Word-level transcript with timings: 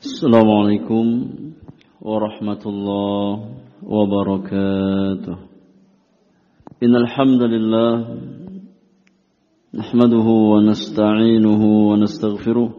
السلام 0.00 0.48
عليكم 0.50 1.04
ورحمة 2.00 2.62
الله 2.66 3.28
وبركاته. 3.84 5.36
إن 6.82 6.96
الحمد 6.96 7.42
لله 7.42 7.92
نحمده 9.74 10.28
ونستعينه 10.52 11.62
ونستغفره 11.88 12.70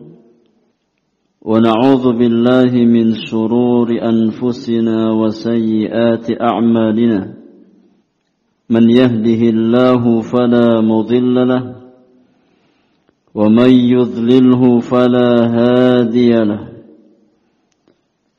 ونعوذ 1.42 2.06
بالله 2.18 2.72
من 2.96 3.14
شرور 3.14 3.88
أنفسنا 4.02 5.12
وسيئات 5.12 6.26
أعمالنا. 6.42 7.20
من 8.70 8.90
يهده 8.90 9.42
الله 9.54 10.22
فلا 10.22 10.82
مضل 10.82 11.36
له 11.48 11.64
ومن 13.36 13.72
يضلله 13.72 14.80
فلا 14.80 15.30
هادي 15.58 16.34
له. 16.34 16.71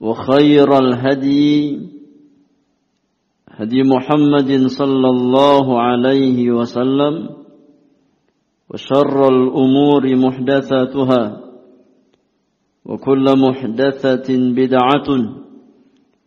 وخير 0.00 0.78
الهدي 0.78 1.80
هدي 3.48 3.82
محمد 3.82 4.66
صلى 4.66 5.08
الله 5.10 5.80
عليه 5.80 6.50
وسلم 6.50 7.28
وشر 8.70 9.28
الأمور 9.28 10.16
محدثاتها 10.16 11.40
وكل 12.84 13.24
محدثة 13.38 14.28
بدعة 14.30 15.08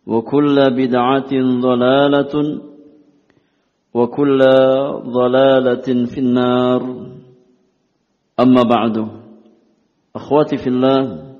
وكل 0.06 0.56
بدعة 0.70 1.32
ضلالة 1.60 2.34
وكل 3.94 4.38
ضلالة 5.06 5.86
في 6.06 6.18
النار. 6.18 6.82
أما 8.40 8.62
بعد 8.62 9.08
أخواتي 10.16 10.56
في 10.56 10.66
الله 10.66 11.31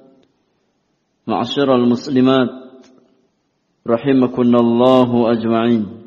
Ma'asyiral 1.23 1.87
muslimat 1.87 2.51
rahimakunallahu 3.87 5.31
ajma'in. 5.31 6.03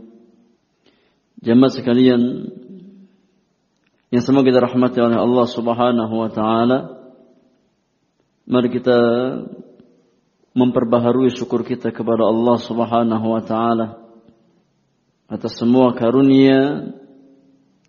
Jemaah 1.40 1.72
sekalian 1.72 2.52
yang 4.12 4.24
semoga 4.24 4.52
dirahmati 4.52 5.00
oleh 5.00 5.16
Allah 5.16 5.46
Subhanahu 5.48 6.14
wa 6.20 6.30
taala. 6.32 6.80
Mari 8.44 8.68
kita 8.76 9.00
memperbaharui 10.52 11.32
syukur 11.32 11.64
kita 11.64 11.96
kepada 11.96 12.28
Allah 12.28 12.58
Subhanahu 12.60 13.28
wa 13.32 13.42
taala 13.44 13.88
atas 15.32 15.56
semua 15.56 15.96
karunia 15.96 16.92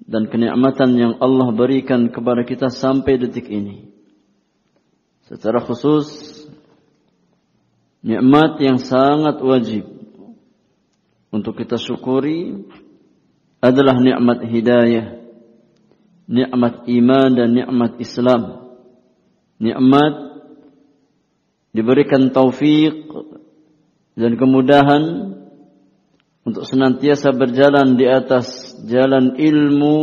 dan 0.06 0.30
kenikmatan 0.30 0.94
yang 0.94 1.12
Allah 1.18 1.50
berikan 1.50 2.06
kepada 2.06 2.46
kita 2.46 2.70
sampai 2.70 3.18
detik 3.18 3.50
ini. 3.50 3.90
Secara 5.26 5.58
khusus 5.58 6.35
nikmat 8.04 8.58
yang 8.60 8.80
sangat 8.80 9.40
wajib 9.40 9.84
untuk 11.32 11.56
kita 11.60 11.76
syukuri 11.76 12.64
adalah 13.60 13.96
nikmat 13.98 14.44
hidayah, 14.46 15.20
nikmat 16.28 16.86
iman 16.86 17.28
dan 17.34 17.48
nikmat 17.52 17.92
Islam. 18.00 18.42
Nikmat 19.56 20.14
diberikan 21.72 22.28
taufik 22.32 23.08
dan 24.16 24.32
kemudahan 24.36 25.02
untuk 26.46 26.62
senantiasa 26.62 27.34
berjalan 27.34 27.98
di 27.98 28.06
atas 28.06 28.76
jalan 28.86 29.34
ilmu 29.34 29.98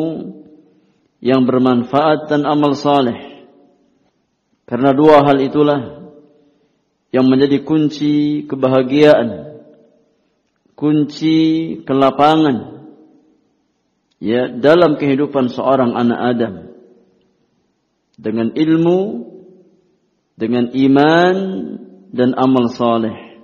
yang 1.24 1.48
bermanfaat 1.48 2.28
dan 2.28 2.44
amal 2.44 2.76
saleh. 2.76 3.48
Karena 4.68 4.92
dua 4.92 5.24
hal 5.24 5.40
itulah 5.40 6.03
yang 7.14 7.30
menjadi 7.30 7.62
kunci 7.62 8.44
kebahagiaan, 8.50 9.62
kunci 10.74 11.38
kelapangan 11.86 12.90
ya 14.18 14.50
dalam 14.50 14.98
kehidupan 14.98 15.54
seorang 15.54 15.94
anak 15.94 16.20
Adam. 16.20 16.54
Dengan 18.18 18.54
ilmu, 18.54 19.30
dengan 20.34 20.74
iman 20.74 21.36
dan 22.10 22.34
amal 22.34 22.70
saleh. 22.74 23.42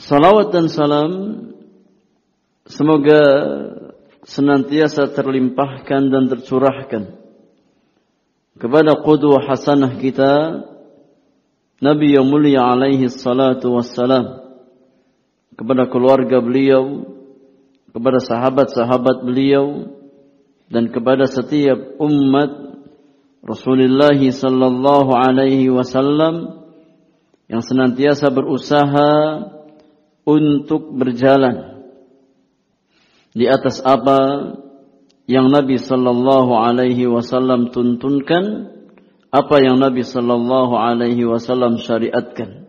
Salawat 0.00 0.52
dan 0.52 0.72
salam 0.72 1.12
semoga 2.64 3.20
senantiasa 4.24 5.12
terlimpahkan 5.12 6.08
dan 6.08 6.24
tercurahkan 6.28 7.20
kepada 8.60 9.00
qudwah 9.00 9.44
hasanah 9.44 9.96
kita 9.96 10.32
Nabi 11.80 12.12
yang 12.12 12.28
mulia 12.28 12.60
alaihi 12.60 13.08
salatu 13.08 13.80
wassalam 13.80 14.52
kepada 15.56 15.88
keluarga 15.88 16.44
beliau, 16.44 17.08
kepada 17.88 18.20
sahabat-sahabat 18.20 19.24
beliau 19.24 19.88
dan 20.68 20.92
kepada 20.92 21.24
setiap 21.24 21.96
umat 21.96 22.52
Rasulullah 23.40 24.12
sallallahu 24.12 25.10
alaihi 25.16 25.72
wasallam 25.72 26.68
yang 27.48 27.64
senantiasa 27.64 28.28
berusaha 28.28 29.12
untuk 30.28 30.92
berjalan 30.92 31.80
di 33.32 33.48
atas 33.48 33.80
apa 33.80 34.52
yang 35.24 35.48
Nabi 35.48 35.80
sallallahu 35.80 36.52
alaihi 36.54 37.08
wasallam 37.08 37.72
tuntunkan 37.72 38.76
apa 39.30 39.62
yang 39.62 39.78
Nabi 39.78 40.02
sallallahu 40.02 40.74
alaihi 40.74 41.22
wasallam 41.22 41.78
syariatkan. 41.78 42.66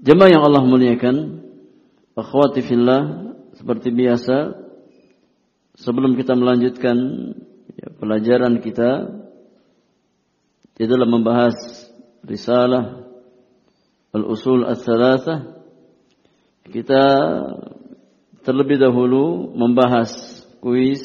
Jemaah 0.00 0.30
yang 0.30 0.42
Allah 0.46 0.62
muliakan, 0.64 1.44
akhwati 2.14 2.62
fillah, 2.62 3.34
seperti 3.58 3.92
biasa 3.92 4.56
sebelum 5.76 6.16
kita 6.16 6.32
melanjutkan 6.38 6.96
ya, 7.76 7.92
pelajaran 7.98 8.62
kita 8.64 9.20
di 10.78 10.84
dalam 10.88 11.12
membahas 11.12 11.52
risalah 12.24 13.04
al-usul 14.16 14.64
ats-tsalatsah 14.64 15.60
kita 16.72 17.04
terlebih 18.40 18.80
dahulu 18.80 19.52
membahas 19.52 20.40
kuis 20.64 21.04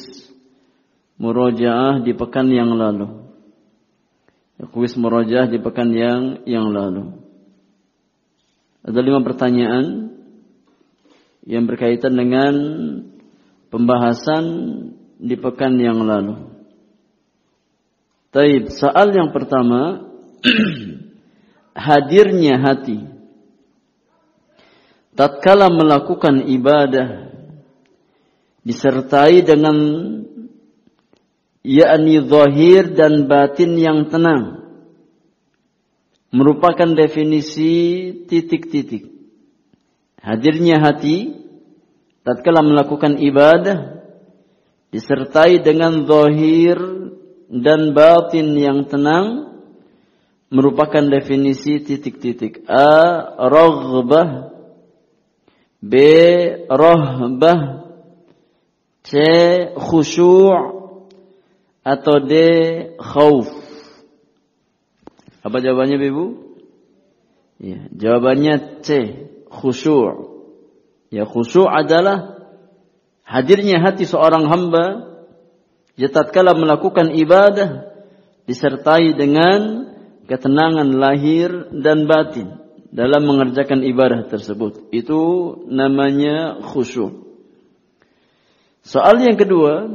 murojaah 1.20 2.00
di 2.00 2.16
pekan 2.16 2.48
yang 2.48 2.72
lalu 2.72 3.25
kuis 4.64 4.96
merojah 4.96 5.44
di 5.44 5.60
pekan 5.60 5.92
yang 5.92 6.40
yang 6.48 6.72
lalu. 6.72 7.12
Ada 8.86 9.00
lima 9.04 9.20
pertanyaan 9.20 10.16
yang 11.44 11.68
berkaitan 11.68 12.16
dengan 12.16 12.54
pembahasan 13.68 14.44
di 15.20 15.36
pekan 15.36 15.76
yang 15.76 16.00
lalu. 16.00 16.56
Taib, 18.32 18.72
soal 18.72 19.12
yang 19.12 19.32
pertama 19.32 20.08
hadirnya 21.76 22.60
hati 22.60 23.16
tatkala 25.16 25.72
melakukan 25.72 26.44
ibadah 26.44 27.32
disertai 28.62 29.40
dengan 29.40 29.76
yakni 31.66 32.22
zahir 32.22 32.94
dan 32.94 33.26
batin 33.26 33.74
yang 33.74 34.06
tenang 34.06 34.62
merupakan 36.30 36.86
definisi 36.94 37.74
titik-titik. 38.30 39.10
Hadirnya 40.22 40.78
hati 40.78 41.42
tatkala 42.22 42.62
melakukan 42.62 43.18
ibadah 43.18 43.98
disertai 44.94 45.62
dengan 45.66 46.06
zahir 46.06 46.78
dan 47.50 47.94
batin 47.94 48.54
yang 48.54 48.86
tenang 48.86 49.58
merupakan 50.50 51.02
definisi 51.10 51.82
titik-titik. 51.82 52.62
A 52.70 53.34
raghbah 53.50 54.54
B 55.82 55.94
rahbah 56.70 57.86
C 59.06 59.10
khusyu' 59.78 60.75
atau 61.86 62.18
D 62.18 62.32
khauf. 62.98 63.46
Apa 65.46 65.62
jawabannya 65.62 66.02
Ibu? 66.02 66.26
Ya, 67.62 67.86
jawabannya 67.94 68.82
C, 68.82 68.88
khusyuk. 69.46 70.34
Ya, 71.14 71.22
khusyuk 71.22 71.70
adalah 71.70 72.42
hadirnya 73.22 73.78
hati 73.78 74.02
seorang 74.02 74.50
hamba 74.50 75.14
ya 75.94 76.10
tatkala 76.10 76.58
melakukan 76.58 77.14
ibadah 77.14 77.94
disertai 78.50 79.14
dengan 79.14 79.86
ketenangan 80.26 80.90
lahir 80.98 81.70
dan 81.70 82.10
batin 82.10 82.58
dalam 82.90 83.22
mengerjakan 83.30 83.86
ibadah 83.86 84.26
tersebut. 84.26 84.90
Itu 84.90 85.54
namanya 85.70 86.58
khusyuk. 86.66 87.22
Soal 88.82 89.22
yang 89.22 89.38
kedua, 89.38 89.86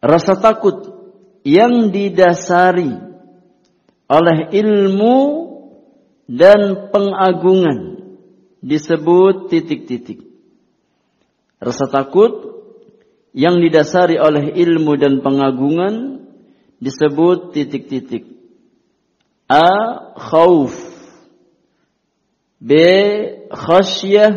rasa 0.00 0.36
takut 0.40 0.96
yang 1.44 1.92
didasari 1.92 2.96
oleh 4.10 4.38
ilmu 4.50 5.16
dan 6.26 6.90
pengagungan 6.90 8.00
disebut 8.60 9.48
titik-titik. 9.48 10.26
Rasa 11.60 11.86
takut 11.88 12.60
yang 13.36 13.62
didasari 13.62 14.18
oleh 14.18 14.52
ilmu 14.56 14.98
dan 14.98 15.22
pengagungan 15.22 16.26
disebut 16.82 17.54
titik-titik. 17.54 18.26
A. 19.46 19.68
Khauf 20.16 20.74
B. 22.60 22.70
Khasyah 23.50 24.32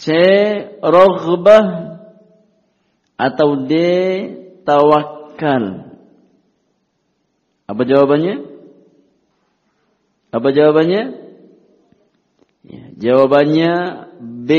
C. 0.00 0.06
Raghbah 0.80 1.83
atau 3.14 3.66
D. 3.66 3.72
Tawakal. 4.64 5.92
Apa 7.68 7.82
jawabannya? 7.84 8.48
Apa 10.32 10.48
jawabannya? 10.50 11.02
Ya, 12.64 12.84
jawabannya 12.96 13.72
B. 14.20 14.50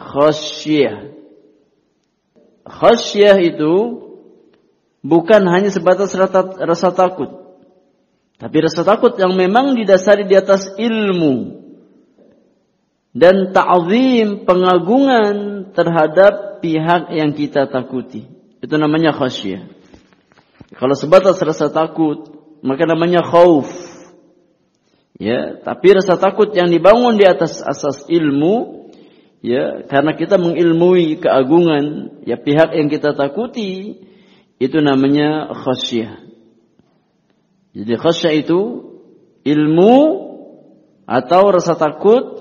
Khasyah. 0.00 1.12
Khasyah 2.64 3.36
itu 3.44 3.74
bukan 5.04 5.42
hanya 5.48 5.68
sebatas 5.68 6.12
rasa, 6.16 6.40
rasa 6.64 6.88
takut. 6.92 7.58
Tapi 8.38 8.56
rasa 8.62 8.86
takut 8.86 9.18
yang 9.18 9.34
memang 9.34 9.74
didasari 9.74 10.24
di 10.24 10.38
atas 10.38 10.72
ilmu. 10.78 11.57
Dan 13.16 13.56
ta'zim 13.56 14.44
pengagungan 14.44 15.70
terhadap 15.72 16.60
pihak 16.60 17.10
yang 17.14 17.32
kita 17.32 17.66
takuti. 17.66 18.28
Itu 18.60 18.74
namanya 18.76 19.14
khasyah. 19.14 19.64
Kalau 20.76 20.94
sebatas 20.94 21.40
rasa 21.40 21.72
takut, 21.72 22.28
maka 22.60 22.84
namanya 22.84 23.24
khauf. 23.24 23.70
Ya, 25.18 25.58
tapi 25.58 25.98
rasa 25.98 26.14
takut 26.14 26.54
yang 26.54 26.70
dibangun 26.70 27.18
di 27.18 27.26
atas 27.26 27.58
asas 27.58 28.06
ilmu, 28.06 28.86
ya, 29.42 29.82
karena 29.90 30.14
kita 30.14 30.38
mengilmui 30.38 31.18
keagungan 31.18 32.18
ya 32.22 32.38
pihak 32.38 32.70
yang 32.78 32.86
kita 32.86 33.18
takuti, 33.18 33.98
itu 34.62 34.78
namanya 34.78 35.50
khasyah. 35.54 36.22
Jadi 37.74 37.94
khasyah 37.98 38.32
itu 38.38 38.60
ilmu 39.42 39.96
atau 41.08 41.42
rasa 41.50 41.74
takut 41.74 42.37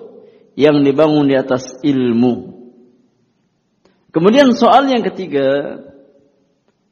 yang 0.57 0.81
dibangun 0.81 1.30
di 1.30 1.38
atas 1.38 1.77
ilmu. 1.86 2.57
Kemudian 4.09 4.50
soal 4.57 4.89
yang 4.89 5.06
ketiga, 5.06 5.77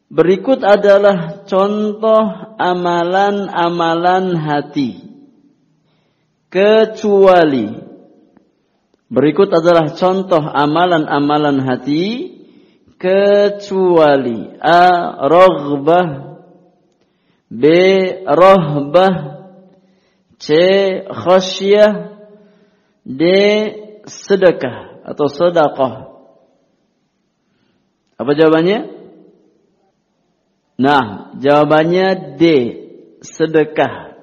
Berikut 0.06 0.62
adalah 0.62 1.44
contoh 1.50 2.56
amalan-amalan 2.62 4.38
hati. 4.38 5.02
Kecuali 6.48 7.68
berikut 9.12 9.50
adalah 9.52 9.92
contoh 9.98 10.40
amalan-amalan 10.40 11.58
hati 11.68 12.32
kecuali 12.96 14.56
a 14.56 15.20
raghbah 15.28 16.08
b 17.52 17.64
rahbah 18.24 19.14
c 20.40 20.48
khasyah 21.12 22.15
d 23.06 23.22
sedekah 24.10 25.06
atau 25.06 25.30
sedekah. 25.30 25.94
Apa 28.16 28.32
jawabannya? 28.34 28.80
Nah, 30.76 31.36
jawabannya 31.40 32.36
D, 32.36 32.44
sedekah. 33.24 34.18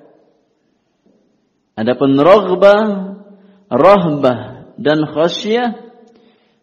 Adapun 1.72 2.20
raghbah, 2.20 2.84
rahbah 3.72 4.40
dan 4.76 5.08
khasyah 5.08 5.92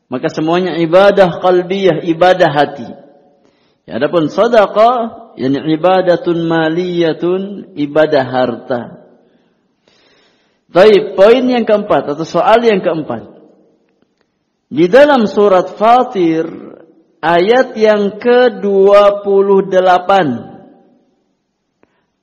maka 0.09 0.25
semuanya 0.33 0.77
ibadah 0.81 1.37
qalbiyah, 1.37 2.01
ibadah 2.05 2.49
hati. 2.49 2.89
Adapun 3.89 4.29
sedekah 4.29 5.33
yakni 5.37 5.77
ibadatun 5.77 6.45
maliyatun, 6.49 7.73
ibadah 7.77 8.25
harta. 8.25 8.81
Baik, 10.69 11.17
poin 11.17 11.43
yang 11.49 11.65
keempat 11.65 12.13
atau 12.13 12.25
soal 12.25 12.61
yang 12.61 12.85
keempat. 12.85 13.25
Di 14.69 14.85
dalam 14.85 15.25
surat 15.25 15.73
Fatir 15.73 16.45
ayat 17.25 17.73
yang 17.73 18.21
ke-28. 18.21 20.09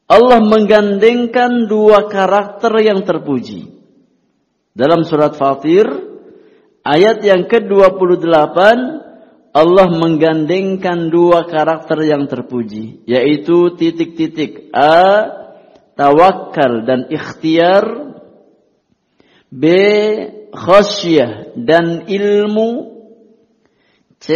Allah 0.06 0.38
menggandengkan 0.38 1.66
dua 1.66 2.06
karakter 2.06 2.70
yang 2.78 3.02
terpuji. 3.02 3.66
Dalam 4.70 5.02
surat 5.02 5.34
Fatir, 5.34 5.90
ayat 6.86 7.26
yang 7.26 7.50
ke-28, 7.50 8.58
Allah 9.56 9.88
menggandengkan 9.90 11.10
dua 11.10 11.50
karakter 11.50 12.06
yang 12.06 12.30
terpuji. 12.30 13.02
Yaitu 13.10 13.74
titik-titik. 13.74 14.70
A. 14.70 15.26
Tawakal 15.98 16.86
dan 16.86 17.10
ikhtiar. 17.10 18.14
B. 19.56 19.64
Khasyah 20.52 21.56
dan 21.56 22.04
ilmu 22.08 22.96
C. 24.20 24.28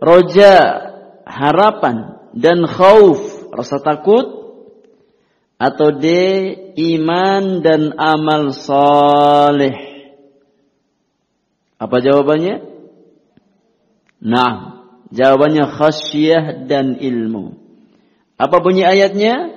Roja, 0.00 0.56
harapan 1.28 2.16
dan 2.32 2.64
khauf, 2.64 3.52
rasa 3.52 3.80
takut. 3.80 4.40
Atau 5.60 6.00
D. 6.00 6.06
Iman 6.76 7.60
dan 7.60 7.92
amal 8.00 8.56
saleh. 8.56 9.76
Apa 11.76 12.00
jawabannya? 12.00 12.64
Nah, 14.24 14.84
jawabannya 15.12 15.68
khasyah 15.68 16.64
dan 16.64 16.96
ilmu. 16.96 17.60
Apa 18.40 18.56
bunyi 18.64 18.88
ayatnya? 18.88 19.52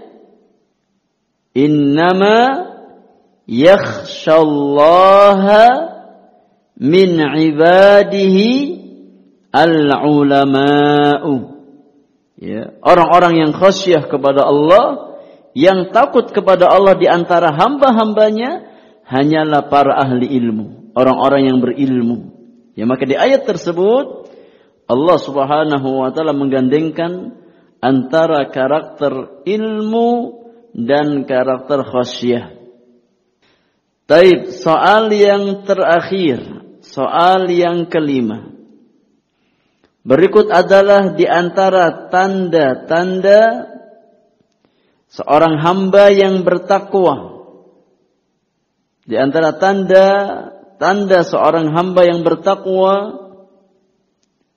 Innama 1.56 2.73
yakhshallaha 3.48 5.64
min 6.80 7.20
ibadihi 7.20 8.84
al-ulama'u. 9.54 11.54
Ya, 12.44 12.76
orang-orang 12.84 13.40
yang 13.40 13.56
khasyah 13.56 14.12
kepada 14.12 14.44
Allah, 14.44 15.16
yang 15.56 15.94
takut 15.94 16.34
kepada 16.34 16.68
Allah 16.68 16.98
di 16.98 17.08
antara 17.08 17.54
hamba-hambanya 17.56 18.68
hanyalah 19.06 19.70
para 19.70 20.02
ahli 20.02 20.28
ilmu, 20.28 20.92
orang-orang 20.98 21.54
yang 21.54 21.62
berilmu. 21.62 22.34
Ya 22.74 22.90
maka 22.90 23.06
di 23.06 23.14
ayat 23.14 23.46
tersebut 23.46 24.34
Allah 24.90 25.18
Subhanahu 25.22 26.04
wa 26.04 26.10
taala 26.10 26.34
menggandengkan 26.34 27.38
antara 27.80 28.50
karakter 28.50 29.46
ilmu 29.46 30.42
dan 30.74 31.30
karakter 31.30 31.86
khasyah. 31.86 32.63
Taib, 34.04 34.52
soal 34.52 35.12
yang 35.16 35.64
terakhir, 35.64 36.40
soal 36.84 37.48
yang 37.48 37.88
kelima. 37.88 38.52
Berikut 40.04 40.52
adalah 40.52 41.16
di 41.16 41.24
antara 41.24 42.12
tanda-tanda 42.12 43.72
seorang 45.08 45.56
hamba 45.64 46.12
yang 46.12 46.44
bertakwa. 46.44 47.48
Di 49.08 49.16
antara 49.16 49.56
tanda 49.56 50.08
tanda 50.76 51.24
seorang 51.24 51.72
hamba 51.72 52.04
yang 52.04 52.28
bertakwa 52.28 53.24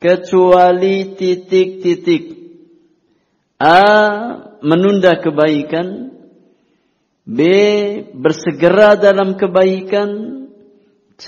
kecuali 0.03 1.15
titik-titik 1.15 2.35
A 3.57 3.81
menunda 4.61 5.17
kebaikan 5.17 6.06
B 7.27 7.41
bersegera 8.15 8.95
dalam 8.95 9.35
kebaikan. 9.35 10.33
C 11.19 11.27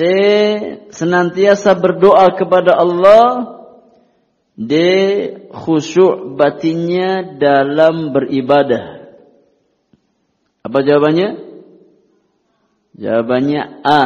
senantiasa 0.94 1.74
berdoa 1.74 2.38
kepada 2.38 2.78
Allah. 2.78 3.58
D 4.54 4.74
khusyuk 5.50 6.38
batinnya 6.38 7.38
dalam 7.38 8.14
beribadah. 8.14 9.10
Apa 10.62 10.78
jawabannya? 10.86 11.28
Jawabannya 12.98 13.62
A 13.82 14.02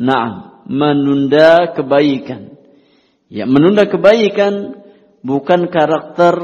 Naam. 0.00 0.64
Menunda 0.64 1.76
kebaikan. 1.76 2.56
Ya 3.28 3.44
menunda 3.44 3.84
kebaikan 3.84 4.80
bukan 5.20 5.68
karakter 5.68 6.34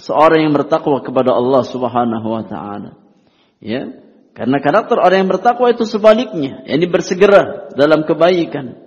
seorang 0.00 0.48
yang 0.48 0.54
bertakwa 0.56 1.04
kepada 1.04 1.36
Allah 1.36 1.62
Subhanahu 1.68 2.28
wa 2.28 2.44
taala. 2.44 2.96
Ya. 3.60 4.00
Karena 4.30 4.62
karakter 4.62 4.96
orang 4.96 5.26
yang 5.26 5.30
bertakwa 5.30 5.74
itu 5.74 5.84
sebaliknya, 5.84 6.62
yakni 6.64 6.86
bersegera 6.86 7.68
dalam 7.74 8.06
kebaikan. 8.06 8.78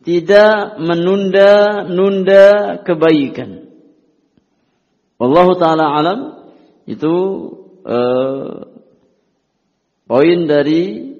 Tidak 0.00 0.80
menunda-nunda 0.80 2.80
kebaikan. 2.88 3.68
Allah 5.20 5.48
taala 5.60 5.84
alam 5.92 6.20
itu 6.88 7.14
uh, 7.84 8.64
poin 10.08 10.38
dari 10.48 11.12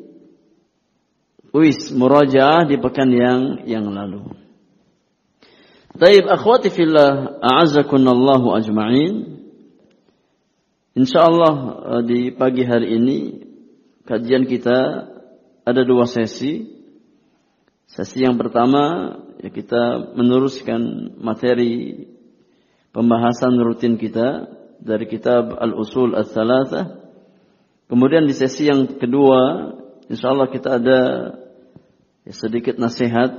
kuis 1.53 1.93
murajaah 1.93 2.65
di 2.65 2.81
pekan 2.81 3.13
yang 3.13 3.41
yang 3.69 3.85
lalu. 3.93 4.33
Taib 6.01 6.25
akhwati 6.25 6.73
fillah 6.73 7.45
a'azzakunallahu 7.45 8.57
ajma'in. 8.57 9.45
Insyaallah 10.97 11.55
eh, 11.61 12.03
di 12.09 12.21
pagi 12.33 12.65
hari 12.65 12.99
ini 12.99 13.19
kajian 14.11 14.51
kita 14.51 15.07
ada 15.63 15.83
dua 15.87 16.11
sesi. 16.11 16.67
Sesi 17.87 18.27
yang 18.27 18.35
pertama 18.35 19.15
ya 19.39 19.55
kita 19.55 20.15
meneruskan 20.19 21.15
materi 21.23 22.07
pembahasan 22.91 23.55
rutin 23.63 23.95
kita 23.95 24.51
dari 24.83 25.07
kitab 25.07 25.55
Al-Usul 25.55 26.19
Ats-Tsalatsah. 26.19 26.99
Kemudian 27.87 28.27
di 28.27 28.35
sesi 28.35 28.67
yang 28.67 28.99
kedua 28.99 29.71
insyaallah 30.11 30.51
kita 30.51 30.83
ada 30.83 31.01
ya, 32.27 32.35
sedikit 32.35 32.83
nasihat 32.83 33.31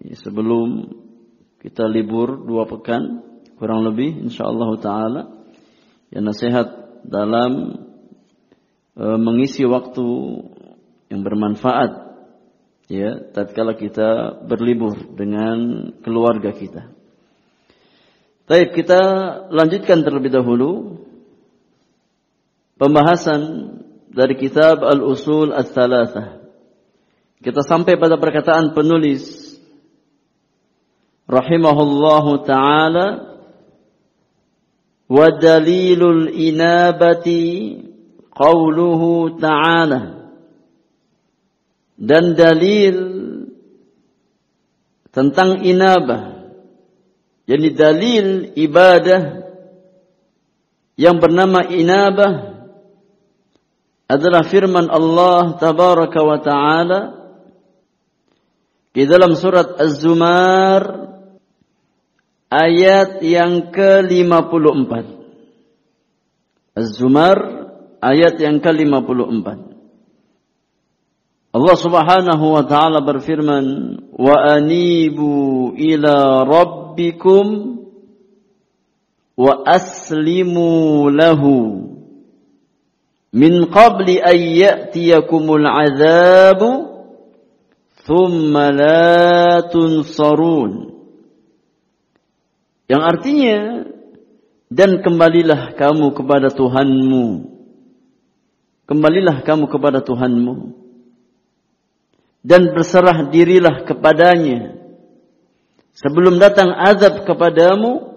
ya, 0.00 0.16
sebelum 0.16 0.96
kita 1.60 1.84
libur 1.88 2.40
dua 2.44 2.64
pekan 2.68 3.20
kurang 3.56 3.84
lebih 3.84 4.28
insyaallah 4.28 4.70
taala 4.80 5.22
ya 6.12 6.20
nasihat 6.20 7.00
dalam 7.08 7.84
e, 8.96 9.04
mengisi 9.20 9.62
waktu 9.68 10.06
yang 11.12 11.22
bermanfaat 11.22 12.06
ya 12.90 13.30
tatkala 13.30 13.76
kita 13.76 14.42
berlibur 14.48 14.96
dengan 15.14 15.90
keluarga 16.00 16.50
kita. 16.50 16.90
Baik, 18.46 18.78
kita 18.78 19.02
lanjutkan 19.50 20.06
terlebih 20.06 20.30
dahulu 20.30 21.02
pembahasan 22.78 23.42
dari 24.06 24.38
kitab 24.38 24.86
Al-Usul 24.86 25.50
Ats-Tsalatsah. 25.50 26.46
Kita 27.42 27.60
sampai 27.66 27.98
pada 27.98 28.16
perkataan 28.16 28.70
penulis 28.70 29.54
rahimahullahu 31.26 32.46
taala 32.46 33.06
wa 35.10 35.26
dalilul 35.34 36.30
inabati 36.30 37.42
qauluhu 38.36 39.40
ta'ala 39.40 40.28
dan 41.96 42.36
dalil 42.36 42.96
tentang 45.08 45.64
inabah 45.64 46.52
yakni 47.48 47.72
dalil 47.72 48.52
ibadah 48.52 49.48
yang 51.00 51.16
bernama 51.16 51.64
inabah 51.64 52.56
adalah 54.06 54.44
firman 54.44 54.92
Allah 54.92 55.56
tabaraka 55.56 56.20
wa 56.20 56.38
taala 56.44 57.00
di 58.96 59.04
dalam 59.04 59.36
surat 59.36 59.76
Az-Zumar 59.76 61.12
ayat 62.48 63.20
yang 63.20 63.68
ke-54. 63.74 64.92
Az-Zumar 66.76 67.55
ayat 68.00 68.40
yang 68.40 68.60
ke-54. 68.60 69.76
Allah 71.56 71.76
Subhanahu 71.80 72.46
wa 72.52 72.64
taala 72.68 73.00
berfirman, 73.00 73.96
"Wa 74.12 74.60
anibu 74.60 75.72
ila 75.72 76.44
rabbikum 76.44 77.80
wa 79.40 79.64
aslimu 79.64 81.08
lahu 81.08 81.56
min 83.32 83.72
qabli 83.72 84.20
an 84.20 84.36
ya'tiyakumul 84.36 85.64
'adzabu 85.64 86.70
thumma 88.04 88.68
la 88.76 89.64
tunsarun." 89.64 90.92
Yang 92.84 93.02
artinya 93.02 93.58
dan 94.68 95.00
kembalilah 95.00 95.72
kamu 95.72 96.12
kepada 96.12 96.52
Tuhanmu. 96.52 97.55
Kembalilah 98.86 99.42
kamu 99.42 99.66
kepada 99.66 99.98
Tuhanmu. 100.00 100.86
Dan 102.46 102.70
berserah 102.70 103.26
dirilah 103.26 103.82
kepadanya. 103.82 104.78
Sebelum 105.98 106.38
datang 106.38 106.70
azab 106.70 107.26
kepadamu, 107.26 108.14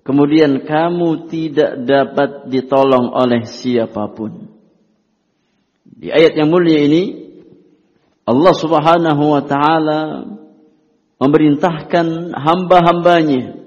kemudian 0.00 0.64
kamu 0.64 1.28
tidak 1.28 1.84
dapat 1.84 2.48
ditolong 2.48 3.12
oleh 3.12 3.44
siapa 3.44 4.08
pun. 4.08 4.48
Di 5.84 6.08
ayat 6.08 6.32
yang 6.32 6.48
mulia 6.48 6.80
ini, 6.80 7.28
Allah 8.24 8.54
subhanahu 8.56 9.22
wa 9.36 9.42
ta'ala 9.44 10.00
memerintahkan 11.20 12.32
hamba-hambanya 12.32 13.60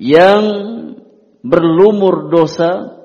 yang 0.00 0.42
berlumur 1.44 2.32
dosa, 2.32 3.01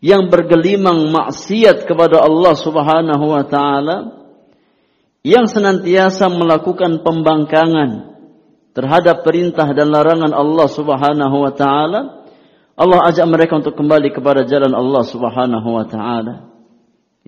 yang 0.00 0.32
bergelimang 0.32 1.12
maksiat 1.12 1.84
kepada 1.84 2.24
Allah 2.24 2.54
Subhanahu 2.56 3.24
wa 3.24 3.44
taala, 3.44 3.96
yang 5.20 5.44
senantiasa 5.44 6.32
melakukan 6.32 7.04
pembangkangan 7.04 8.16
terhadap 8.72 9.22
perintah 9.22 9.68
dan 9.76 9.92
larangan 9.92 10.32
Allah 10.32 10.68
Subhanahu 10.72 11.36
wa 11.44 11.52
taala, 11.52 12.24
Allah 12.80 12.98
ajak 13.12 13.26
mereka 13.28 13.60
untuk 13.60 13.76
kembali 13.76 14.08
kepada 14.12 14.48
jalan 14.48 14.72
Allah 14.72 15.04
Subhanahu 15.04 15.68
wa 15.68 15.84
taala. 15.84 16.48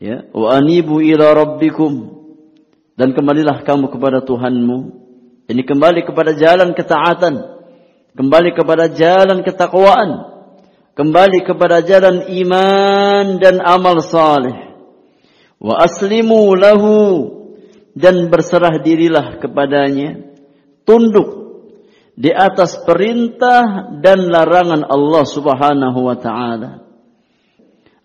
Ya, 0.00 0.24
wa 0.32 0.56
anibu 0.56 1.04
ila 1.04 1.36
rabbikum 1.36 2.24
dan 2.96 3.12
kembalilah 3.12 3.60
kamu 3.62 3.92
kepada 3.92 4.24
Tuhanmu. 4.24 5.04
Ini 5.52 5.62
kembali 5.68 6.08
kepada 6.08 6.32
jalan 6.32 6.72
ketaatan 6.72 7.52
kembali 8.16 8.50
kepada 8.52 8.92
jalan 8.92 9.40
ketakwaan, 9.44 10.31
kembali 10.92 11.44
kepada 11.44 11.80
jalan 11.84 12.28
iman 12.28 13.40
dan 13.40 13.60
amal 13.64 14.00
saleh. 14.04 14.76
Wa 15.62 15.86
aslimu 15.86 16.52
lahu 16.58 16.96
dan 17.92 18.32
berserah 18.32 18.80
dirilah 18.82 19.38
kepadanya, 19.38 20.20
tunduk 20.82 21.42
di 22.18 22.28
atas 22.32 22.76
perintah 22.84 23.94
dan 24.00 24.28
larangan 24.28 24.84
Allah 24.84 25.24
Subhanahu 25.24 25.98
wa 26.02 26.16
taala. 26.18 26.70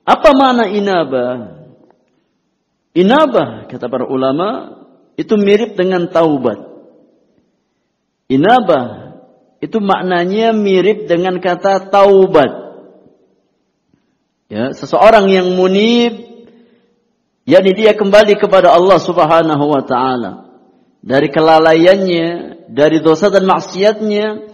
Apa 0.07 0.29
makna 0.31 0.71
inabah? 0.71 1.59
Inabah 2.95 3.67
kata 3.67 3.91
para 3.91 4.07
ulama 4.07 4.79
itu 5.19 5.35
mirip 5.35 5.75
dengan 5.75 6.07
taubat. 6.07 6.61
Inabah 8.31 9.17
itu 9.59 9.77
maknanya 9.81 10.53
mirip 10.53 11.09
dengan 11.09 11.41
kata 11.41 11.89
taubat. 11.91 12.66
Ya, 14.47 14.71
seseorang 14.71 15.27
yang 15.27 15.59
munib 15.59 16.23
yakni 17.43 17.71
dia 17.75 17.91
kembali 17.91 18.39
kepada 18.39 18.71
Allah 18.71 18.95
Subhanahu 18.95 19.65
wa 19.67 19.83
taala 19.83 20.47
dari 21.03 21.27
kelalaiannya, 21.27 22.27
dari 22.71 23.03
dosa 23.03 23.27
dan 23.27 23.43
maksiatnya, 23.43 24.47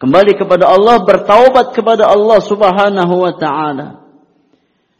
kembali 0.00 0.32
kepada 0.40 0.72
Allah, 0.72 1.04
bertaubat 1.04 1.76
kepada 1.76 2.08
Allah 2.08 2.40
Subhanahu 2.40 3.14
wa 3.20 3.32
taala. 3.36 4.08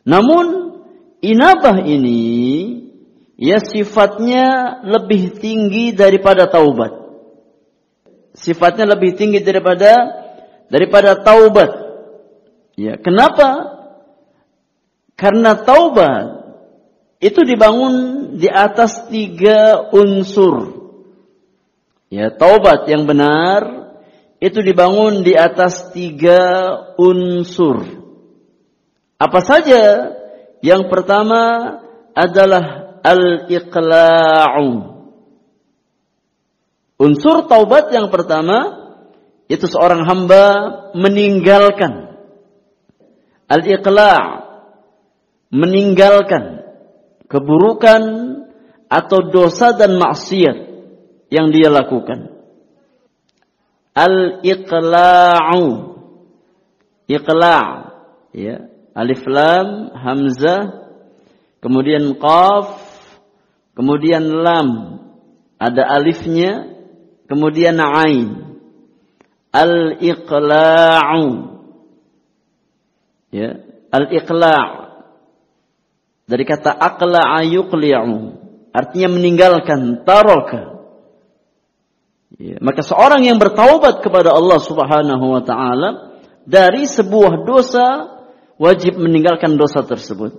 Namun 0.05 0.77
inabah 1.25 1.81
ini 1.81 2.21
ya 3.41 3.57
sifatnya 3.57 4.81
lebih 4.85 5.41
tinggi 5.41 5.97
daripada 5.97 6.45
taubat. 6.45 6.93
Sifatnya 8.37 8.85
lebih 8.85 9.17
tinggi 9.17 9.41
daripada 9.41 9.97
daripada 10.69 11.17
taubat. 11.25 11.73
Ya, 12.77 13.00
kenapa? 13.00 13.80
Karena 15.21 15.53
taubat 15.53 16.57
itu 17.21 17.45
dibangun 17.45 17.95
di 18.41 18.49
atas 18.49 19.05
tiga 19.12 19.93
unsur. 19.93 20.81
Ya, 22.09 22.33
taubat 22.33 22.89
yang 22.89 23.05
benar 23.05 23.93
itu 24.41 24.65
dibangun 24.65 25.21
di 25.21 25.37
atas 25.37 25.93
tiga 25.93 26.41
unsur. 26.97 27.85
Apa 29.21 29.45
saja? 29.45 30.17
Yang 30.65 30.89
pertama 30.89 31.41
adalah 32.17 32.97
al-iqla'u. 33.05 34.69
Unsur 36.97 37.45
taubat 37.45 37.93
yang 37.93 38.09
pertama 38.09 38.89
itu 39.53 39.69
seorang 39.69 40.09
hamba 40.09 40.45
meninggalkan 40.97 42.17
al-iqla' 43.45 44.50
meninggalkan 45.50 46.62
keburukan 47.26 48.02
atau 48.90 49.19
dosa 49.30 49.71
dan 49.75 49.99
maksiat 49.99 50.57
yang 51.30 51.54
dia 51.54 51.71
lakukan. 51.71 52.35
Al-iqla'u. 53.95 55.62
Iqla' 57.11 57.66
ya. 58.35 58.57
Alif 58.90 59.23
lam 59.23 59.95
hamzah 59.95 60.90
kemudian 61.62 62.19
qaf 62.19 62.83
kemudian 63.78 64.26
lam 64.26 64.99
ada 65.62 65.87
alifnya 65.95 66.75
kemudian 67.30 67.78
ain. 67.78 68.50
Al-iqla'u. 69.54 71.26
Ya, 73.30 73.62
al-iqla' 73.95 74.89
Dari 76.31 76.47
kata 76.47 76.71
aqla 76.71 77.43
ayuqli'u. 77.43 78.39
Artinya 78.71 79.09
meninggalkan 79.11 80.07
taraka. 80.07 80.79
Ya, 82.39 82.63
maka 82.63 82.87
seorang 82.87 83.27
yang 83.27 83.43
bertaubat 83.43 84.07
kepada 84.07 84.31
Allah 84.31 84.63
Subhanahu 84.63 85.27
wa 85.35 85.43
taala 85.43 86.15
dari 86.47 86.87
sebuah 86.87 87.43
dosa 87.43 87.87
wajib 88.55 88.95
meninggalkan 89.03 89.59
dosa 89.59 89.83
tersebut. 89.83 90.39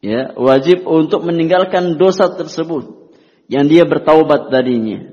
Ya, 0.00 0.32
wajib 0.34 0.88
untuk 0.88 1.22
meninggalkan 1.28 2.00
dosa 2.00 2.32
tersebut 2.32 3.12
yang 3.52 3.68
dia 3.68 3.84
bertaubat 3.84 4.48
darinya. 4.48 5.12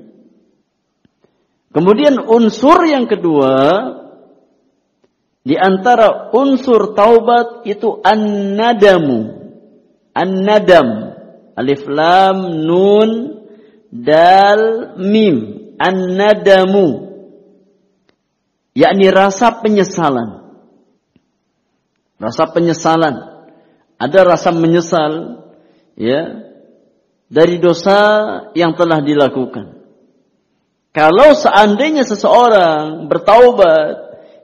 Kemudian 1.70 2.18
unsur 2.26 2.82
yang 2.88 3.06
kedua 3.06 3.52
di 5.46 5.54
antara 5.54 6.34
unsur 6.34 6.96
taubat 6.96 7.62
itu 7.68 8.02
an-nadamu. 8.02 9.39
An-nadam. 10.14 11.16
Alif 11.54 11.84
lam 11.86 12.38
nun 12.66 13.10
dal 13.92 14.94
mim. 14.98 15.36
An-nadamu. 15.80 17.10
Yakni 18.76 19.06
rasa 19.10 19.60
penyesalan. 19.60 20.40
Rasa 22.20 22.44
penyesalan. 22.52 23.16
Ada 24.00 24.24
rasa 24.24 24.50
menyesal 24.52 25.44
ya 25.92 26.48
dari 27.28 27.60
dosa 27.60 27.98
yang 28.56 28.72
telah 28.74 29.04
dilakukan. 29.04 29.80
Kalau 30.90 31.38
seandainya 31.38 32.02
seseorang 32.02 33.06
bertaubat, 33.06 33.94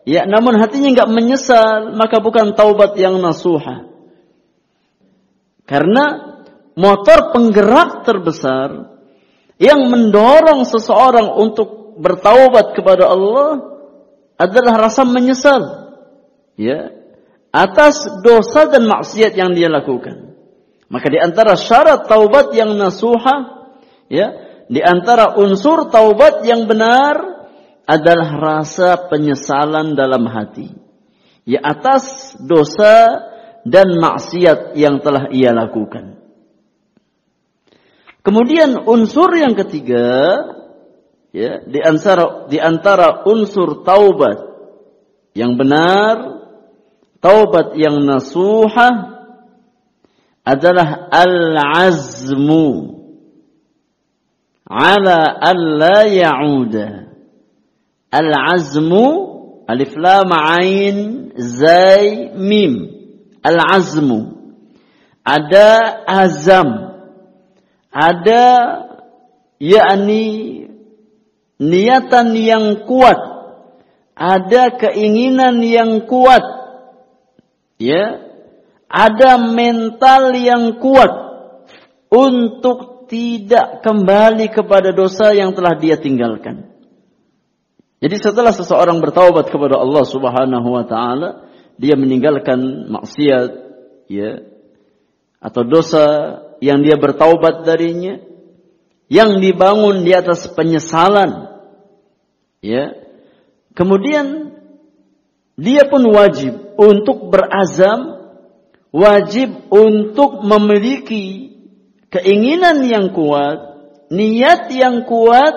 ya 0.07 0.23
namun 0.31 0.63
hatinya 0.63 0.95
nggak 0.95 1.11
menyesal, 1.11 1.97
maka 1.99 2.23
bukan 2.23 2.55
taubat 2.55 2.95
yang 2.95 3.19
nasuha. 3.19 3.96
Karena 5.67 6.39
motor 6.79 7.35
penggerak 7.35 8.07
terbesar 8.07 8.97
yang 9.59 9.91
mendorong 9.91 10.63
seseorang 10.63 11.27
untuk 11.37 11.99
bertaubat 11.99 12.77
kepada 12.77 13.11
Allah 13.11 13.51
adalah 14.37 14.89
rasa 14.89 15.03
menyesal 15.09 15.91
ya 16.61 16.93
atas 17.51 18.21
dosa 18.21 18.69
dan 18.69 18.85
maksiat 18.85 19.33
yang 19.33 19.57
dia 19.57 19.73
lakukan. 19.73 20.37
Maka 20.93 21.07
di 21.09 21.19
antara 21.19 21.57
syarat 21.57 22.05
taubat 22.05 22.53
yang 22.53 22.77
nasuha 22.77 23.67
ya 24.13 24.27
di 24.69 24.79
antara 24.85 25.35
unsur 25.41 25.89
taubat 25.89 26.45
yang 26.45 26.69
benar 26.69 27.17
adalah 27.89 28.37
rasa 28.37 29.09
penyesalan 29.09 29.97
dalam 29.97 30.29
hati. 30.29 30.69
Ya 31.49 31.63
atas 31.65 32.35
dosa 32.45 33.25
dan 33.67 33.99
maksiat 33.99 34.79
yang 34.79 35.03
telah 35.03 35.27
ia 35.35 35.51
lakukan. 35.51 36.23
Kemudian 38.23 38.87
unsur 38.87 39.35
yang 39.35 39.55
ketiga 39.55 40.07
ya 41.31 41.63
di 41.63 41.79
antara 41.83 42.47
di 42.51 42.59
antara 42.59 43.27
unsur 43.27 43.83
taubat 43.83 44.39
yang 45.35 45.59
benar, 45.59 46.43
taubat 47.23 47.75
yang 47.79 48.03
nasuha 48.03 49.15
adalah 50.47 51.11
al-azmu 51.11 52.99
ala 54.67 55.19
alla 55.39 56.07
ya'uda. 56.07 57.15
Al-azmu 58.11 59.07
alif 59.67 59.95
lam 59.99 60.31
ain 60.31 60.97
zai 61.35 62.35
mim 62.35 62.96
al-azmu. 63.47 64.35
Ada 65.23 65.71
azam. 66.07 66.71
Ada 67.95 68.45
yakni 69.63 70.27
niatan 71.63 72.35
yang 72.35 72.87
kuat. 72.87 73.19
Ada 74.19 74.75
keinginan 74.75 75.63
yang 75.63 76.07
kuat. 76.11 76.43
Ya. 77.79 78.27
Ada 78.87 79.39
mental 79.39 80.35
yang 80.39 80.79
kuat 80.79 81.11
untuk 82.11 82.97
tidak 83.11 83.83
kembali 83.83 84.47
kepada 84.51 84.95
dosa 84.95 85.35
yang 85.35 85.55
telah 85.55 85.75
dia 85.79 85.99
tinggalkan. 85.99 86.71
Jadi 87.97 88.17
setelah 88.21 88.53
seseorang 88.53 89.03
bertaubat 89.03 89.49
kepada 89.49 89.81
Allah 89.81 90.05
Subhanahu 90.05 90.69
wa 90.69 90.85
taala, 90.85 91.46
dia 91.77 91.95
meninggalkan 91.97 92.89
maksiat 92.89 93.51
ya 94.09 94.45
atau 95.41 95.63
dosa 95.63 96.05
yang 96.65 96.81
dia 96.81 96.97
bertaubat 96.97 97.69
darinya 97.69 98.19
yang 99.07 99.39
dibangun 99.39 100.03
di 100.03 100.13
atas 100.17 100.49
penyesalan 100.51 101.61
ya. 102.65 102.97
Kemudian 103.77 104.57
dia 105.61 105.85
pun 105.87 106.01
wajib 106.11 106.77
untuk 106.81 107.29
berazam 107.29 108.17
wajib 108.89 109.69
untuk 109.69 110.41
memiliki 110.41 111.53
keinginan 112.09 112.89
yang 112.89 113.13
kuat 113.13 113.77
niat 114.09 114.73
yang 114.73 115.05
kuat 115.05 115.55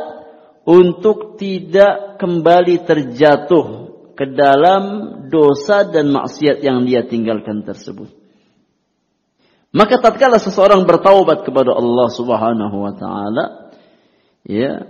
untuk 0.65 1.39
tidak 1.39 2.19
kembali 2.21 2.83
terjatuh 2.85 3.65
ke 4.13 4.25
dalam 4.35 4.83
dosa 5.29 5.85
dan 5.85 6.09
maksiat 6.09 6.59
yang 6.65 6.83
dia 6.83 7.05
tinggalkan 7.05 7.63
tersebut. 7.63 8.09
Maka 9.69 10.01
tatkala 10.01 10.41
seseorang 10.41 10.89
bertaubat 10.89 11.45
kepada 11.45 11.77
Allah 11.77 12.09
Subhanahu 12.09 12.77
wa 12.81 12.93
taala, 12.97 13.45
ya, 14.41 14.89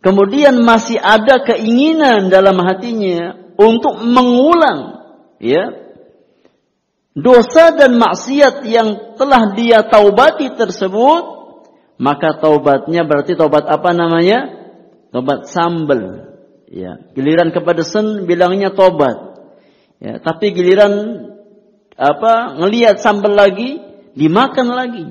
kemudian 0.00 0.64
masih 0.64 0.96
ada 0.96 1.44
keinginan 1.44 2.32
dalam 2.32 2.56
hatinya 2.64 3.36
untuk 3.60 4.00
mengulang, 4.00 5.04
ya, 5.36 5.76
dosa 7.12 7.76
dan 7.76 8.00
maksiat 8.00 8.64
yang 8.64 9.14
telah 9.20 9.52
dia 9.52 9.84
taubati 9.86 10.56
tersebut, 10.56 11.24
maka 12.00 12.40
taubatnya 12.42 13.06
berarti 13.06 13.38
taubat 13.38 13.68
apa 13.70 13.94
namanya? 13.94 14.50
Taubat 15.14 15.46
sambel. 15.46 16.32
Ya, 16.66 16.98
giliran 17.14 17.54
kepada 17.54 17.86
sen 17.86 18.26
bilangnya 18.26 18.74
taubat. 18.74 19.23
Ya, 20.04 20.20
tapi 20.20 20.52
giliran 20.52 20.92
apa 21.96 22.60
ngelihat 22.60 23.00
sambel 23.00 23.32
lagi 23.32 23.80
dimakan 24.12 24.68
lagi. 24.68 25.06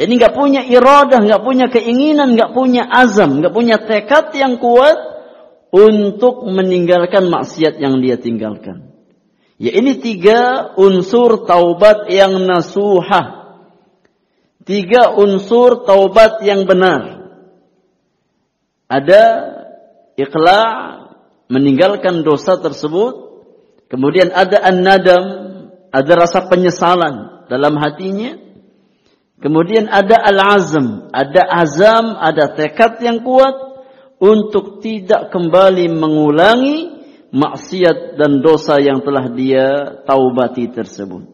Jadi 0.00 0.12
nggak 0.16 0.32
punya 0.32 0.64
iradah, 0.64 1.20
nggak 1.20 1.44
punya 1.44 1.68
keinginan, 1.68 2.40
nggak 2.40 2.56
punya 2.56 2.88
azam, 2.88 3.44
nggak 3.44 3.52
punya 3.52 3.76
tekad 3.84 4.32
yang 4.32 4.56
kuat 4.56 4.96
untuk 5.70 6.48
meninggalkan 6.48 7.28
maksiat 7.28 7.76
yang 7.78 8.00
dia 8.00 8.16
tinggalkan. 8.16 8.90
Ya 9.60 9.70
ini 9.76 10.00
tiga 10.00 10.72
unsur 10.80 11.44
taubat 11.44 12.10
yang 12.10 12.48
nasuhah. 12.48 13.60
Tiga 14.64 15.14
unsur 15.14 15.84
taubat 15.84 16.40
yang 16.42 16.64
benar. 16.64 17.28
Ada 18.88 19.22
ikhla' 20.16 20.94
meninggalkan 21.46 22.26
dosa 22.26 22.58
tersebut. 22.58 23.23
Kemudian 23.94 24.34
ada 24.34 24.58
an-nadam, 24.58 25.24
ada 25.94 26.12
rasa 26.18 26.50
penyesalan 26.50 27.46
dalam 27.46 27.78
hatinya. 27.78 28.34
Kemudian 29.38 29.86
ada 29.86 30.18
al-azam, 30.18 31.14
ada 31.14 31.46
azam, 31.62 32.18
ada 32.18 32.50
tekad 32.58 32.98
yang 33.06 33.22
kuat 33.22 33.54
untuk 34.18 34.82
tidak 34.82 35.30
kembali 35.30 35.86
mengulangi 35.94 36.90
maksiat 37.30 38.18
dan 38.18 38.42
dosa 38.42 38.82
yang 38.82 38.98
telah 39.06 39.30
dia 39.30 40.02
taubati 40.02 40.74
tersebut. 40.74 41.30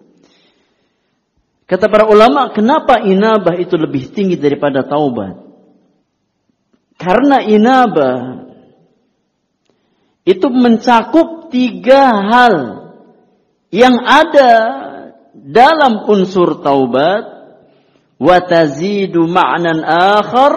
Kata 1.65 1.89
para 1.89 2.13
ulama, 2.13 2.53
kenapa 2.53 3.01
inabah 3.01 3.57
itu 3.57 3.73
lebih 3.81 4.13
tinggi 4.13 4.37
daripada 4.37 4.85
taubat? 4.85 5.49
Karena 7.01 7.41
inabah 7.41 8.45
itu 10.29 10.45
mencakup 10.53 11.40
tiga 11.51 12.09
hal 12.31 12.57
yang 13.71 13.99
ada 14.03 14.53
dalam 15.35 16.07
unsur 16.11 16.63
taubat 16.63 17.25
wa 18.21 18.37
tazidu 18.45 19.27
ma'nan 19.27 19.83
akhar 19.87 20.55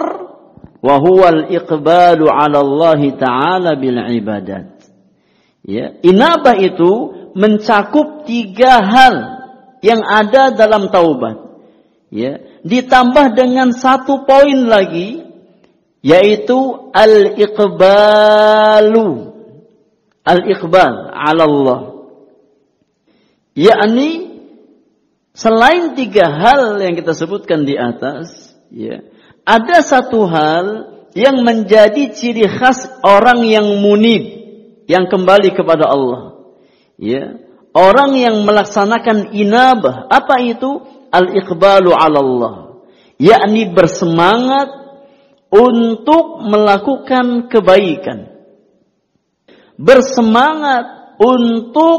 wa 0.84 0.94
huwa 1.00 1.32
al-iqbalu 1.32 2.28
'ala 2.28 2.58
Allah 2.60 3.00
taala 3.16 3.74
bil 3.78 3.98
ibadat. 3.98 4.74
Ya, 5.64 5.96
inabah 6.04 6.60
itu 6.60 6.92
mencakup 7.32 8.28
tiga 8.28 8.84
hal 8.84 9.14
yang 9.80 10.04
ada 10.04 10.52
dalam 10.52 10.92
taubat. 10.92 11.40
Ya, 12.12 12.38
ditambah 12.62 13.32
dengan 13.32 13.72
satu 13.72 14.28
poin 14.28 14.68
lagi 14.68 15.24
yaitu 16.04 16.92
al-iqbalu. 16.92 17.80
Al-iqbal 20.24 21.12
'ala 21.12 21.44
Allah. 21.44 21.80
Yakni 23.54 24.34
selain 25.36 25.94
tiga 25.94 26.26
hal 26.26 26.80
yang 26.80 26.96
kita 26.96 27.12
sebutkan 27.12 27.68
di 27.68 27.76
atas, 27.76 28.56
ya, 28.72 29.04
ada 29.44 29.84
satu 29.84 30.24
hal 30.26 30.96
yang 31.14 31.46
menjadi 31.46 32.10
ciri 32.10 32.48
khas 32.50 32.90
orang 33.06 33.46
yang 33.46 33.78
munib 33.78 34.24
yang 34.90 35.06
kembali 35.06 35.54
kepada 35.54 35.86
Allah. 35.86 36.50
Ya. 36.98 37.38
Orang 37.74 38.14
yang 38.14 38.46
melaksanakan 38.46 39.34
inabah, 39.34 40.06
apa 40.06 40.38
itu? 40.42 40.82
Al-iqbalu 41.10 41.94
'ala 41.94 42.18
Allah. 42.18 42.54
Yakni 43.18 43.70
bersemangat 43.70 44.70
untuk 45.54 46.42
melakukan 46.42 47.46
kebaikan. 47.46 48.33
Bersemangat 49.74 51.18
untuk 51.18 51.98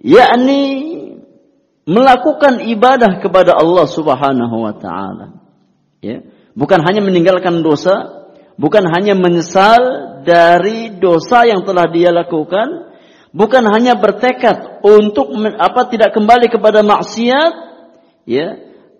yakni 0.00 0.62
melakukan 1.84 2.64
ibadah 2.64 3.20
kepada 3.20 3.56
Allah 3.56 3.86
Subhanahu 3.88 4.56
wa 4.56 4.74
taala. 4.76 5.40
Ya. 6.00 6.24
Bukan 6.56 6.80
hanya 6.84 7.00
meninggalkan 7.04 7.64
dosa, 7.64 8.28
bukan 8.56 8.84
hanya 8.88 9.16
menyesal 9.16 9.80
dari 10.24 10.96
dosa 10.96 11.44
yang 11.44 11.66
telah 11.66 11.90
dia 11.90 12.14
lakukan, 12.14 12.94
bukan 13.34 13.64
hanya 13.68 13.98
bertekad 13.98 14.80
untuk 14.84 15.34
apa 15.58 15.90
tidak 15.90 16.14
kembali 16.14 16.46
kepada 16.48 16.80
maksiat, 16.86 17.52
ya, 18.24 18.48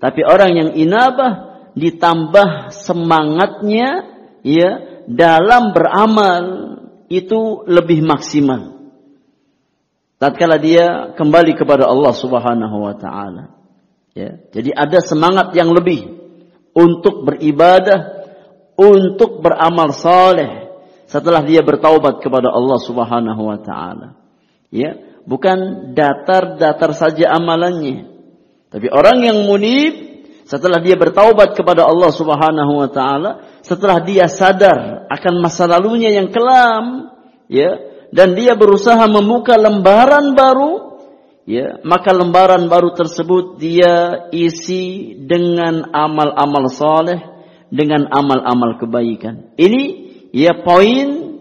tapi 0.02 0.20
orang 0.26 0.50
yang 0.52 0.70
inabah 0.76 1.54
ditambah 1.74 2.74
semangatnya 2.74 4.14
ya 4.44 5.02
dalam 5.10 5.74
beramal 5.74 6.73
itu 7.14 7.62
lebih 7.70 8.02
maksimal. 8.02 8.74
Tatkala 10.18 10.56
dia 10.56 11.12
kembali 11.14 11.52
kepada 11.58 11.86
Allah 11.90 12.14
Subhanahu 12.16 12.76
wa 12.80 12.94
taala. 12.96 13.54
Ya, 14.14 14.38
jadi 14.54 14.70
ada 14.70 15.02
semangat 15.02 15.50
yang 15.58 15.74
lebih 15.74 16.06
untuk 16.70 17.26
beribadah 17.26 18.26
untuk 18.78 19.42
beramal 19.42 19.90
saleh 19.90 20.70
setelah 21.10 21.42
dia 21.42 21.62
bertaubat 21.62 22.22
kepada 22.22 22.50
Allah 22.50 22.78
Subhanahu 22.78 23.42
wa 23.42 23.58
taala. 23.58 24.18
Ya, 24.70 24.98
bukan 25.26 25.90
datar-datar 25.98 26.94
saja 26.94 27.34
amalannya. 27.34 28.10
Tapi 28.70 28.86
orang 28.90 29.18
yang 29.22 29.38
munib 29.46 30.13
setelah 30.44 30.76
dia 30.80 30.92
bertaubat 30.96 31.56
kepada 31.56 31.88
Allah 31.88 32.12
Subhanahu 32.12 32.72
wa 32.84 32.88
taala, 32.92 33.60
setelah 33.64 34.04
dia 34.04 34.28
sadar 34.28 35.08
akan 35.08 35.40
masa 35.40 35.64
lalunya 35.64 36.12
yang 36.12 36.28
kelam, 36.28 37.16
ya, 37.48 37.80
dan 38.12 38.36
dia 38.36 38.52
berusaha 38.52 39.08
membuka 39.08 39.56
lembaran 39.56 40.36
baru, 40.36 41.00
ya, 41.48 41.80
maka 41.80 42.12
lembaran 42.12 42.68
baru 42.68 42.92
tersebut 42.92 43.56
dia 43.56 44.28
isi 44.36 45.16
dengan 45.16 45.88
amal-amal 45.96 46.68
saleh 46.68 47.20
dengan 47.72 48.04
amal-amal 48.12 48.76
kebaikan. 48.76 49.56
Ini 49.56 49.82
ya 50.36 50.60
poin 50.60 51.40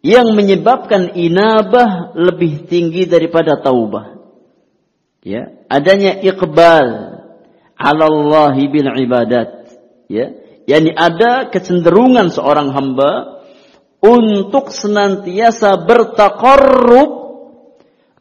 yang 0.00 0.32
menyebabkan 0.32 1.14
inabah 1.14 2.16
lebih 2.16 2.64
tinggi 2.64 3.04
daripada 3.04 3.60
taubah. 3.60 4.18
Ya, 5.22 5.62
adanya 5.70 6.18
iqbal 6.18 7.11
ala 7.82 8.06
Allah 8.06 8.54
bil 8.54 8.86
ibadat. 8.86 9.48
Ya, 10.06 10.38
yakni 10.70 10.94
ada 10.94 11.50
kecenderungan 11.50 12.30
seorang 12.30 12.70
hamba 12.70 13.42
untuk 14.02 14.70
senantiasa 14.70 15.82
bertakarrub 15.82 17.10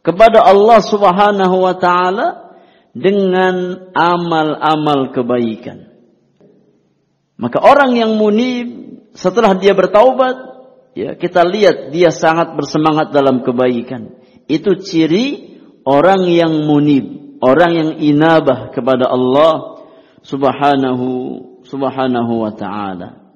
kepada 0.01 0.41
Allah 0.41 0.79
Subhanahu 0.81 1.55
wa 1.61 1.77
taala 1.77 2.57
dengan 2.91 3.87
amal-amal 3.93 5.13
kebaikan. 5.13 5.89
Maka 7.41 7.57
orang 7.57 7.97
yang 7.97 8.17
munib 8.17 8.81
setelah 9.17 9.57
dia 9.57 9.73
bertaubat, 9.73 10.35
ya 10.93 11.17
kita 11.17 11.41
lihat 11.41 11.89
dia 11.89 12.13
sangat 12.13 12.53
bersemangat 12.53 13.09
dalam 13.09 13.41
kebaikan. 13.41 14.21
Itu 14.45 14.77
ciri 14.77 15.57
orang 15.87 16.27
yang 16.29 16.67
munib, 16.67 17.20
orang 17.41 17.71
yang 17.73 17.89
inabah 17.97 18.69
kepada 18.71 19.09
Allah 19.09 19.83
Subhanahu 20.21 21.09
Subhanahu 21.65 22.33
wa 22.45 22.53
taala. 22.53 23.33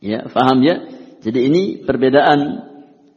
Ya, 0.00 0.26
faham 0.32 0.64
ya? 0.64 0.88
Jadi 1.20 1.52
ini 1.52 1.62
perbedaan 1.84 2.64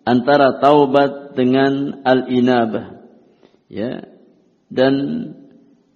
antara 0.03 0.59
taubat 0.59 1.31
dengan 1.39 2.03
al-inabah. 2.03 3.07
Ya. 3.71 4.03
Dan 4.67 4.93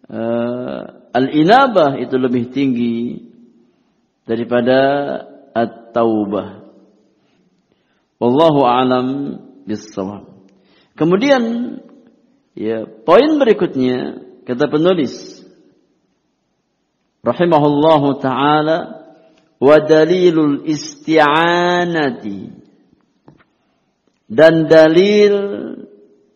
uh, 0.07 1.11
al-inabah 1.11 1.99
itu 1.99 2.15
lebih 2.15 2.55
tinggi 2.55 3.27
daripada 4.23 4.79
at-taubah. 5.51 6.67
Wallahu 8.17 8.61
alam 8.63 9.07
bissawab. 9.67 10.47
Kemudian 10.97 11.77
ya 12.57 12.89
poin 13.05 13.37
berikutnya 13.37 14.25
kata 14.49 14.65
penulis 14.65 15.45
rahimahullahu 17.21 18.17
taala 18.17 18.97
wa 19.61 19.75
dalilul 19.81 20.65
isti'anati. 20.65 22.65
Dan 24.27 24.67
dalil 24.67 25.33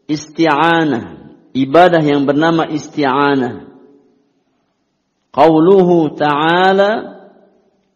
isti'anah 0.08 1.36
ibadah 1.52 2.00
yang 2.00 2.24
bernama 2.24 2.64
isti'anah. 2.72 3.68
Qauluhu 5.32 6.20
ta'ala 6.20 6.92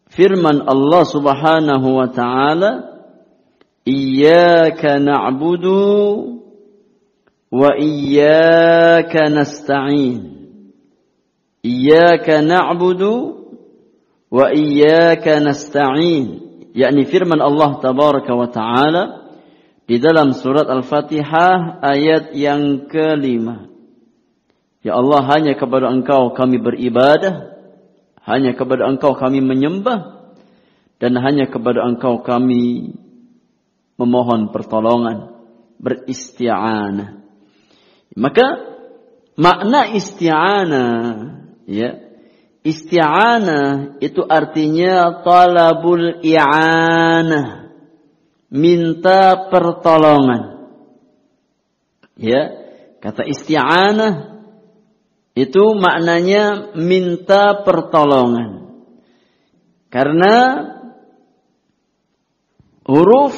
firman 0.08 0.64
Allah 0.64 1.04
Subhanahu 1.04 1.88
wa 2.00 2.08
taala 2.08 2.96
iyyaka 3.84 5.00
na'budu 5.00 6.35
wa 7.56 7.72
iyyaka 7.72 9.32
nasta'in. 9.32 10.36
Iyyaka 11.64 12.44
na'budu 12.44 13.14
wa 14.28 14.52
iyyaka 14.52 15.40
nasta'in. 15.40 16.44
Yakni 16.76 17.08
firman 17.08 17.40
Allah 17.40 17.80
tabaraka 17.80 18.32
wa 18.36 18.48
taala 18.52 19.04
di 19.88 19.96
dalam 19.96 20.36
surat 20.36 20.68
Al-Fatihah 20.68 21.80
ayat 21.80 22.36
yang 22.36 22.92
kelima. 22.92 23.72
Ya 24.84 24.94
Allah 24.94 25.24
hanya 25.34 25.56
kepada 25.56 25.90
Engkau 25.90 26.36
kami 26.36 26.60
beribadah, 26.60 27.56
hanya 28.22 28.54
kepada 28.54 28.86
Engkau 28.86 29.18
kami 29.18 29.42
menyembah, 29.42 30.30
dan 31.02 31.16
hanya 31.18 31.50
kepada 31.50 31.82
Engkau 31.82 32.22
kami 32.22 32.94
memohon 33.98 34.54
pertolongan, 34.54 35.32
beristi'anah. 35.82 37.25
Maka 38.16 38.46
makna 39.36 39.92
isti'anah 39.92 40.90
ya. 41.68 42.00
Isti'anah 42.66 44.00
itu 44.02 44.26
artinya 44.26 45.22
talabul 45.22 46.18
i'anah 46.24 47.70
minta 48.50 49.46
pertolongan. 49.52 50.66
Ya 52.18 52.42
kata 52.98 53.22
isti'anah 53.22 54.42
itu 55.36 55.62
maknanya 55.76 56.74
minta 56.74 57.62
pertolongan. 57.62 58.80
Karena 59.92 60.34
huruf 62.88 63.36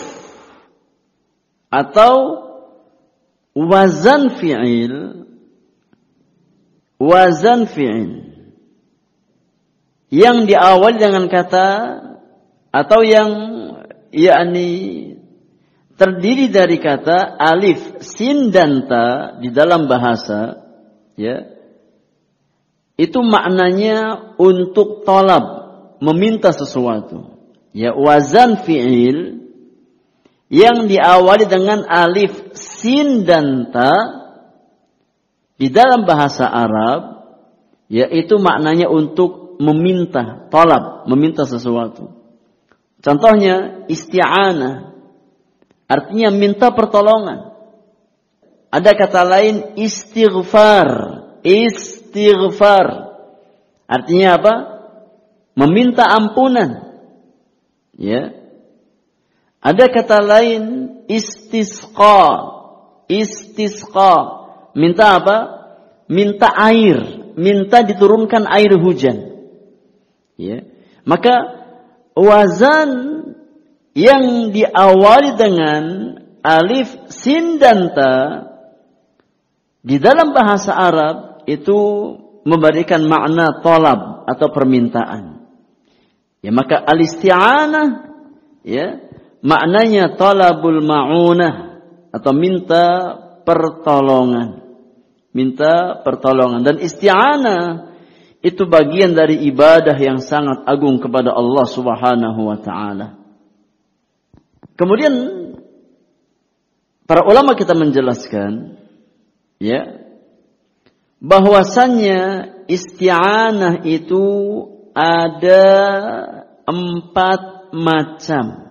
atau 1.69 2.48
wazan 3.59 4.39
fi'il. 4.39 5.27
Wazan 7.03 7.67
fi'il. 7.67 8.11
Yang 10.09 10.39
diawali 10.55 10.97
dengan 10.97 11.27
kata 11.27 11.69
atau 12.73 13.01
yang 13.05 13.31
yakni 14.15 14.69
terdiri 15.99 16.49
dari 16.49 16.79
kata 16.79 17.37
alif, 17.37 18.01
sin 18.01 18.55
dan 18.55 18.87
ta 18.87 19.37
di 19.43 19.51
dalam 19.51 19.91
bahasa 19.91 20.63
ya. 21.19 21.59
Itu 22.99 23.23
maknanya 23.23 24.35
untuk 24.39 25.07
tolab 25.07 25.45
meminta 26.03 26.55
sesuatu. 26.55 27.39
Ya 27.75 27.95
wazan 27.95 28.65
fi'il 28.65 29.39
yang 30.49 30.89
diawali 30.89 31.45
dengan 31.45 31.85
alif, 31.85 32.33
sin 32.79 33.27
dan 33.27 33.75
ta 33.75 33.93
di 35.59 35.69
dalam 35.69 36.07
bahasa 36.07 36.47
Arab 36.47 37.19
yaitu 37.91 38.39
maknanya 38.39 38.87
untuk 38.87 39.59
meminta, 39.59 40.47
tolab, 40.55 41.11
meminta 41.11 41.43
sesuatu. 41.43 42.15
Contohnya 43.03 43.87
isti'anah 43.91 44.95
artinya 45.91 46.31
minta 46.31 46.71
pertolongan. 46.71 47.59
Ada 48.69 48.93
kata 48.93 49.23
lain 49.25 49.57
istighfar, 49.81 50.89
istighfar. 51.41 52.87
Artinya 53.89 54.29
apa? 54.37 54.55
Meminta 55.57 56.05
ampunan. 56.05 57.01
Ya. 57.97 58.37
Ada 59.65 59.89
kata 59.89 60.21
lain 60.21 60.63
istisqa, 61.09 62.58
istisqa. 63.09 64.17
Minta 64.77 65.19
apa? 65.19 65.37
Minta 66.09 66.49
air, 66.55 67.33
minta 67.37 67.85
diturunkan 67.85 68.49
air 68.49 68.73
hujan. 68.79 69.49
Ya. 70.39 70.65
Maka 71.05 71.35
wazan 72.15 72.91
yang 73.93 74.55
diawali 74.55 75.35
dengan 75.35 75.83
alif, 76.47 76.89
sin 77.11 77.59
dan 77.59 77.93
ta 77.93 78.15
di 79.83 79.97
dalam 79.99 80.31
bahasa 80.33 80.73
Arab 80.77 81.45
itu 81.49 81.81
memberikan 82.45 83.05
makna 83.05 83.61
tolab 83.61 84.29
atau 84.29 84.49
permintaan. 84.53 85.49
Ya 86.39 86.55
maka 86.55 86.79
al-isti'anah 86.79 87.89
ya 88.63 89.03
maknanya 89.43 90.15
talabul 90.15 90.81
ma'unah 90.85 91.68
atau 92.13 92.33
minta 92.33 93.17
pertolongan. 93.45 94.65
Minta 95.33 96.01
pertolongan 96.03 96.65
dan 96.65 96.77
isti'anah 96.81 97.89
itu 98.39 98.65
bagian 98.71 99.13
dari 99.13 99.45
ibadah 99.51 99.95
yang 99.99 100.23
sangat 100.23 100.63
agung 100.65 101.03
kepada 101.03 101.35
Allah 101.35 101.67
Subhanahu 101.69 102.41
wa 102.49 102.59
taala. 102.59 103.19
Kemudian 104.79 105.15
para 107.05 107.27
ulama 107.27 107.59
kita 107.59 107.75
menjelaskan 107.75 108.79
ya 109.59 110.07
bahwasannya 111.19 112.21
isti'anah 112.71 113.83
itu 113.83 114.25
ada 114.95 115.67
empat 116.63 117.75
macam. 117.75 118.71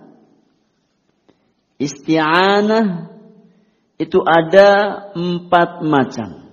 Isti'anah 1.78 3.17
itu 3.98 4.22
ada 4.22 4.70
empat 5.18 5.82
macam. 5.82 6.46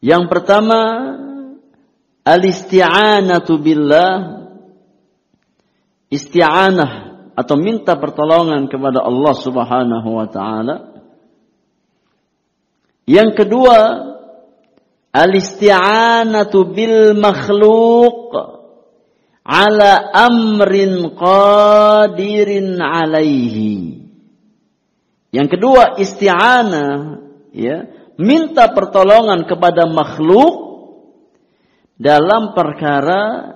Yang 0.00 0.24
pertama 0.32 0.80
al-isti'anatu 2.24 3.60
billah 3.60 4.40
isti'anah 6.08 6.92
atau 7.36 7.56
minta 7.60 8.00
pertolongan 8.00 8.64
kepada 8.72 9.04
Allah 9.04 9.34
Subhanahu 9.36 10.08
wa 10.08 10.26
taala. 10.32 10.76
Yang 13.04 13.44
kedua 13.44 13.78
al-isti'anatu 15.12 16.64
bil 16.72 17.12
makhluq 17.20 18.32
ala 19.44 19.90
amrin 20.16 21.12
qadirin 21.12 22.80
alaihi. 22.80 23.99
Yang 25.30 25.58
kedua 25.58 25.94
isti'anah 25.98 27.22
ya 27.54 27.86
minta 28.18 28.70
pertolongan 28.74 29.46
kepada 29.46 29.86
makhluk 29.86 30.70
dalam 31.94 32.52
perkara 32.52 33.54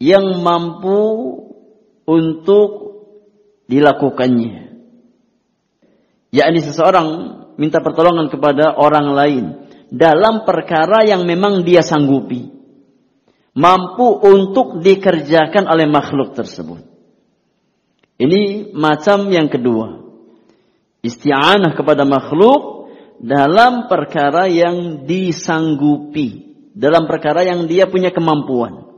yang 0.00 0.40
mampu 0.40 1.02
untuk 2.06 2.70
dilakukannya. 3.66 4.70
Yakni 6.30 6.58
seseorang 6.62 7.08
minta 7.58 7.82
pertolongan 7.82 8.30
kepada 8.30 8.78
orang 8.78 9.08
lain 9.12 9.44
dalam 9.90 10.46
perkara 10.46 11.02
yang 11.02 11.26
memang 11.26 11.66
dia 11.66 11.82
sanggupi. 11.82 12.48
Mampu 13.50 14.06
untuk 14.22 14.78
dikerjakan 14.78 15.66
oleh 15.66 15.90
makhluk 15.90 16.38
tersebut. 16.38 16.86
Ini 18.16 18.70
macam 18.78 19.26
yang 19.28 19.50
kedua. 19.50 19.99
Isti'anah 21.00 21.72
kepada 21.72 22.04
makhluk 22.04 22.92
dalam 23.20 23.88
perkara 23.88 24.48
yang 24.48 25.04
disanggupi, 25.08 26.56
dalam 26.72 27.08
perkara 27.08 27.44
yang 27.44 27.68
dia 27.68 27.88
punya 27.88 28.12
kemampuan. 28.12 28.88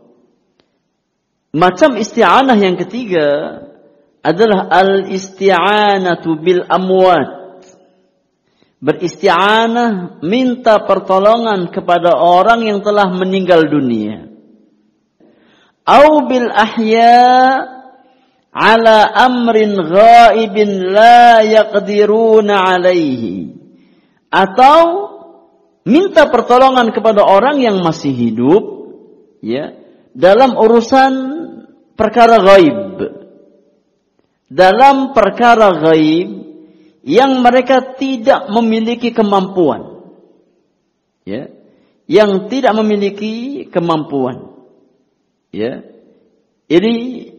Macam 1.52 2.00
isti'anah 2.00 2.56
yang 2.56 2.80
ketiga 2.80 3.60
adalah 4.22 4.70
al-isti'anatu 4.72 6.38
bil 6.38 6.64
amwat. 6.64 7.42
Beristi'anah 8.82 10.22
minta 10.26 10.82
pertolongan 10.82 11.70
kepada 11.70 12.18
orang 12.18 12.66
yang 12.66 12.78
telah 12.82 13.10
meninggal 13.14 13.70
dunia. 13.70 14.26
Au 15.86 16.26
bil 16.30 16.50
ahya 16.50 17.81
ala 18.52 19.08
amrin 19.16 19.72
ghaibin 19.74 20.92
la 20.92 21.40
yaqdiruna 21.40 22.76
alaihi. 22.76 23.56
Atau 24.28 25.12
minta 25.88 26.28
pertolongan 26.28 26.92
kepada 26.92 27.24
orang 27.24 27.58
yang 27.58 27.80
masih 27.80 28.12
hidup 28.12 28.62
ya 29.42 29.74
dalam 30.14 30.54
urusan 30.54 31.12
perkara 31.98 32.38
gaib 32.38 33.00
dalam 34.52 35.16
perkara 35.16 35.80
gaib 35.80 36.28
yang 37.02 37.42
mereka 37.42 37.98
tidak 37.98 38.46
memiliki 38.52 39.10
kemampuan 39.10 40.06
ya 41.26 41.50
yang 42.06 42.46
tidak 42.46 42.72
memiliki 42.78 43.66
kemampuan 43.72 44.52
ya. 45.50 45.82
Ini 46.72 46.94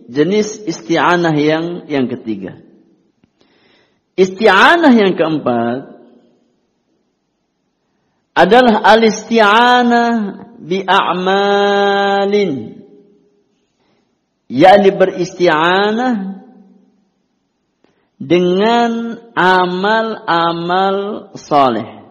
jenis 0.10 0.63
isti'anah 0.68 1.36
yang 1.36 1.88
yang 1.88 2.06
ketiga 2.10 2.63
Isti'anah 4.13 4.94
yang 4.94 5.18
keempat 5.18 6.06
adalah 8.38 8.86
al-isti'anah 8.94 10.13
bi'a'malin. 10.62 12.52
yakni 14.54 14.89
beristi'anah 14.94 16.46
dengan 18.22 19.18
amal-amal 19.34 20.98
saleh. 21.34 22.06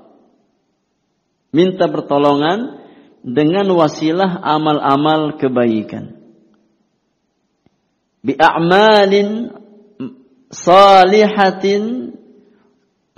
Minta 1.54 1.86
pertolongan 1.86 2.82
dengan 3.22 3.70
wasilah 3.78 4.42
amal-amal 4.42 5.38
kebaikan. 5.38 6.21
Bi'a'malin 8.22 9.50
salihatin 10.50 12.14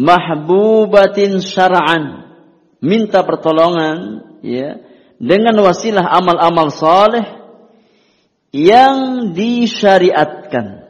mahbubatin 0.01 1.45
syar'an 1.45 2.35
minta 2.81 3.21
pertolongan 3.23 4.25
ya 4.41 4.81
dengan 5.21 5.57
wasilah 5.61 6.09
amal-amal 6.09 6.73
saleh 6.73 7.27
yang 8.55 9.31
disyariatkan 9.37 10.85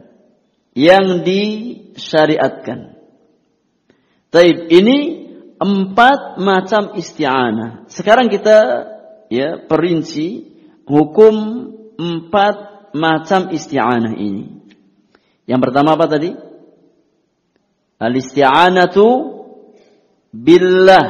yang 0.74 1.22
disyariatkan. 1.22 2.98
Taib 4.34 4.66
ini 4.66 4.98
empat 5.62 6.42
macam 6.42 6.98
isti'anah. 6.98 7.86
Sekarang 7.86 8.26
kita 8.26 8.58
ya 9.30 9.62
perinci 9.62 10.50
hukum 10.84 11.34
empat 11.94 12.73
macam 12.94 13.50
isti'anah 13.50 14.14
ini. 14.14 14.64
Yang 15.44 15.60
pertama 15.60 15.98
apa 15.98 16.06
tadi? 16.08 16.30
Al-isti'anatu 17.98 19.06
billah 20.30 21.06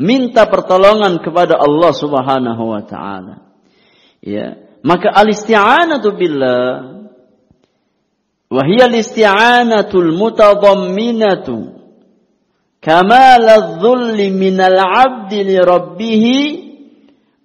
minta 0.00 0.48
pertolongan 0.48 1.20
kepada 1.20 1.60
Allah 1.60 1.92
Subhanahu 1.92 2.62
wa 2.74 2.82
taala. 2.82 3.36
Ya, 4.24 4.58
maka 4.82 5.14
al-isti'anatu 5.14 6.08
billah 6.16 6.66
wa 8.48 8.62
hiya 8.64 8.88
al-isti'anatul 8.88 10.16
mutadamminatu 10.16 11.76
kamal 12.80 13.44
adh-dhulli 13.44 14.32
min 14.32 14.56
al-'abd 14.56 15.30
li 15.32 15.56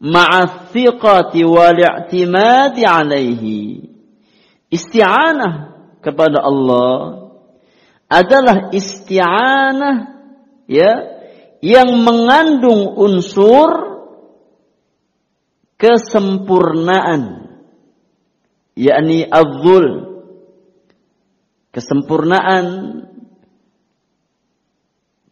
ma'a 0.03 0.69
thiqati 0.75 1.47
wal 1.47 1.79
i'timadi 1.79 2.83
'alaihi. 2.83 3.87
Isti'anah 4.67 5.53
kepada 6.03 6.43
Allah 6.43 7.31
adalah 8.11 8.69
isti'anah 8.75 9.95
ya 10.67 10.91
yang 11.63 12.03
mengandung 12.03 12.91
unsur 12.99 13.71
kesempurnaan 15.79 17.53
yakni 18.75 19.23
azul 19.25 20.19
kesempurnaan 21.73 22.65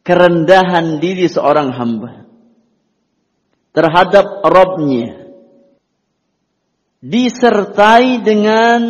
kerendahan 0.02 0.98
diri 0.98 1.30
seorang 1.30 1.70
hamba 1.76 2.21
terhadap 3.72 4.44
Robnya 4.44 5.22
disertai 7.02 8.22
dengan 8.22 8.82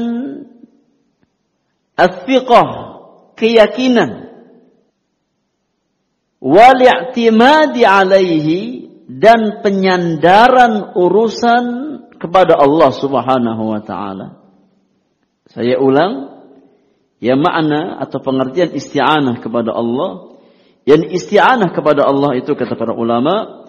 afiqah 1.95 2.69
keyakinan 3.39 4.27
wal 6.43 6.81
i'timadi 6.81 7.87
alaihi 7.87 8.59
dan 9.07 9.63
penyandaran 9.63 10.97
urusan 10.97 11.63
kepada 12.17 12.57
Allah 12.59 12.91
Subhanahu 12.95 13.63
wa 13.75 13.81
taala. 13.81 14.27
Saya 15.51 15.81
ulang, 15.81 16.43
ya 17.19 17.35
makna 17.35 17.99
atau 17.99 18.23
pengertian 18.23 18.71
isti'anah 18.71 19.43
kepada 19.43 19.75
Allah. 19.75 20.39
Yang 20.87 21.13
isti'anah 21.21 21.69
kepada 21.75 22.07
Allah 22.07 22.39
itu 22.39 22.57
kata 22.57 22.73
para 22.73 22.95
ulama 22.95 23.60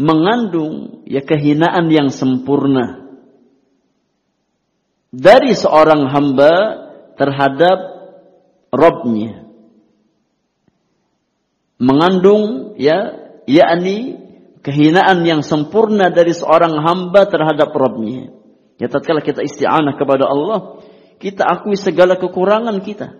mengandung 0.00 1.04
ya 1.04 1.20
kehinaan 1.20 1.88
yang 1.92 2.08
sempurna 2.08 3.12
dari 5.12 5.52
seorang 5.52 6.08
hamba 6.08 6.54
terhadap 7.20 7.78
Robnya 8.72 9.42
mengandung 11.82 12.72
ya 12.78 13.18
yakni 13.44 14.22
kehinaan 14.62 15.26
yang 15.26 15.42
sempurna 15.42 16.14
dari 16.14 16.30
seorang 16.30 16.78
hamba 16.78 17.26
terhadap 17.26 17.74
Rabbnya. 17.74 18.30
Ya 18.78 18.86
tatkala 18.86 19.20
kita 19.20 19.42
isti'anah 19.42 19.98
kepada 19.98 20.30
Allah, 20.30 20.82
kita 21.18 21.42
akui 21.42 21.74
segala 21.74 22.14
kekurangan 22.14 22.78
kita. 22.82 23.18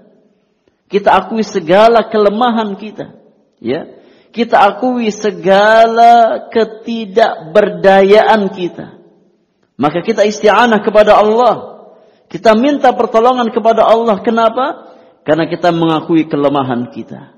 Kita 0.87 1.11
akui 1.11 1.43
segala 1.43 2.07
kelemahan 2.07 2.79
kita. 2.79 3.19
Ya. 3.59 4.02
Kita 4.33 4.65
akui 4.65 5.13
segala 5.13 6.49
ketidakberdayaan 6.49 8.49
kita. 8.49 8.97
Maka 9.77 10.01
kita 10.01 10.25
isti'anah 10.25 10.81
kepada 10.81 11.21
Allah. 11.21 11.85
Kita 12.33 12.57
minta 12.57 12.97
pertolongan 12.97 13.53
kepada 13.53 13.85
Allah. 13.85 14.25
Kenapa? 14.25 14.89
Karena 15.23 15.45
kita 15.45 15.69
mengakui 15.69 16.25
kelemahan 16.33 16.89
kita. 16.89 17.37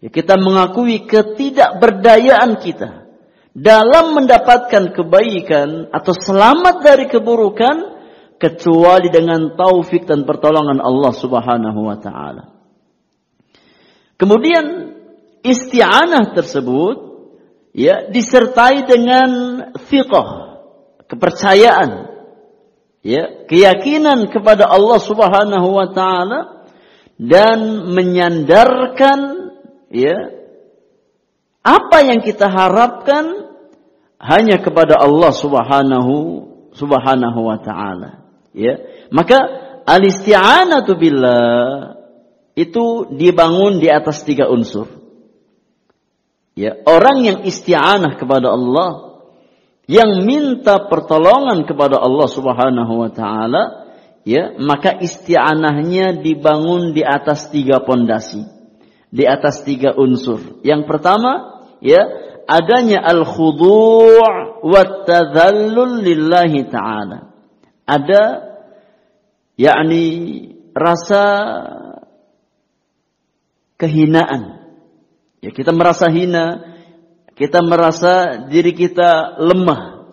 Ya, 0.00 0.08
kita 0.08 0.40
mengakui 0.40 1.04
ketidakberdayaan 1.04 2.64
kita 2.64 3.06
dalam 3.56 4.16
mendapatkan 4.16 4.92
kebaikan 4.92 5.92
atau 5.92 6.12
selamat 6.12 6.84
dari 6.84 7.04
keburukan 7.08 7.96
kecuali 8.36 9.08
dengan 9.08 9.56
taufik 9.56 10.04
dan 10.04 10.28
pertolongan 10.28 10.80
Allah 10.80 11.12
Subhanahu 11.12 11.80
wa 11.80 11.96
taala. 11.96 12.52
Kemudian 14.16 14.95
isti'anah 15.46 16.34
tersebut 16.34 16.96
ya 17.76 18.08
disertai 18.08 18.88
dengan 18.88 19.30
fiqh, 19.86 20.28
kepercayaan, 21.06 22.08
ya, 23.04 23.46
keyakinan 23.46 24.32
kepada 24.32 24.66
Allah 24.66 24.98
Subhanahu 24.98 25.68
wa 25.70 25.88
taala 25.92 26.40
dan 27.16 27.92
menyandarkan 27.92 29.18
ya 29.92 30.36
apa 31.60 31.98
yang 32.04 32.20
kita 32.24 32.48
harapkan 32.48 33.52
hanya 34.16 34.56
kepada 34.60 34.96
Allah 34.96 35.32
Subhanahu 35.32 36.14
Subhanahu 36.72 37.40
wa 37.44 37.58
taala 37.60 38.26
ya. 38.56 38.80
Maka 39.12 39.38
al-isti'anatu 39.84 40.96
billah 40.96 41.96
itu 42.56 43.12
dibangun 43.12 43.76
di 43.78 43.92
atas 43.92 44.24
tiga 44.24 44.48
unsur 44.48 44.95
ya 46.58 46.74
orang 46.88 47.22
yang 47.22 47.38
isti'anah 47.44 48.16
kepada 48.16 48.50
Allah 48.50 49.20
yang 49.86 50.26
minta 50.26 50.88
pertolongan 50.90 51.62
kepada 51.68 52.00
Allah 52.02 52.26
Subhanahu 52.26 52.92
wa 53.06 53.10
taala 53.12 53.92
ya 54.26 54.56
maka 54.58 54.98
isti'anahnya 54.98 56.24
dibangun 56.24 56.90
di 56.90 57.06
atas 57.06 57.52
tiga 57.54 57.84
pondasi 57.84 58.56
di 59.16 59.24
atas 59.24 59.62
tiga 59.64 59.94
unsur. 59.94 60.60
Yang 60.60 60.84
pertama, 60.84 61.62
ya, 61.80 62.04
adanya 62.44 63.00
al-khudu' 63.00 64.20
wa 64.66 64.82
tadhallul 65.06 66.02
lillahi 66.02 66.66
ta'ala. 66.66 67.32
Ada 67.86 68.22
yakni 69.56 70.04
rasa 70.74 71.24
kehinaan. 73.78 74.55
Ya, 75.44 75.50
kita 75.52 75.70
merasa 75.72 76.08
hina, 76.08 76.76
kita 77.36 77.60
merasa 77.60 78.44
diri 78.48 78.72
kita 78.72 79.36
lemah 79.36 80.08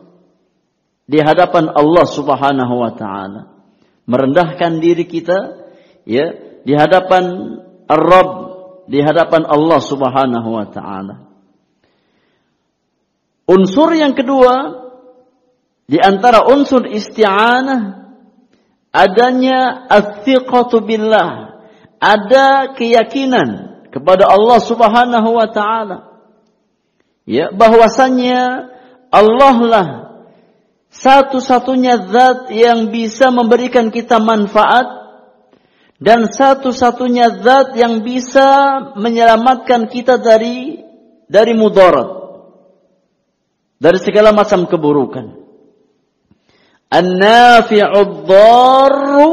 di 1.07 1.19
hadapan 1.19 1.71
Allah 1.71 2.05
Subhanahu 2.07 2.73
wa 2.75 2.91
taala. 2.95 3.41
Merendahkan 4.03 4.83
diri 4.83 5.07
kita 5.07 5.63
ya 6.03 6.59
di 6.67 6.73
hadapan 6.75 7.23
Ar-Rabb 7.87 8.31
di 8.91 8.99
hadapan 8.99 9.47
Allah 9.47 9.79
Subhanahu 9.79 10.49
wa 10.51 10.67
taala. 10.67 11.15
Unsur 13.47 13.95
yang 13.95 14.15
kedua 14.15 14.83
di 15.87 15.99
antara 15.99 16.47
unsur 16.47 16.87
isti'anah 16.87 18.03
adanya 18.95 19.87
ats 19.91 20.27
billah, 20.83 21.31
ada 21.99 22.71
keyakinan 22.75 23.72
kepada 23.93 24.25
Allah 24.25 24.57
Subhanahu 24.57 25.29
wa 25.37 25.47
taala. 25.53 25.97
Ya, 27.29 27.53
bahwasannya 27.53 28.73
Allah 29.13 29.57
lah 29.61 29.87
satu-satunya 30.93 32.09
zat 32.09 32.49
yang 32.53 32.89
bisa 32.89 33.29
memberikan 33.33 33.93
kita 33.93 34.17
manfaat 34.19 35.05
Dan 36.03 36.27
satu-satunya 36.27 37.39
zat 37.39 37.79
yang 37.79 38.03
bisa 38.03 38.75
menyelamatkan 38.99 39.87
kita 39.87 40.19
dari 40.19 40.83
dari 41.31 41.55
mudarat. 41.55 42.09
Dari 43.79 43.99
segala 44.03 44.35
macam 44.35 44.67
keburukan. 44.67 45.31
An-nafi'ud 46.91 48.27
dharru 48.27 49.27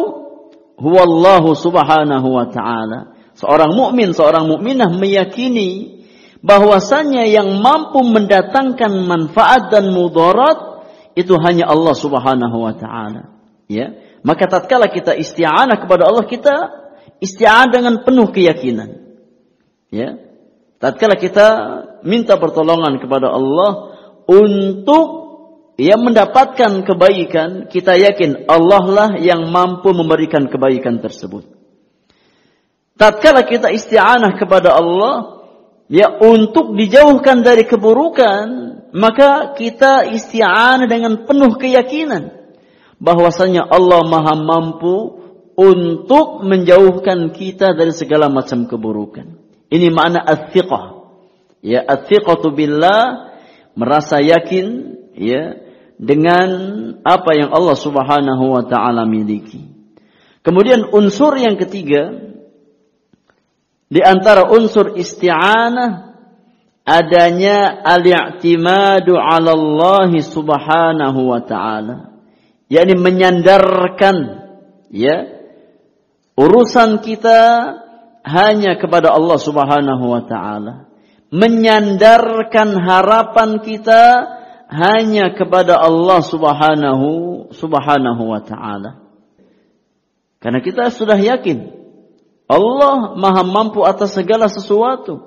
huwa 0.79 1.03
Allah 1.03 1.45
Subhanahu 1.59 2.29
wa 2.39 2.47
taala. 2.55 3.19
Seorang 3.41 3.73
mukmin, 3.73 4.13
seorang 4.13 4.45
mukminah 4.45 4.93
meyakini 4.93 6.05
bahwasanya 6.45 7.25
yang 7.25 7.57
mampu 7.65 8.05
mendatangkan 8.05 9.09
manfaat 9.09 9.73
dan 9.73 9.97
mudarat 9.97 10.85
itu 11.17 11.41
hanya 11.41 11.73
Allah 11.73 11.97
Subhanahu 11.97 12.57
wa 12.61 12.77
taala. 12.77 13.33
Ya. 13.65 13.97
Maka 14.21 14.45
tatkala 14.45 14.93
kita 14.93 15.17
isti'anah 15.17 15.81
kepada 15.81 16.05
Allah, 16.05 16.29
kita 16.29 16.55
isti'anah 17.25 17.73
dengan 17.73 17.95
penuh 18.05 18.29
keyakinan. 18.29 19.09
Ya. 19.89 20.21
Tatkala 20.77 21.17
kita 21.17 21.47
minta 22.05 22.37
pertolongan 22.37 23.01
kepada 23.01 23.33
Allah 23.33 23.97
untuk 24.29 25.07
yang 25.81 26.05
mendapatkan 26.05 26.85
kebaikan, 26.85 27.73
kita 27.73 27.97
yakin 27.97 28.45
Allah 28.53 28.85
lah 28.85 29.11
yang 29.17 29.49
mampu 29.49 29.97
memberikan 29.97 30.45
kebaikan 30.45 31.01
tersebut. 31.01 31.60
Tatkala 33.01 33.49
kita 33.49 33.73
isti'anah 33.73 34.37
kepada 34.37 34.77
Allah, 34.77 35.41
ya 35.89 36.21
untuk 36.21 36.77
dijauhkan 36.77 37.41
dari 37.41 37.65
keburukan, 37.65 38.45
maka 38.93 39.57
kita 39.57 40.05
isti'anah 40.13 40.85
dengan 40.85 41.25
penuh 41.25 41.57
keyakinan 41.57 42.29
bahwasanya 43.01 43.65
Allah 43.65 44.05
Maha 44.05 44.37
mampu 44.37 45.17
untuk 45.57 46.45
menjauhkan 46.45 47.33
kita 47.33 47.73
dari 47.73 47.97
segala 47.97 48.29
macam 48.29 48.69
keburukan. 48.69 49.33
Ini 49.73 49.89
makna 49.89 50.21
ats-thiqah. 50.21 51.01
Ya, 51.65 51.81
ats-thiqatu 51.81 52.53
billah 52.53 53.33
merasa 53.81 54.21
yakin 54.21 54.97
ya 55.17 55.57
dengan 55.97 56.49
apa 57.01 57.33
yang 57.33 57.49
Allah 57.49 57.81
Subhanahu 57.81 58.45
wa 58.61 58.65
taala 58.69 59.09
miliki. 59.09 59.65
Kemudian 60.45 60.93
unsur 60.93 61.37
yang 61.41 61.57
ketiga 61.57 62.30
di 63.91 63.99
antara 63.99 64.47
unsur 64.47 64.95
isti'anah 64.95 66.15
adanya 66.87 67.83
al-i'timadu 67.83 69.19
'ala 69.19 69.51
Allah 69.51 70.11
Subhanahu 70.23 71.21
wa 71.27 71.43
taala. 71.43 72.15
yakni 72.71 72.95
menyandarkan 72.95 74.17
ya 74.95 75.27
urusan 76.39 77.03
kita 77.03 77.39
hanya 78.23 78.79
kepada 78.79 79.11
Allah 79.11 79.39
Subhanahu 79.43 80.05
wa 80.07 80.23
taala. 80.23 80.87
Menyandarkan 81.35 82.75
harapan 82.79 83.63
kita 83.63 84.03
hanya 84.71 85.35
kepada 85.35 85.83
Allah 85.83 86.23
Subhanahu 86.23 87.09
Subhanahu 87.51 88.23
wa 88.23 88.39
taala. 88.43 89.03
Karena 90.39 90.63
kita 90.63 90.95
sudah 90.95 91.19
yakin 91.19 91.80
Allah 92.51 93.15
Maha 93.15 93.47
mampu 93.47 93.87
atas 93.87 94.19
segala 94.19 94.51
sesuatu. 94.51 95.23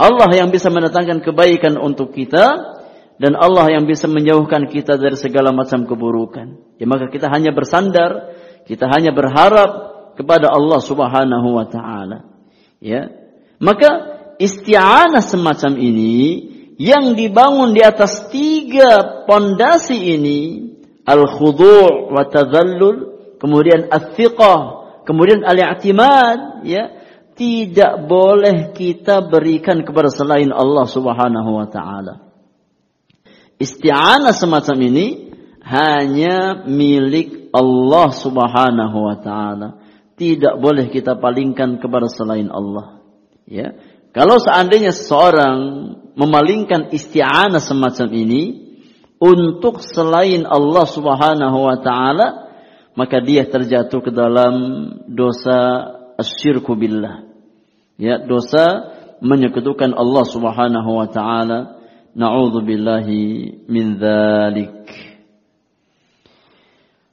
Allah 0.00 0.32
yang 0.32 0.48
bisa 0.48 0.72
mendatangkan 0.72 1.20
kebaikan 1.20 1.76
untuk 1.76 2.16
kita 2.16 2.80
dan 3.20 3.36
Allah 3.36 3.68
yang 3.68 3.84
bisa 3.84 4.08
menjauhkan 4.08 4.72
kita 4.72 4.96
dari 4.96 5.20
segala 5.20 5.52
macam 5.52 5.84
keburukan. 5.84 6.80
Ya 6.80 6.88
maka 6.88 7.12
kita 7.12 7.28
hanya 7.28 7.52
bersandar, 7.52 8.32
kita 8.64 8.88
hanya 8.88 9.12
berharap 9.12 9.92
kepada 10.16 10.48
Allah 10.48 10.80
Subhanahu 10.80 11.48
wa 11.60 11.68
taala. 11.68 12.24
Ya. 12.80 13.12
Maka 13.60 14.24
isti'anah 14.40 15.20
semacam 15.20 15.76
ini 15.76 16.48
yang 16.80 17.12
dibangun 17.12 17.76
di 17.76 17.84
atas 17.84 18.32
tiga 18.32 19.28
pondasi 19.28 20.16
ini 20.16 20.40
al-khudu' 21.04 22.08
wa 22.08 22.24
tadhallul 22.24 23.36
kemudian 23.36 23.92
al-thiqah 23.92 24.79
kemudian 25.04 25.44
al-i'timad 25.46 26.64
ya 26.66 27.00
tidak 27.36 28.04
boleh 28.04 28.76
kita 28.76 29.24
berikan 29.24 29.80
kepada 29.80 30.12
selain 30.12 30.52
Allah 30.52 30.84
Subhanahu 30.84 31.50
wa 31.56 31.66
taala. 31.68 32.28
Isti'anah 33.60 34.36
semacam 34.36 34.76
ini 34.88 35.06
hanya 35.64 36.64
milik 36.68 37.52
Allah 37.52 38.08
Subhanahu 38.12 38.98
wa 39.00 39.16
taala. 39.20 39.68
Tidak 40.20 40.60
boleh 40.60 40.92
kita 40.92 41.16
palingkan 41.16 41.80
kepada 41.80 42.08
selain 42.12 42.52
Allah 42.52 43.00
ya. 43.48 43.72
Kalau 44.10 44.42
seandainya 44.42 44.90
seorang 44.90 45.58
memalingkan 46.18 46.90
isti'anah 46.90 47.62
semacam 47.62 48.08
ini 48.10 48.42
untuk 49.22 49.84
selain 49.84 50.48
Allah 50.48 50.86
Subhanahu 50.88 51.58
wa 51.62 51.76
taala, 51.78 52.49
maka 52.98 53.22
dia 53.22 53.46
terjatuh 53.46 54.00
ke 54.02 54.10
dalam 54.10 54.54
dosa 55.06 55.58
asyirku 56.18 56.74
billah. 56.74 57.26
Ya, 58.00 58.18
dosa 58.18 58.96
menyekutukan 59.20 59.92
Allah 59.94 60.24
Subhanahu 60.26 60.90
wa 60.96 61.08
taala. 61.08 61.80
Na'udzubillahi 62.10 63.22
min 63.70 64.02
dzalik. 64.02 64.82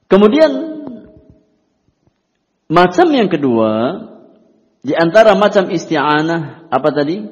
Kemudian 0.09 0.51
macam 2.67 3.07
yang 3.13 3.29
kedua 3.29 3.71
di 4.81 4.95
antara 4.95 5.35
macam 5.37 5.69
isti'anah 5.69 6.71
apa 6.71 6.89
tadi? 6.95 7.27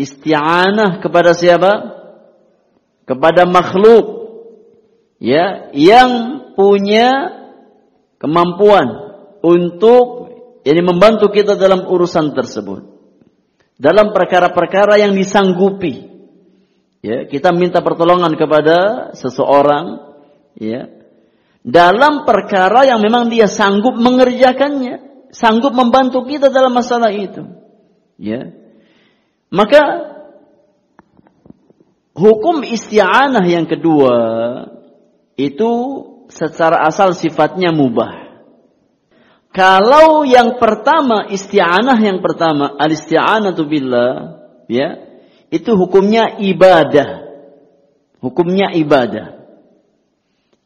Isti'anah 0.00 0.98
kepada 0.98 1.36
siapa? 1.36 1.72
Kepada 3.04 3.44
makhluk 3.44 4.21
ya 5.22 5.70
yang 5.70 6.10
punya 6.58 7.38
kemampuan 8.18 9.14
untuk 9.38 10.34
ini 10.66 10.82
membantu 10.82 11.30
kita 11.30 11.54
dalam 11.54 11.86
urusan 11.86 12.34
tersebut. 12.34 12.90
Dalam 13.78 14.14
perkara-perkara 14.14 14.98
yang 14.98 15.14
disanggupi. 15.14 16.10
Ya, 17.02 17.26
kita 17.26 17.50
minta 17.50 17.82
pertolongan 17.82 18.38
kepada 18.38 19.10
seseorang 19.18 20.14
ya. 20.54 20.86
Dalam 21.62 22.22
perkara 22.26 22.86
yang 22.86 23.02
memang 23.02 23.26
dia 23.30 23.50
sanggup 23.50 23.94
mengerjakannya 23.98 25.26
sanggup 25.32 25.72
membantu 25.74 26.22
kita 26.28 26.52
dalam 26.52 26.70
masalah 26.70 27.10
itu. 27.10 27.42
Ya. 28.20 28.54
Maka 29.50 29.82
hukum 32.14 32.62
isti'anah 32.62 33.42
yang 33.48 33.66
kedua 33.66 34.14
itu 35.42 35.70
secara 36.30 36.86
asal 36.86 37.12
sifatnya 37.18 37.74
mubah. 37.74 38.22
Kalau 39.52 40.24
yang 40.24 40.56
pertama 40.56 41.28
isti'anah 41.28 41.98
yang 42.00 42.24
pertama 42.24 42.72
al 42.78 42.88
isti'anatu 42.88 43.68
billah 43.68 44.40
ya 44.70 44.96
itu 45.52 45.76
hukumnya 45.76 46.40
ibadah. 46.40 47.28
Hukumnya 48.22 48.72
ibadah. 48.72 49.44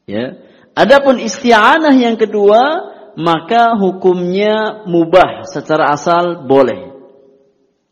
Ya. 0.07 0.39
Adapun 0.77 1.19
isti'anah 1.19 1.97
yang 1.97 2.15
kedua 2.15 2.95
maka 3.17 3.75
hukumnya 3.75 4.85
mubah 4.85 5.49
secara 5.49 5.97
asal 5.97 6.45
boleh. 6.45 6.93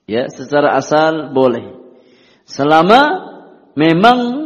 Ya, 0.05 0.29
secara 0.29 0.77
asal 0.77 1.33
boleh. 1.33 1.81
Selama 2.45 3.33
memang 3.73 4.44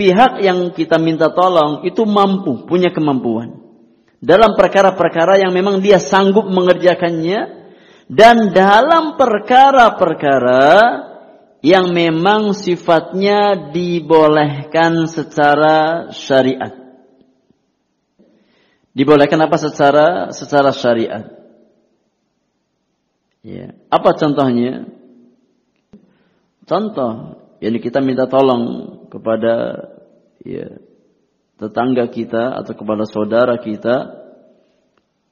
pihak 0.00 0.40
yang 0.40 0.72
kita 0.72 0.96
minta 0.96 1.28
tolong 1.28 1.84
itu 1.84 2.08
mampu, 2.08 2.64
punya 2.64 2.88
kemampuan. 2.88 3.60
Dalam 4.16 4.56
perkara-perkara 4.56 5.36
yang 5.36 5.52
memang 5.52 5.84
dia 5.84 6.00
sanggup 6.00 6.48
mengerjakannya 6.48 7.68
dan 8.08 8.56
dalam 8.56 9.20
perkara-perkara 9.20 10.72
yang 11.60 11.92
memang 11.92 12.56
sifatnya 12.56 13.68
dibolehkan 13.68 15.04
secara 15.04 16.08
syariat. 16.16 16.72
Dibolehkan 18.96 19.44
apa 19.44 19.56
secara 19.60 20.32
secara 20.32 20.72
syariat? 20.72 21.28
Ya. 23.44 23.76
Apa 23.92 24.16
contohnya? 24.16 24.88
Contoh, 26.64 27.40
yang 27.60 27.76
kita 27.78 28.00
minta 28.00 28.24
tolong 28.26 29.06
kepada 29.12 29.76
ya, 30.44 30.80
tetangga 31.60 32.08
kita 32.08 32.56
atau 32.60 32.72
kepada 32.72 33.04
saudara 33.04 33.60
kita 33.60 34.16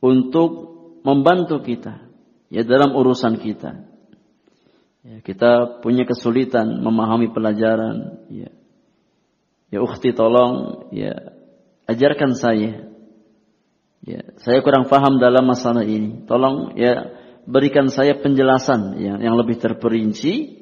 untuk 0.05 0.51
membantu 1.03 1.65
kita 1.65 2.05
ya 2.53 2.63
dalam 2.63 2.93
urusan 2.93 3.41
kita. 3.41 3.89
Ya, 5.03 5.25
kita 5.25 5.81
punya 5.81 6.05
kesulitan 6.05 6.85
memahami 6.85 7.33
pelajaran. 7.33 8.29
Ya, 8.29 8.53
ya 9.73 9.79
ukhti 9.81 10.13
tolong 10.13 10.87
ya 10.93 11.33
ajarkan 11.89 12.37
saya 12.37 12.89
Ya, 14.09 14.23
saya 14.41 14.63
kurang 14.63 14.87
paham 14.87 15.19
dalam 15.19 15.45
masalah 15.45 15.83
ini. 15.83 16.23
Tolong 16.25 16.79
ya 16.79 17.13
berikan 17.49 17.91
saya 17.91 18.15
penjelasan 18.17 18.97
ya, 18.97 19.15
yang 19.19 19.35
lebih 19.35 19.59
terperinci 19.59 20.58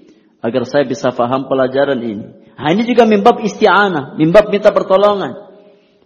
agar 0.47 0.63
saya 0.63 0.87
bisa 0.87 1.11
paham 1.11 1.51
pelajaran 1.51 1.99
ini. 1.99 2.27
Nah, 2.55 2.71
ini 2.71 2.87
juga 2.87 3.03
mimbab 3.03 3.43
isti'anah, 3.43 4.15
mimbab 4.15 4.55
minta 4.55 4.71
pertolongan. 4.71 5.35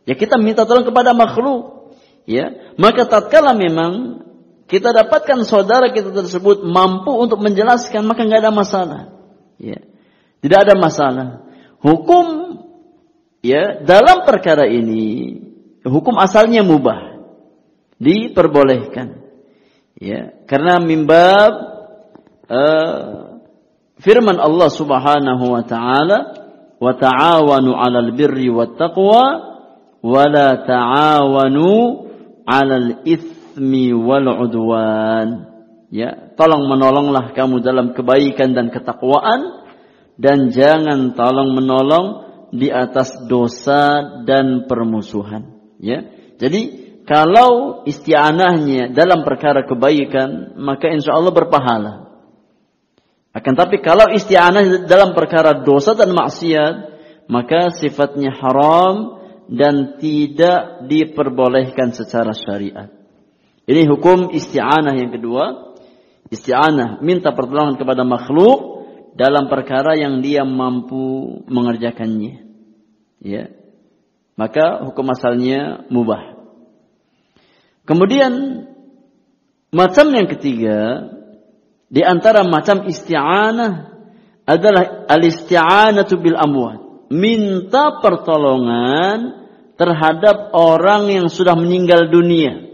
Ya 0.09 0.17
kita 0.17 0.41
minta 0.41 0.65
tolong 0.65 0.89
kepada 0.89 1.13
makhluk. 1.13 1.93
Ya, 2.25 2.73
maka 2.81 3.05
tatkala 3.05 3.53
memang 3.53 4.25
kita 4.65 4.97
dapatkan 4.97 5.45
saudara 5.45 5.93
kita 5.93 6.15
tersebut 6.15 6.65
mampu 6.65 7.13
untuk 7.13 7.43
menjelaskan 7.45 8.09
maka 8.09 8.25
nggak 8.25 8.41
ada 8.49 8.53
masalah. 8.55 9.01
Ya. 9.61 9.85
Tidak 10.41 10.59
ada 10.65 10.73
masalah. 10.73 11.45
Hukum 11.85 12.57
ya 13.45 13.85
dalam 13.85 14.25
perkara 14.25 14.65
ini 14.69 15.37
hukum 15.85 16.17
asalnya 16.21 16.61
mubah 16.61 17.25
diperbolehkan 18.01 19.21
ya 19.97 20.45
karena 20.45 20.81
mimbab 20.81 21.53
uh, 22.49 23.30
firman 24.01 24.41
Allah 24.41 24.69
Subhanahu 24.73 25.45
wa 25.45 25.63
taala 25.65 26.19
wa 26.81 26.93
ta'awanu 26.97 27.77
'alal 27.77 28.11
birri 28.17 28.49
wat 28.49 28.81
taqwa 28.81 29.25
wa 30.01 30.25
la 30.27 30.65
ta'awanu 30.65 31.69
'alal 32.49 33.05
itsmi 33.05 33.93
wal 33.93 34.27
'udwan 34.27 35.29
ya 35.93 36.33
tolong 36.35 36.67
menolonglah 36.67 37.37
kamu 37.37 37.61
dalam 37.61 37.93
kebaikan 37.93 38.57
dan 38.57 38.73
ketakwaan 38.73 39.69
dan 40.17 40.49
jangan 40.53 41.13
tolong 41.13 41.53
menolong 41.53 42.07
di 42.51 42.73
atas 42.73 43.15
dosa 43.29 44.25
dan 44.25 44.65
permusuhan 44.67 45.77
ya 45.79 46.03
jadi 46.41 46.81
kalau 47.11 47.83
isti'anahnya 47.91 48.95
dalam 48.95 49.27
perkara 49.27 49.67
kebaikan, 49.67 50.55
maka 50.63 50.95
insya 50.95 51.19
Allah 51.19 51.35
berpahala. 51.35 52.10
Akan 53.31 53.55
tapi 53.55 53.79
kalau 53.79 54.11
isti'anah 54.11 54.91
dalam 54.91 55.15
perkara 55.15 55.63
dosa 55.63 55.95
dan 55.95 56.11
maksiat, 56.11 56.75
maka 57.31 57.71
sifatnya 57.71 58.35
haram 58.35 59.23
dan 59.47 59.99
tidak 60.03 60.91
diperbolehkan 60.91 61.95
secara 61.95 62.35
syariat. 62.35 62.91
Ini 63.71 63.87
hukum 63.87 64.35
isti'anah 64.35 64.99
yang 64.99 65.15
kedua. 65.15 65.75
Isti'anah 66.31 66.99
minta 67.03 67.31
pertolongan 67.31 67.79
kepada 67.79 68.03
makhluk 68.03 68.87
dalam 69.15 69.47
perkara 69.47 69.95
yang 69.95 70.23
dia 70.23 70.43
mampu 70.43 71.43
mengerjakannya. 71.47 72.47
Ya. 73.23 73.55
Maka 74.35 74.87
hukum 74.91 75.07
asalnya 75.15 75.87
mubah. 75.87 76.39
Kemudian 77.87 78.65
macam 79.71 80.07
yang 80.15 80.27
ketiga 80.27 81.11
di 81.91 82.07
antara 82.07 82.47
macam 82.47 82.87
isti'anah 82.87 83.91
adalah 84.47 85.11
al-isti'anatu 85.11 86.15
bil 86.23 86.39
amwat. 86.39 87.11
Minta 87.11 87.99
pertolongan 87.99 89.43
terhadap 89.75 90.55
orang 90.55 91.11
yang 91.11 91.27
sudah 91.27 91.59
meninggal 91.59 92.07
dunia. 92.07 92.71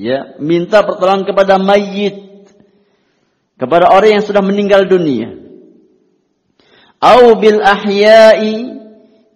Ya, 0.00 0.40
minta 0.40 0.80
pertolongan 0.80 1.28
kepada 1.28 1.60
mayit. 1.60 2.48
Kepada 3.60 3.92
orang 3.92 4.18
yang 4.18 4.24
sudah 4.24 4.40
meninggal 4.40 4.88
dunia. 4.88 5.36
Au 7.04 7.36
bil 7.36 7.60
ahya'i 7.60 8.80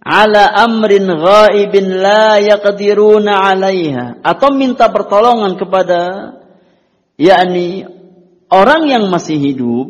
ala 0.01 0.57
amrin 0.65 1.05
ghaibin 1.05 2.01
la 2.01 2.41
yaqdiruna 2.41 3.45
'alaiha 3.45 4.25
atau 4.25 4.57
minta 4.57 4.89
pertolongan 4.89 5.61
kepada 5.61 6.01
yakni 7.21 7.98
orang 8.49 8.89
yang 8.89 9.05
masih 9.09 9.37
hidup 9.37 9.89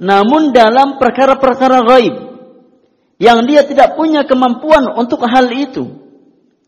namun 0.00 0.56
dalam 0.56 0.96
perkara-perkara 0.96 1.84
gaib 1.84 2.16
yang 3.20 3.44
dia 3.44 3.64
tidak 3.68 4.00
punya 4.00 4.24
kemampuan 4.24 4.88
untuk 4.96 5.24
hal 5.28 5.48
itu 5.52 5.92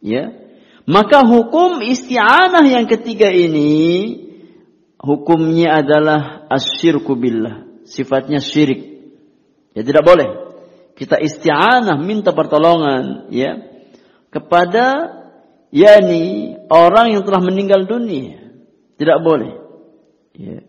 ya 0.05 0.33
maka 0.85 1.25
hukum 1.25 1.81
isti'anah 1.81 2.67
yang 2.67 2.85
ketiga 2.91 3.31
ini 3.31 4.19
hukumnya 5.01 5.81
adalah 5.81 6.45
asyirku 6.53 7.17
billah 7.17 7.65
sifatnya 7.89 8.43
syirik 8.43 9.09
ya 9.73 9.81
tidak 9.81 10.05
boleh 10.05 10.29
kita 10.93 11.17
isti'anah 11.17 11.97
minta 11.97 12.37
pertolongan 12.37 13.33
ya 13.33 13.73
kepada 14.33 15.21
yakni 15.73 16.57
orang 16.73 17.17
yang 17.17 17.23
telah 17.25 17.43
meninggal 17.45 17.89
dunia. 17.89 18.41
Tidak 18.97 19.19
boleh. 19.25 19.53
Ya. 20.37 20.61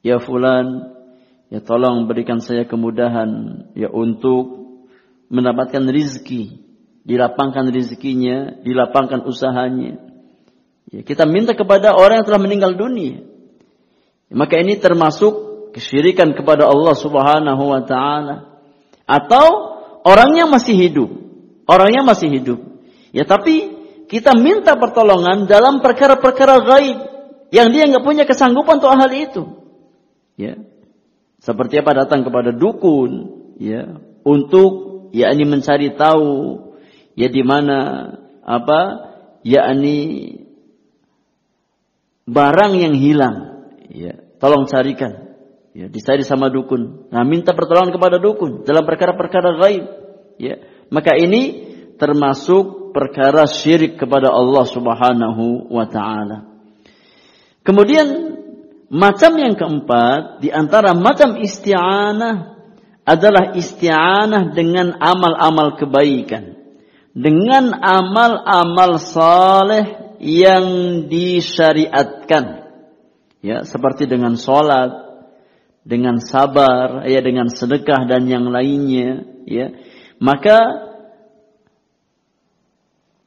Ya 0.00 0.16
fulan, 0.16 0.96
ya 1.52 1.60
tolong 1.60 2.08
berikan 2.08 2.40
saya 2.40 2.64
kemudahan 2.64 3.28
ya 3.76 3.92
untuk 3.92 4.60
mendapatkan 5.28 5.84
rizki, 5.92 6.64
dilapangkan 7.04 7.68
rizkinya, 7.68 8.60
dilapangkan 8.64 9.22
usahanya. 9.28 10.00
Ya, 10.90 11.06
kita 11.06 11.28
minta 11.28 11.54
kepada 11.54 11.94
orang 11.94 12.20
yang 12.20 12.26
telah 12.26 12.42
meninggal 12.42 12.74
dunia. 12.74 13.22
Maka 14.30 14.58
ini 14.58 14.78
termasuk 14.78 15.50
kesyirikan 15.74 16.34
kepada 16.34 16.66
Allah 16.66 16.94
Subhanahu 16.98 17.62
wa 17.62 17.82
taala. 17.86 18.36
Atau 19.06 19.46
orangnya 20.06 20.46
masih 20.46 20.74
hidup. 20.74 21.10
Orangnya 21.66 22.02
masih 22.02 22.30
hidup. 22.30 22.58
Ya 23.10 23.26
tapi 23.26 23.74
kita 24.10 24.34
minta 24.38 24.74
pertolongan 24.74 25.46
dalam 25.46 25.78
perkara-perkara 25.82 26.62
gaib 26.66 26.98
yang 27.54 27.70
dia 27.74 27.86
nggak 27.86 28.06
punya 28.06 28.24
kesanggupan 28.26 28.82
untuk 28.82 28.94
hal 28.94 29.10
itu. 29.14 29.59
Ya. 30.40 30.56
Seperti 31.44 31.76
apa 31.80 32.04
datang 32.04 32.24
kepada 32.24 32.56
dukun, 32.56 33.12
ya, 33.60 34.00
untuk 34.24 35.08
yakni 35.12 35.44
mencari 35.44 35.92
tahu 35.96 36.56
ya 37.16 37.28
di 37.28 37.42
mana 37.44 37.78
apa 38.40 38.80
yakni 39.44 39.96
barang 42.24 42.72
yang 42.72 42.96
hilang, 42.96 43.36
ya. 43.92 44.16
Tolong 44.40 44.64
carikan. 44.64 45.36
Ya, 45.70 45.86
dicari 45.86 46.24
sama 46.26 46.48
dukun. 46.50 47.12
Nah, 47.14 47.22
minta 47.22 47.54
pertolongan 47.54 47.94
kepada 47.94 48.16
dukun 48.18 48.66
dalam 48.66 48.82
perkara-perkara 48.88 49.60
gaib. 49.60 49.84
Ya, 50.40 50.56
maka 50.88 51.14
ini 51.14 51.68
termasuk 52.00 52.96
perkara 52.96 53.46
syirik 53.46 54.00
kepada 54.00 54.32
Allah 54.32 54.64
Subhanahu 54.66 55.68
wa 55.68 55.86
taala. 55.86 56.50
Kemudian 57.62 58.39
macam 58.90 59.38
yang 59.38 59.54
keempat 59.54 60.42
di 60.42 60.50
antara 60.50 60.98
macam 60.98 61.38
isti'anah 61.38 62.58
adalah 63.06 63.54
isti'anah 63.54 64.50
dengan 64.50 64.98
amal-amal 64.98 65.78
kebaikan. 65.78 66.58
Dengan 67.10 67.74
amal-amal 67.74 68.98
saleh 68.98 70.18
yang 70.18 70.66
disyariatkan. 71.06 72.70
Ya, 73.40 73.62
seperti 73.62 74.10
dengan 74.10 74.34
sholat, 74.34 74.90
dengan 75.86 76.18
sabar, 76.20 77.06
ya 77.08 77.22
dengan 77.24 77.48
sedekah 77.48 78.04
dan 78.04 78.26
yang 78.26 78.50
lainnya, 78.50 79.26
ya. 79.48 79.72
Maka 80.20 80.58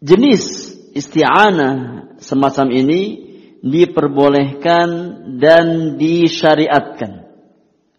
jenis 0.03 0.75
isti'anah 0.93 1.75
semacam 2.21 2.67
ini 2.69 3.32
diperbolehkan 3.63 4.87
dan 5.39 5.95
disyariatkan. 5.95 7.23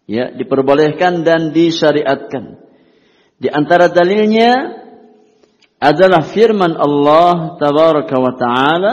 Ya, 0.05 0.29
diperbolehkan 0.37 1.25
dan 1.25 1.57
disyariatkan. 1.57 2.61
Di 3.41 3.49
antara 3.49 3.89
dalilnya 3.89 4.85
adalah 5.81 6.29
firman 6.29 6.77
Allah 6.77 7.57
tabaraka 7.57 8.17
wa 8.21 8.37
taala 8.37 8.93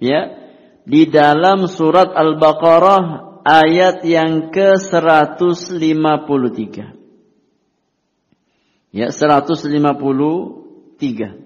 ya 0.00 0.32
di 0.88 1.04
dalam 1.06 1.68
surat 1.68 2.16
Al-Baqarah 2.16 3.36
ayat 3.44 4.00
yang 4.08 4.48
ke-153. 4.48 6.76
Ya, 8.92 9.08
153. 9.08 11.41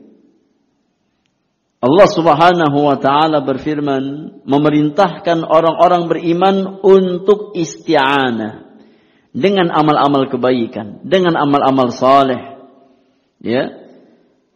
Allah 1.76 2.08
Subhanahu 2.08 2.78
wa 2.88 2.96
taala 2.96 3.44
berfirman 3.44 4.38
memerintahkan 4.48 5.44
orang-orang 5.44 6.08
beriman 6.08 6.56
untuk 6.80 7.52
isti'anah 7.52 8.80
dengan 9.36 9.68
amal-amal 9.68 10.32
kebaikan, 10.32 11.04
dengan 11.04 11.36
amal-amal 11.36 11.92
saleh. 11.92 12.64
Ya. 13.44 13.84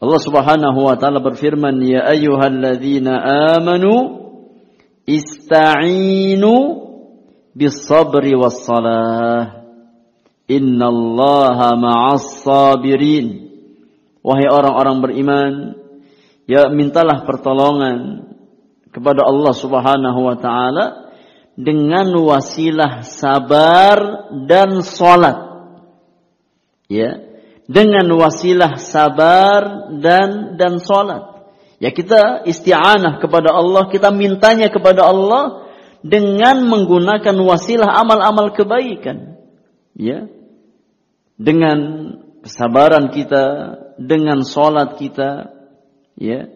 Allah 0.00 0.20
Subhanahu 0.24 0.80
wa 0.88 0.96
taala 0.96 1.20
berfirman, 1.20 1.76
"Ya 1.84 2.08
ayyuhalladzina 2.08 3.20
amanu 3.60 4.20
ista'inu 5.04 6.54
bisabri 7.54 8.32
wassalah. 8.38 9.66
Innallaha 10.50 11.78
ma'as 11.78 12.42
sabirin. 12.42 13.50
Wahai 14.20 14.50
orang-orang 14.50 14.96
beriman, 15.00 15.52
ya 16.46 16.68
mintalah 16.72 17.24
pertolongan 17.24 18.30
kepada 18.90 19.26
Allah 19.26 19.54
Subhanahu 19.54 20.20
wa 20.20 20.36
taala 20.38 21.10
dengan 21.58 22.08
wasilah 22.16 23.02
sabar 23.04 24.28
dan 24.48 24.80
salat. 24.80 25.48
Ya, 26.90 27.22
dengan 27.70 28.10
wasilah 28.18 28.82
sabar 28.82 29.92
dan 30.02 30.58
dan 30.58 30.82
salat. 30.82 31.30
Ya 31.80 31.94
kita 31.94 32.44
isti'anah 32.44 33.22
kepada 33.22 33.54
Allah, 33.54 33.88
kita 33.88 34.12
mintanya 34.12 34.68
kepada 34.68 35.06
Allah 35.06 35.70
dengan 36.04 36.66
menggunakan 36.66 37.36
wasilah 37.40 37.88
amal-amal 38.04 38.52
kebaikan. 38.52 39.38
Ya. 39.96 40.28
Dengan 41.40 41.78
kesabaran 42.44 43.08
kita, 43.16 43.44
dengan 43.96 44.44
salat 44.44 45.00
kita, 45.00 45.59
ya. 46.20 46.46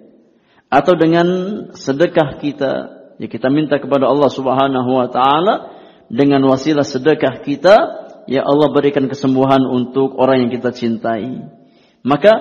Atau 0.69 0.95
dengan 0.95 1.27
sedekah 1.73 2.39
kita. 2.39 2.73
Ya 3.17 3.27
kita 3.31 3.49
minta 3.49 3.81
kepada 3.81 4.11
Allah 4.11 4.29
Subhanahu 4.29 4.91
wa 4.91 5.09
taala 5.09 5.75
dengan 6.13 6.45
wasilah 6.45 6.85
sedekah 6.85 7.41
kita 7.47 7.77
ya 8.29 8.45
Allah 8.45 8.69
berikan 8.73 9.09
kesembuhan 9.09 9.65
untuk 9.65 10.15
orang 10.21 10.47
yang 10.47 10.51
kita 10.53 10.77
cintai. 10.77 11.49
Maka 12.05 12.33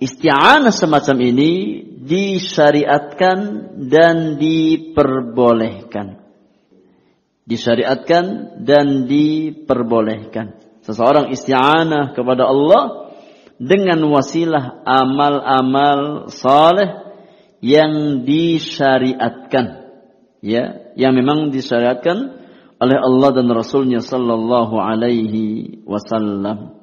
isti'anah 0.00 0.72
semacam 0.72 1.16
ini 1.20 1.52
disyariatkan 2.04 3.38
dan 3.92 4.40
diperbolehkan. 4.40 6.24
Disyariatkan 7.44 8.24
dan 8.64 9.04
diperbolehkan. 9.04 10.56
Seseorang 10.84 11.32
isti'anah 11.32 12.16
kepada 12.16 12.48
Allah 12.48 13.03
dengan 13.64 14.04
wasilah 14.12 14.84
amal-amal 14.84 16.28
saleh 16.28 17.16
yang 17.64 18.24
disyariatkan. 18.28 19.88
Ya 20.44 20.92
yang 20.94 21.16
memang 21.16 21.48
disyariatkan 21.48 22.44
oleh 22.76 22.98
Allah 23.00 23.30
dan 23.32 23.48
Rasulnya 23.48 24.04
sallallahu 24.04 24.76
alaihi 24.76 25.80
wasallam. 25.88 26.76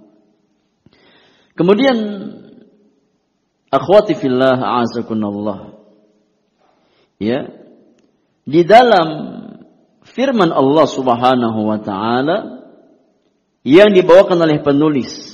Kemudian 1.54 1.98
akhwati 3.70 4.18
fillah 4.18 4.58
a'azakunallah 4.58 5.78
ya 7.22 7.54
di 8.44 8.62
dalam 8.66 9.08
firman 10.04 10.50
Allah 10.50 10.86
Subhanahu 10.90 11.60
wa 11.70 11.78
taala 11.80 12.66
yang 13.62 13.94
dibawakan 13.94 14.42
oleh 14.42 14.60
penulis 14.66 15.31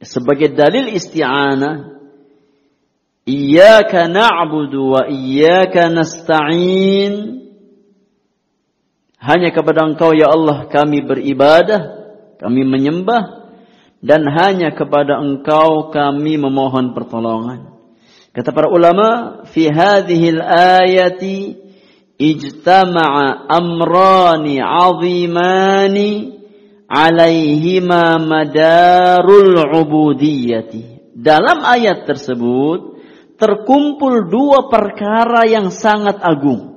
sebagai 0.00 0.52
dalil 0.52 0.92
isti'anah 0.92 1.96
Iyyaka 3.26 4.06
na'budu 4.06 4.94
wa 4.94 5.02
iyyaka 5.10 5.90
nasta'in. 5.90 7.42
Hanya 9.18 9.50
kepada 9.50 9.82
Engkau 9.82 10.14
ya 10.14 10.30
Allah 10.30 10.70
kami 10.70 11.02
beribadah, 11.02 12.06
kami 12.38 12.62
menyembah 12.62 13.50
dan 13.98 14.22
hanya 14.30 14.70
kepada 14.78 15.18
Engkau 15.18 15.90
kami 15.90 16.38
memohon 16.38 16.94
pertolongan. 16.94 17.74
Kata 18.30 18.54
para 18.54 18.70
ulama, 18.70 19.42
fi 19.50 19.74
hadhihi 19.74 20.38
al-ayati 20.38 21.58
ijtama'a 22.22 23.50
amrani 23.50 24.62
'azimani 24.62 26.35
'alaihima 26.86 28.18
madarul 28.22 29.58
'ubudiyyati. 29.58 31.14
Dalam 31.16 31.64
ayat 31.66 32.06
tersebut 32.06 33.02
terkumpul 33.36 34.30
dua 34.30 34.70
perkara 34.72 35.44
yang 35.44 35.68
sangat 35.74 36.20
agung. 36.22 36.74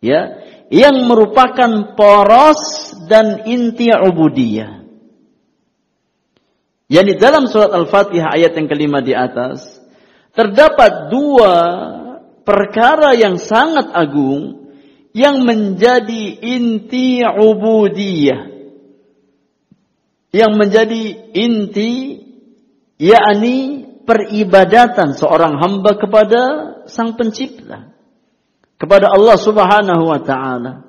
Ya, 0.00 0.44
yang 0.70 1.06
merupakan 1.06 1.94
poros 1.94 2.94
dan 3.06 3.46
inti 3.46 3.90
ubudiyah. 3.90 4.86
Yani 6.86 7.18
dalam 7.18 7.50
surat 7.50 7.74
Al-Fatihah 7.74 8.38
ayat 8.38 8.54
yang 8.54 8.70
kelima 8.70 9.02
di 9.02 9.10
atas 9.10 9.82
terdapat 10.30 11.10
dua 11.10 11.54
perkara 12.46 13.18
yang 13.18 13.42
sangat 13.42 13.90
agung 13.90 14.70
yang 15.10 15.42
menjadi 15.42 16.38
inti 16.46 17.26
ubudiyah. 17.26 18.55
Yang 20.34 20.52
menjadi 20.58 21.02
inti 21.32 21.92
yakni 22.96 23.86
peribadatan 24.06 25.12
seorang 25.12 25.58
hamba 25.58 25.98
kepada 25.98 26.42
Sang 26.86 27.18
Pencipta, 27.18 27.90
kepada 28.78 29.10
Allah 29.10 29.36
Subhanahu 29.36 30.04
wa 30.06 30.20
taala. 30.22 30.86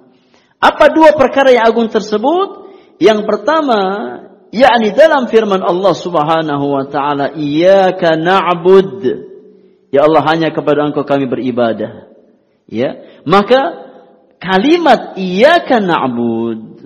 Apa 0.58 0.94
dua 0.94 1.18
perkara 1.18 1.54
yang 1.54 1.66
agung 1.70 1.90
tersebut? 1.90 2.70
Yang 2.98 3.30
pertama, 3.30 3.80
yakni 4.54 4.94
dalam 4.94 5.30
firman 5.30 5.62
Allah 5.62 5.94
Subhanahu 5.94 6.66
wa 6.66 6.86
taala, 6.90 7.34
"Iyyaka 7.34 8.18
na'bud." 8.18 9.02
Ya 9.90 10.06
Allah, 10.06 10.22
hanya 10.30 10.50
kepada 10.54 10.86
Engkau 10.86 11.08
kami 11.08 11.26
beribadah. 11.26 12.12
Ya. 12.68 13.22
Maka 13.24 13.88
kalimat 14.38 15.16
iyyaka 15.18 15.80
na'bud 15.80 16.77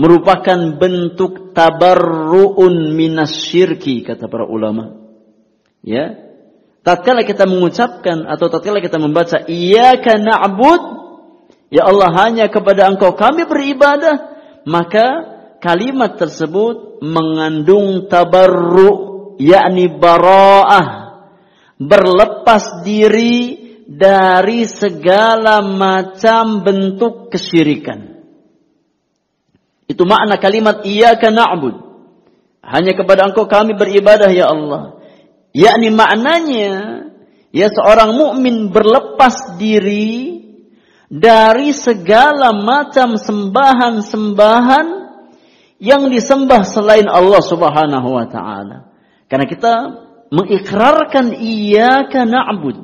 merupakan 0.00 0.80
bentuk 0.80 1.52
tabarruun 1.52 2.96
minas 2.96 3.36
syirki 3.36 4.00
kata 4.00 4.32
para 4.32 4.48
ulama. 4.48 4.96
Ya. 5.84 6.16
Tatkala 6.80 7.28
kita 7.28 7.44
mengucapkan 7.44 8.24
atau 8.24 8.48
tatkala 8.48 8.80
kita 8.80 8.96
membaca 8.96 9.44
iyyaka 9.44 10.16
na'bud 10.16 10.82
ya 11.68 11.84
Allah 11.84 12.08
hanya 12.24 12.48
kepada 12.48 12.88
Engkau 12.88 13.12
kami 13.12 13.44
beribadah 13.44 14.32
maka 14.64 15.36
kalimat 15.60 16.16
tersebut 16.16 17.04
mengandung 17.04 18.08
tabarru 18.08 19.36
yakni 19.36 19.92
bara'ah 19.92 21.10
berlepas 21.76 22.84
diri 22.84 23.60
dari 23.88 24.64
segala 24.64 25.60
macam 25.64 26.64
bentuk 26.64 27.28
kesyirikan. 27.32 28.09
Itu 29.90 30.06
makna 30.06 30.38
kalimat 30.38 30.86
iyyaka 30.86 31.34
na'bud. 31.34 31.74
Hanya 32.62 32.94
kepada 32.94 33.26
Engkau 33.26 33.50
kami 33.50 33.74
beribadah 33.74 34.30
ya 34.30 34.46
Allah. 34.54 35.02
Yakni 35.50 35.90
maknanya 35.90 37.02
ya 37.50 37.66
seorang 37.66 38.14
mukmin 38.14 38.70
berlepas 38.70 39.58
diri 39.58 40.46
dari 41.10 41.74
segala 41.74 42.54
macam 42.54 43.18
sembahan-sembahan 43.18 44.86
yang 45.82 46.06
disembah 46.06 46.62
selain 46.62 47.10
Allah 47.10 47.42
Subhanahu 47.42 48.14
wa 48.14 48.30
taala. 48.30 48.94
Karena 49.26 49.46
kita 49.50 49.74
mengikrarkan 50.30 51.34
iyyaka 51.34 52.22
na'bud. 52.22 52.78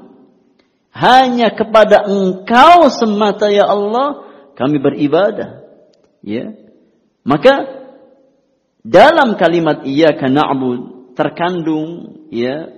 Hanya 0.91 1.55
kepada 1.55 2.03
Engkau 2.11 2.91
semata 2.91 3.47
ya 3.47 3.71
Allah 3.71 4.27
kami 4.59 4.83
beribadah. 4.83 5.63
Ya. 6.27 6.66
Maka 7.27 7.55
dalam 8.87 9.35
kalimat 9.35 9.83
iyyaka 9.83 10.31
na'bud 10.31 11.11
terkandung 11.19 12.23
ya 12.31 12.71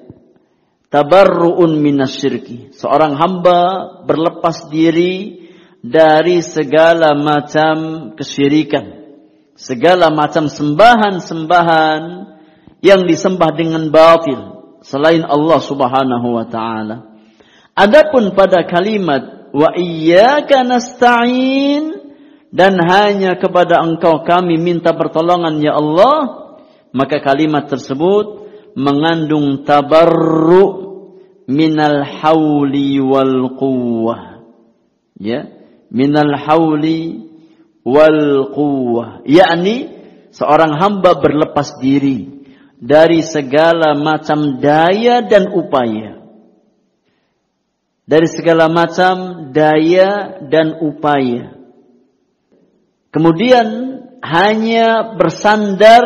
tabarruun 0.89 1.77
minasyirki. 1.85 2.73
Seorang 2.73 3.13
hamba 3.21 3.61
berlepas 4.09 4.73
diri 4.73 5.45
dari 5.85 6.41
segala 6.41 7.13
macam 7.13 8.11
kesyirikan. 8.17 8.97
Segala 9.59 10.09
macam 10.09 10.49
sembahan-sembahan 10.49 12.01
yang 12.81 13.05
disembah 13.05 13.51
dengan 13.53 13.91
batil 13.91 14.41
selain 14.87 15.27
Allah 15.27 15.61
Subhanahu 15.61 16.29
wa 16.41 16.47
taala. 16.47 16.97
Adapun 17.75 18.33
pada 18.39 18.65
kalimat 18.65 19.51
wa 19.51 19.75
iyyaka 19.75 20.63
nasta'in 20.63 21.98
dan 22.49 22.81
hanya 22.81 23.37
kepada 23.37 23.85
engkau 23.85 24.25
kami 24.25 24.57
minta 24.57 24.97
pertolongan 24.97 25.61
ya 25.61 25.77
Allah 25.77 26.49
maka 26.97 27.21
kalimat 27.21 27.69
tersebut 27.69 28.49
mengandung 28.73 29.69
tabarru 29.69 30.89
minal 31.45 32.05
hauli 32.05 32.97
wal 32.97 33.53
quwwah. 33.57 34.41
Ya 35.21 35.53
minal 35.93 36.41
hauli 36.41 37.29
wal 37.85 38.49
quwwah. 38.57 39.29
Yakni 39.29 39.93
seorang 40.33 40.81
hamba 40.81 41.21
berlepas 41.21 41.77
diri 41.85 42.49
dari 42.81 43.21
segala 43.21 43.93
macam 43.93 44.57
daya 44.57 45.21
dan 45.21 45.53
upaya. 45.53 46.17
Dari 48.09 48.25
segala 48.25 48.73
macam 48.73 49.53
daya 49.53 50.41
dan 50.49 50.81
upaya 50.81 51.58
Kemudian 53.09 53.67
hanya 54.21 55.17
bersandar 55.17 56.03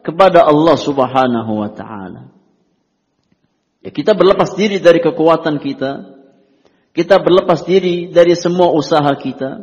kepada 0.00 0.48
Allah 0.48 0.76
Subhanahu 0.80 1.52
wa 1.60 1.70
taala. 1.72 2.32
Ya, 3.80 3.90
kita 3.92 4.12
berlepas 4.12 4.56
diri 4.56 4.80
dari 4.80 5.00
kekuatan 5.00 5.60
kita, 5.60 6.20
Kita 6.90 7.22
berlepas 7.22 7.62
diri 7.62 8.10
dari 8.10 8.34
semua 8.34 8.74
usaha 8.74 9.14
kita. 9.14 9.62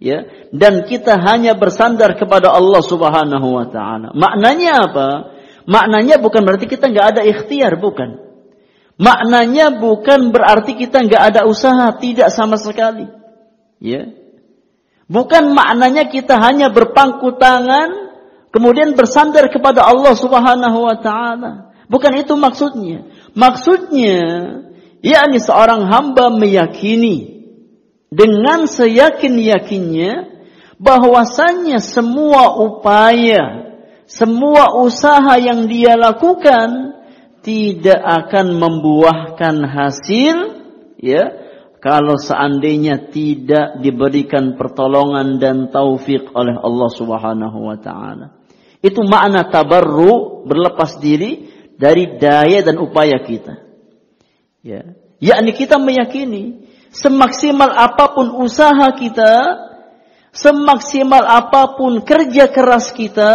Ya, 0.00 0.48
dan 0.52 0.88
kita 0.88 1.20
hanya 1.20 1.52
bersandar 1.52 2.16
kepada 2.16 2.48
Allah 2.48 2.80
Subhanahu 2.80 3.48
wa 3.48 3.66
taala. 3.68 4.12
Maknanya 4.16 4.72
apa? 4.88 5.08
Maknanya 5.68 6.16
bukan 6.16 6.48
berarti 6.48 6.64
kita 6.64 6.88
nggak 6.88 7.06
ada 7.16 7.22
ikhtiar, 7.28 7.76
bukan. 7.76 8.20
Maknanya 8.96 9.76
bukan 9.76 10.32
berarti 10.32 10.72
kita 10.80 11.04
nggak 11.04 11.22
ada 11.32 11.40
usaha, 11.44 11.92
tidak 12.00 12.32
sama 12.32 12.56
sekali. 12.56 13.04
Ya. 13.80 14.08
Bukan 15.06 15.54
maknanya 15.54 16.10
kita 16.10 16.34
hanya 16.42 16.66
berpangku 16.66 17.38
tangan 17.38 18.10
kemudian 18.50 18.98
bersandar 18.98 19.46
kepada 19.54 19.86
Allah 19.86 20.18
Subhanahu 20.18 20.78
wa 20.82 20.96
taala. 20.98 21.52
Bukan 21.86 22.18
itu 22.18 22.34
maksudnya. 22.34 23.06
Maksudnya 23.30 24.18
yakni 25.06 25.38
seorang 25.38 25.86
hamba 25.86 26.34
meyakini 26.34 27.46
dengan 28.10 28.66
seyakin-yakinnya 28.66 30.34
bahwasannya 30.82 31.78
semua 31.78 32.58
upaya, 32.58 33.76
semua 34.10 34.74
usaha 34.82 35.38
yang 35.38 35.70
dia 35.70 35.94
lakukan 35.94 36.98
tidak 37.46 38.02
akan 38.02 38.58
membuahkan 38.58 39.56
hasil 39.70 40.36
ya 40.98 41.45
kalau 41.80 42.16
seandainya 42.16 43.12
tidak 43.12 43.80
diberikan 43.84 44.56
pertolongan 44.56 45.36
dan 45.36 45.68
taufik 45.68 46.32
oleh 46.32 46.56
Allah 46.56 46.90
Subhanahu 46.90 47.58
wa 47.68 47.76
taala. 47.78 48.26
Itu 48.80 49.04
makna 49.04 49.48
tabarru 49.48 50.44
berlepas 50.46 50.98
diri 51.00 51.48
dari 51.76 52.16
daya 52.16 52.64
dan 52.64 52.80
upaya 52.80 53.20
kita. 53.20 53.60
Ya, 54.66 54.96
yakni 55.22 55.54
kita 55.54 55.78
meyakini 55.78 56.66
semaksimal 56.90 57.70
apa 57.70 58.16
pun 58.16 58.34
usaha 58.40 58.88
kita, 58.96 59.34
semaksimal 60.32 61.22
apa 61.22 61.76
pun 61.76 62.02
kerja 62.02 62.48
keras 62.50 62.90
kita, 62.90 63.32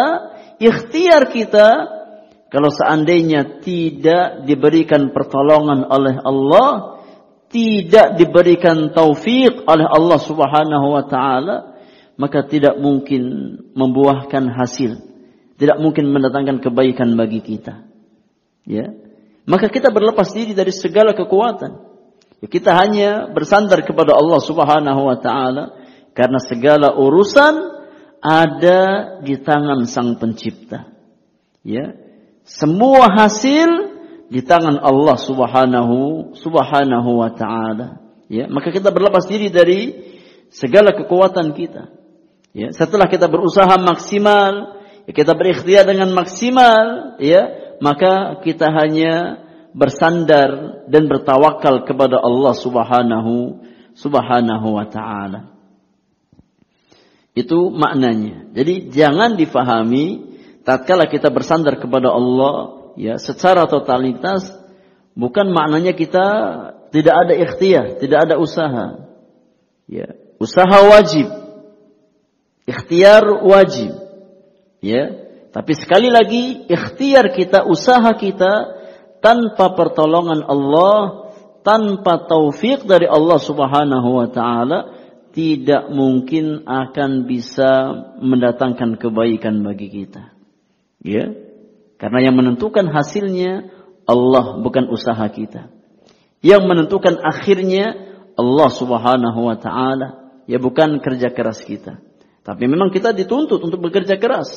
ikhtiar 0.57 1.29
kita, 1.29 1.69
kalau 2.51 2.67
seandainya 2.67 3.63
tidak 3.63 4.43
diberikan 4.43 5.15
pertolongan 5.15 5.87
oleh 5.87 6.19
Allah, 6.19 6.99
tidak 7.51 8.15
diberikan 8.15 8.95
taufik 8.95 9.67
oleh 9.67 9.85
Allah 9.85 10.19
Subhanahu 10.23 10.87
wa 10.95 11.03
taala, 11.03 11.75
maka 12.15 12.47
tidak 12.47 12.79
mungkin 12.79 13.23
membuahkan 13.75 14.55
hasil. 14.55 15.03
Tidak 15.59 15.77
mungkin 15.77 16.09
mendatangkan 16.09 16.63
kebaikan 16.63 17.13
bagi 17.13 17.43
kita. 17.43 17.85
Ya. 18.65 18.95
Maka 19.45 19.67
kita 19.67 19.91
berlepas 19.91 20.31
diri 20.31 20.55
dari 20.55 20.71
segala 20.73 21.11
kekuatan. 21.13 21.71
Ya, 22.41 22.47
kita 22.49 22.71
hanya 22.73 23.29
bersandar 23.29 23.83
kepada 23.85 24.15
Allah 24.17 24.41
Subhanahu 24.41 25.01
wa 25.05 25.17
taala 25.19 25.77
karena 26.17 26.39
segala 26.41 26.95
urusan 26.95 27.83
ada 28.23 28.81
di 29.21 29.37
tangan 29.37 29.85
Sang 29.85 30.17
Pencipta. 30.17 30.89
Ya, 31.61 31.93
semua 32.47 33.11
hasil 33.11 33.90
di 34.31 34.39
tangan 34.39 34.79
Allah 34.79 35.19
Subhanahu 35.19 36.31
Subhanahu 36.39 37.09
wa 37.19 37.35
taala. 37.35 37.99
Ya, 38.31 38.47
maka 38.47 38.71
kita 38.71 38.87
berlepas 38.87 39.27
diri 39.27 39.51
dari 39.51 39.91
segala 40.47 40.95
kekuatan 40.95 41.51
kita. 41.51 41.91
Ya, 42.55 42.71
setelah 42.71 43.11
kita 43.11 43.27
berusaha 43.27 43.75
maksimal, 43.75 44.79
ya, 45.03 45.11
kita 45.11 45.35
berikhtiar 45.35 45.83
dengan 45.83 46.15
maksimal, 46.15 47.19
ya, 47.19 47.75
maka 47.83 48.39
kita 48.39 48.71
hanya 48.71 49.43
bersandar 49.75 50.83
dan 50.87 51.11
bertawakal 51.11 51.83
kepada 51.83 52.15
Allah 52.23 52.55
Subhanahu 52.55 53.67
Subhanahu 53.99 54.67
wa 54.79 54.87
taala. 54.87 55.51
Itu 57.35 57.67
maknanya. 57.67 58.47
Jadi 58.55 58.95
jangan 58.95 59.35
difahami 59.35 60.39
tatkala 60.63 61.11
kita 61.11 61.27
bersandar 61.27 61.79
kepada 61.83 62.11
Allah 62.11 62.80
ya 62.95 63.19
secara 63.19 63.67
totalitas 63.67 64.47
bukan 65.15 65.51
maknanya 65.51 65.91
kita 65.95 66.27
tidak 66.91 67.15
ada 67.27 67.33
ikhtiar, 67.33 67.85
tidak 68.03 68.19
ada 68.27 68.35
usaha. 68.37 69.07
Ya, 69.87 70.15
usaha 70.37 70.77
wajib. 70.91 71.27
Ikhtiar 72.67 73.23
wajib. 73.43 73.95
Ya. 74.83 75.31
Tapi 75.51 75.71
sekali 75.75 76.07
lagi 76.07 76.67
ikhtiar 76.67 77.35
kita, 77.35 77.67
usaha 77.67 78.11
kita 78.15 78.79
tanpa 79.19 79.75
pertolongan 79.75 80.47
Allah, 80.47 81.31
tanpa 81.63 82.27
taufik 82.27 82.87
dari 82.87 83.07
Allah 83.07 83.39
Subhanahu 83.39 84.09
wa 84.15 84.27
taala 84.31 84.79
tidak 85.31 85.87
mungkin 85.91 86.67
akan 86.67 87.23
bisa 87.23 87.71
mendatangkan 88.19 88.99
kebaikan 88.99 89.63
bagi 89.63 89.87
kita. 89.87 90.35
Ya. 91.03 91.50
Karena 92.01 92.17
yang 92.25 92.33
menentukan 92.33 92.89
hasilnya 92.89 93.69
Allah 94.09 94.57
bukan 94.65 94.89
usaha 94.89 95.21
kita. 95.29 95.69
Yang 96.41 96.65
menentukan 96.65 97.21
akhirnya 97.21 98.17
Allah 98.33 98.69
Subhanahu 98.73 99.39
wa 99.45 99.53
taala, 99.61 100.33
ya 100.49 100.57
bukan 100.57 100.97
kerja 100.97 101.29
keras 101.29 101.61
kita. 101.61 102.01
Tapi 102.41 102.65
memang 102.65 102.89
kita 102.89 103.13
dituntut 103.13 103.61
untuk 103.61 103.77
bekerja 103.85 104.17
keras. 104.17 104.49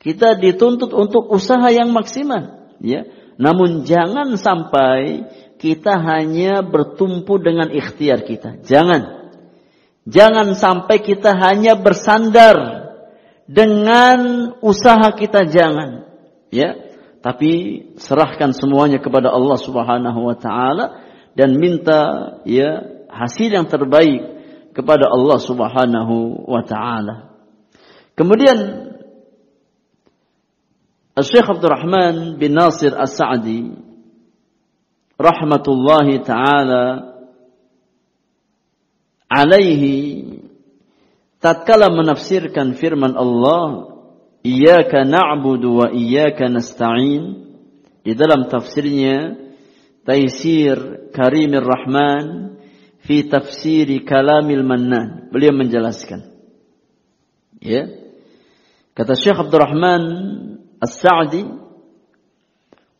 Kita 0.00 0.32
dituntut 0.40 0.96
untuk 0.96 1.28
usaha 1.28 1.68
yang 1.68 1.92
maksimal, 1.92 2.72
ya. 2.80 3.04
Namun 3.36 3.84
jangan 3.84 4.32
sampai 4.40 5.28
kita 5.60 6.00
hanya 6.00 6.64
bertumpu 6.64 7.36
dengan 7.36 7.68
ikhtiar 7.68 8.24
kita. 8.24 8.64
Jangan. 8.64 9.28
Jangan 10.08 10.56
sampai 10.56 11.04
kita 11.04 11.36
hanya 11.36 11.76
bersandar 11.76 12.88
dengan 13.44 14.48
usaha 14.64 15.12
kita 15.12 15.52
jangan 15.52 16.06
ya 16.50 16.76
tapi 17.24 17.82
serahkan 17.98 18.54
semuanya 18.54 19.02
kepada 19.02 19.34
Allah 19.34 19.58
Subhanahu 19.58 20.30
wa 20.30 20.36
taala 20.38 21.02
dan 21.34 21.58
minta 21.58 22.00
ya 22.46 23.02
hasil 23.10 23.50
yang 23.50 23.66
terbaik 23.66 24.22
kepada 24.76 25.08
Allah 25.08 25.38
Subhanahu 25.40 26.46
wa 26.46 26.62
taala. 26.62 27.34
Kemudian 28.14 28.92
Syekh 31.16 31.48
Abdul 31.48 31.72
Rahman 31.72 32.36
bin 32.36 32.52
Nasir 32.52 32.92
As-Sa'di 32.92 33.72
rahmatullahi 35.16 36.20
taala 36.20 37.16
alaihi 39.32 40.44
tatkala 41.40 41.88
menafsirkan 41.88 42.76
firman 42.76 43.16
Allah 43.16 43.95
Iyyaka 44.46 45.02
na'budu 45.02 45.68
wa 45.74 45.86
iyyaka 45.90 46.46
nasta'in 46.46 47.22
di 48.06 48.12
dalam 48.14 48.46
tafsirnya 48.46 49.34
Taisir 50.06 51.10
Karimir 51.10 51.66
Rahman 51.66 52.54
fi 53.02 53.26
tafsiri 53.26 54.06
Kalamil 54.06 54.62
Mannan 54.62 55.34
beliau 55.34 55.50
menjelaskan 55.50 56.30
ya 57.58 57.90
kata 58.94 59.18
Syekh 59.18 59.34
Abdul 59.34 59.62
Rahman 59.66 60.02
As-Sa'di 60.78 61.42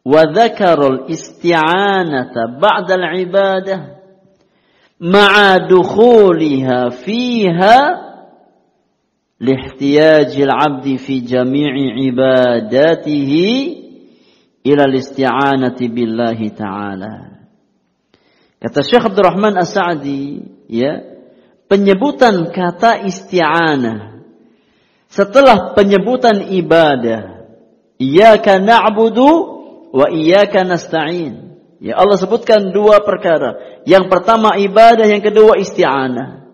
wa 0.02 0.22
dzakara 0.26 1.06
al-isti'anata 1.06 2.58
ba'da 2.58 2.94
al-ibadah 2.98 3.80
ma'a 4.98 5.62
dukhuliha 5.70 6.90
fiha 6.90 8.05
lihtiyajil 9.40 10.52
abdi 10.52 10.96
fi 11.00 11.20
jami'i 11.24 12.08
ibadatihi 12.08 13.86
ila 14.66 14.82
الاستعانة 14.82 15.78
billahi 15.78 16.50
ta'ala. 16.50 17.14
Kata 18.58 18.82
Syekh 18.82 19.14
Abdul 19.14 19.26
Rahman 19.30 19.54
As-Sa'di, 19.54 20.42
ya, 20.66 21.06
penyebutan 21.70 22.50
kata 22.50 23.06
isti'anah 23.06 24.26
setelah 25.06 25.76
penyebutan 25.78 26.50
ibadah, 26.50 27.46
iyyaka 28.00 28.58
na'budu 28.58 29.30
wa 29.94 30.06
iyyaka 30.10 30.66
nasta'in. 30.66 31.54
Ya 31.78 32.00
Allah 32.00 32.16
sebutkan 32.18 32.72
dua 32.72 33.04
perkara. 33.04 33.84
Yang 33.84 34.08
pertama 34.08 34.56
ibadah, 34.58 35.06
yang 35.06 35.22
kedua 35.22 35.60
isti'anah 35.60 36.45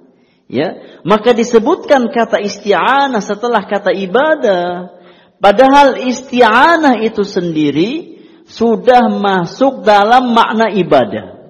ya. 0.52 1.00
Maka 1.02 1.32
disebutkan 1.32 2.12
kata 2.12 2.44
isti'anah 2.44 3.24
setelah 3.24 3.64
kata 3.64 3.96
ibadah. 3.96 4.92
Padahal 5.40 5.98
isti'anah 6.04 7.00
itu 7.02 7.24
sendiri 7.24 8.20
sudah 8.44 9.08
masuk 9.08 9.82
dalam 9.82 10.36
makna 10.36 10.68
ibadah. 10.70 11.40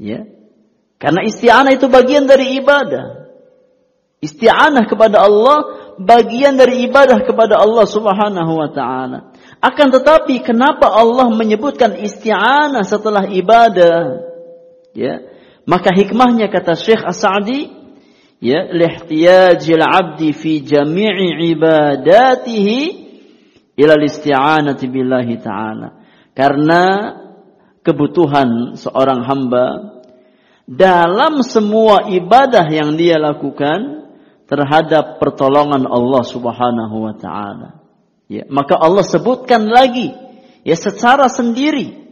Ya. 0.00 0.24
Karena 0.96 1.22
isti'anah 1.28 1.76
itu 1.76 1.86
bagian 1.92 2.24
dari 2.24 2.56
ibadah. 2.58 3.28
Isti'anah 4.24 4.88
kepada 4.88 5.20
Allah 5.20 5.84
bagian 6.00 6.56
dari 6.56 6.88
ibadah 6.88 7.20
kepada 7.22 7.60
Allah 7.60 7.84
Subhanahu 7.84 8.52
wa 8.56 8.72
taala. 8.72 9.36
Akan 9.60 9.92
tetapi 9.92 10.40
kenapa 10.40 10.88
Allah 10.88 11.28
menyebutkan 11.28 12.00
isti'anah 12.00 12.82
setelah 12.82 13.28
ibadah? 13.28 14.24
Ya 14.96 15.33
Maka 15.64 15.90
hikmahnya 15.96 16.52
kata 16.52 16.76
Syekh 16.76 17.00
As-Sa'di, 17.00 17.72
ya, 18.44 18.68
lihtiyajil 18.68 19.80
'abdi 19.80 20.30
fi 20.36 20.60
jami'i 20.60 21.52
ibadatihi 21.56 22.80
ila 23.80 23.94
isti'anati 23.98 24.84
billahi 24.92 25.40
ta'ala. 25.40 25.88
Karena 26.36 26.82
kebutuhan 27.84 28.76
seorang 28.76 29.24
hamba 29.24 29.94
dalam 30.64 31.44
semua 31.44 32.08
ibadah 32.08 32.64
yang 32.72 32.96
dia 32.96 33.20
lakukan 33.20 34.08
terhadap 34.48 35.20
pertolongan 35.20 35.84
Allah 35.88 36.22
Subhanahu 36.24 36.96
wa 37.04 37.14
taala. 37.16 37.80
Ya, 38.28 38.48
maka 38.48 38.76
Allah 38.80 39.04
sebutkan 39.04 39.68
lagi 39.68 40.12
ya 40.64 40.76
secara 40.76 41.28
sendiri. 41.28 42.03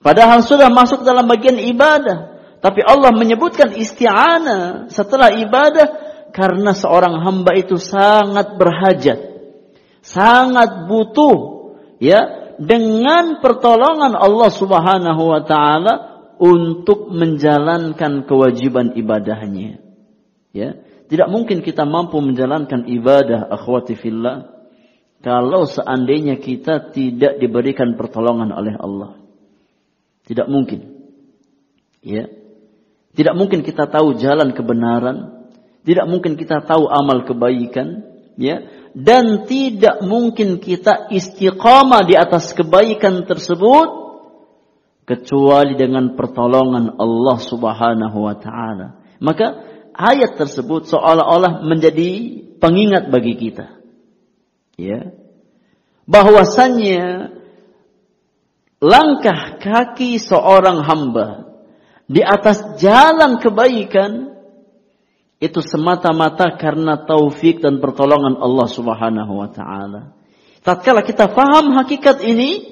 Padahal 0.00 0.44
sudah 0.44 0.70
masuk 0.70 1.02
dalam 1.02 1.26
bagian 1.26 1.58
ibadah, 1.58 2.36
tapi 2.60 2.80
Allah 2.82 3.12
menyebutkan 3.12 3.74
isti'anah 3.74 4.90
setelah 4.92 5.34
ibadah 5.34 5.86
karena 6.30 6.76
seorang 6.76 7.20
hamba 7.22 7.56
itu 7.56 7.80
sangat 7.80 8.60
berhajat, 8.60 9.18
sangat 10.04 10.84
butuh 10.88 11.72
ya 12.00 12.52
dengan 12.60 13.40
pertolongan 13.40 14.16
Allah 14.16 14.50
Subhanahu 14.52 15.22
wa 15.32 15.40
taala 15.44 15.94
untuk 16.36 17.12
menjalankan 17.12 18.28
kewajiban 18.28 18.92
ibadahnya. 18.96 19.80
Ya, 20.52 20.80
tidak 21.08 21.28
mungkin 21.28 21.60
kita 21.60 21.84
mampu 21.84 22.20
menjalankan 22.20 22.88
ibadah 22.88 23.52
akhwati 23.52 23.92
fillah 23.92 24.56
kalau 25.20 25.68
seandainya 25.68 26.40
kita 26.40 26.92
tidak 26.92 27.36
diberikan 27.40 27.96
pertolongan 27.96 28.52
oleh 28.52 28.74
Allah. 28.76 29.25
Tidak 30.26 30.46
mungkin. 30.50 30.80
Ya. 32.02 32.26
Tidak 33.16 33.32
mungkin 33.32 33.64
kita 33.64 33.88
tahu 33.88 34.20
jalan 34.20 34.52
kebenaran, 34.52 35.48
tidak 35.88 36.04
mungkin 36.04 36.36
kita 36.36 36.60
tahu 36.60 36.84
amal 36.84 37.24
kebaikan, 37.24 38.04
ya. 38.36 38.60
Dan 38.92 39.48
tidak 39.48 40.04
mungkin 40.04 40.60
kita 40.60 41.08
istiqamah 41.08 42.04
di 42.04 42.12
atas 42.16 42.52
kebaikan 42.52 43.24
tersebut 43.24 43.88
kecuali 45.06 45.78
dengan 45.78 46.12
pertolongan 46.18 46.98
Allah 46.98 47.38
Subhanahu 47.40 48.18
wa 48.20 48.36
taala. 48.36 49.00
Maka 49.22 49.64
ayat 49.96 50.36
tersebut 50.36 50.90
seolah-olah 50.90 51.64
menjadi 51.64 52.42
pengingat 52.60 53.08
bagi 53.08 53.38
kita. 53.38 53.80
Ya. 54.76 55.12
Bahwasannya 56.04 57.35
langkah 58.82 59.56
kaki 59.60 60.20
seorang 60.20 60.84
hamba 60.84 61.46
di 62.06 62.22
atas 62.22 62.78
jalan 62.78 63.42
kebaikan 63.42 64.36
itu 65.36 65.60
semata-mata 65.60 66.56
karena 66.56 67.04
taufik 67.04 67.60
dan 67.60 67.82
pertolongan 67.82 68.40
Allah 68.40 68.68
Subhanahu 68.72 69.32
wa 69.36 69.48
taala. 69.52 70.16
Tatkala 70.64 71.04
kita 71.04 71.28
faham 71.28 71.76
hakikat 71.76 72.24
ini, 72.24 72.64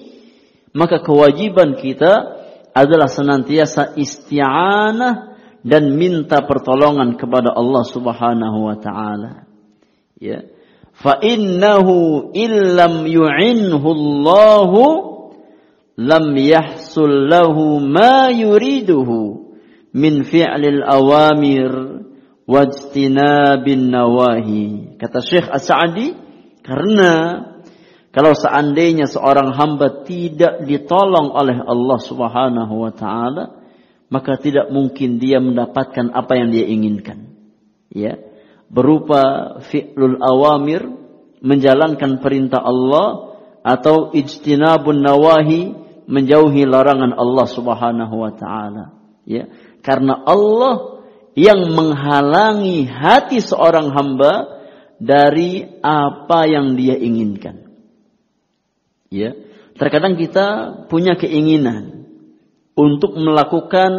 maka 0.72 1.04
kewajiban 1.04 1.76
kita 1.76 2.40
adalah 2.72 3.06
senantiasa 3.06 3.94
isti'anah 3.94 5.36
dan 5.60 5.94
minta 5.94 6.42
pertolongan 6.42 7.20
kepada 7.20 7.52
Allah 7.52 7.84
Subhanahu 7.84 8.58
wa 8.64 8.76
taala. 8.80 9.44
Ya. 10.16 10.48
Fa 10.94 11.20
innahu 11.20 12.30
illam 12.32 13.04
yu'inhu 13.04 13.82
Allah 13.82 14.72
lam 15.94 16.34
yahsul 16.34 17.30
lahu 17.30 17.78
ma 17.78 18.30
yuriduhu 18.30 19.54
min 19.94 20.26
fi'lil 20.26 20.82
awamir 20.82 21.70
wajtinabin 22.44 23.88
nawahi. 23.88 24.96
Kata 25.00 25.22
Syekh 25.22 25.48
As-Sa'di, 25.48 26.12
karena 26.60 27.12
kalau 28.14 28.30
seandainya 28.34 29.10
seorang 29.10 29.54
hamba 29.58 30.06
tidak 30.06 30.62
ditolong 30.66 31.34
oleh 31.34 31.58
Allah 31.62 31.98
Subhanahu 31.98 32.74
wa 32.86 32.92
taala, 32.94 33.44
maka 34.06 34.38
tidak 34.38 34.70
mungkin 34.70 35.18
dia 35.18 35.42
mendapatkan 35.42 36.14
apa 36.14 36.32
yang 36.38 36.54
dia 36.54 36.66
inginkan. 36.70 37.34
Ya, 37.90 38.18
berupa 38.70 39.58
fi'lul 39.66 40.18
awamir, 40.22 40.86
menjalankan 41.42 42.22
perintah 42.22 42.62
Allah 42.62 43.38
atau 43.66 44.14
ijtinabun 44.14 45.02
nawahi, 45.02 45.83
menjauhi 46.06 46.68
larangan 46.68 47.16
Allah 47.16 47.46
Subhanahu 47.48 48.14
wa 48.14 48.32
taala. 48.34 48.84
Ya, 49.24 49.48
karena 49.80 50.20
Allah 50.24 51.00
yang 51.34 51.72
menghalangi 51.74 52.86
hati 52.86 53.42
seorang 53.42 53.90
hamba 53.90 54.62
dari 55.02 55.66
apa 55.82 56.46
yang 56.46 56.78
dia 56.78 56.94
inginkan. 56.94 57.74
Ya, 59.10 59.34
terkadang 59.74 60.16
kita 60.20 60.46
punya 60.86 61.18
keinginan 61.18 62.06
untuk 62.74 63.14
melakukan 63.18 63.92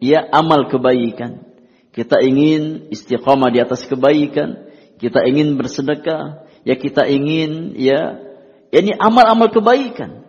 ya 0.00 0.24
amal 0.28 0.68
kebaikan. 0.68 1.44
Kita 1.92 2.20
ingin 2.22 2.92
istiqamah 2.94 3.50
di 3.50 3.58
atas 3.58 3.88
kebaikan, 3.88 4.70
kita 5.02 5.24
ingin 5.26 5.58
bersedekah, 5.58 6.46
ya 6.62 6.74
kita 6.76 7.08
ingin 7.08 7.74
ya 7.74 8.22
ini 8.70 8.92
amal-amal 8.92 9.48
kebaikan. 9.48 10.27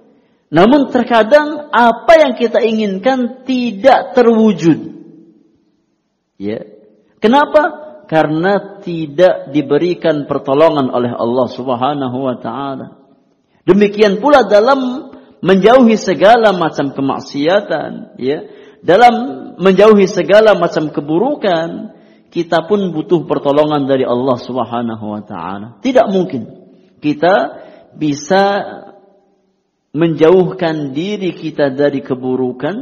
Namun 0.50 0.89
terkadang 0.89 1.70
apa 1.70 2.14
yang 2.18 2.34
kita 2.34 2.58
inginkan 2.66 3.45
tidak 3.45 4.18
terwujud. 4.18 4.97
Ya. 6.41 6.66
Kenapa? 7.22 7.88
Karena 8.10 8.82
tidak 8.82 9.54
diberikan 9.54 10.26
pertolongan 10.26 10.89
oleh 10.89 11.14
Allah 11.14 11.47
Subhanahu 11.54 12.18
wa 12.18 12.36
taala. 12.41 12.97
Demikian 13.70 14.18
pula 14.18 14.50
dalam 14.50 15.14
menjauhi 15.45 15.93
segala 15.93 16.50
macam 16.58 16.97
kemaksiatan, 16.97 18.18
ya, 18.18 18.50
dalam 18.82 19.14
menjauhi 19.62 20.10
segala 20.10 20.58
macam 20.58 20.89
keburukan, 20.89 21.93
kita 22.34 22.66
pun 22.66 22.89
butuh 22.89 23.30
pertolongan 23.30 23.86
dari 23.86 24.08
Allah 24.08 24.38
Subhanahu 24.41 25.06
wa 25.06 25.22
taala. 25.22 25.68
Tidak 25.86 26.10
mungkin 26.10 26.50
kita 26.97 27.62
bisa 27.93 28.43
menjauhkan 29.92 30.94
diri 30.94 31.34
kita 31.34 31.74
dari 31.74 32.06
keburukan, 32.06 32.76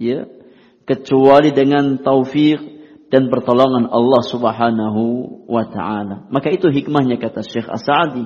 ya, 0.00 0.24
kecuali 0.88 1.52
dengan 1.52 2.00
taufik 2.00 2.78
dan 3.12 3.28
pertolongan 3.28 3.88
Allah 3.88 4.22
Subhanahu 4.24 5.02
wa 5.48 5.64
taala. 5.68 6.28
Maka 6.32 6.48
itu 6.52 6.68
hikmahnya 6.72 7.20
kata 7.20 7.44
Syekh 7.44 7.68
As-Sa'di. 7.68 8.24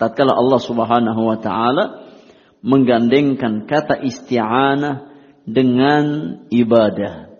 Tatkala 0.00 0.32
Allah 0.32 0.60
Subhanahu 0.60 1.20
wa 1.28 1.36
taala 1.36 1.84
menggandengkan 2.64 3.68
kata 3.68 4.00
isti'anah 4.04 5.12
dengan 5.44 6.04
ibadah. 6.48 7.32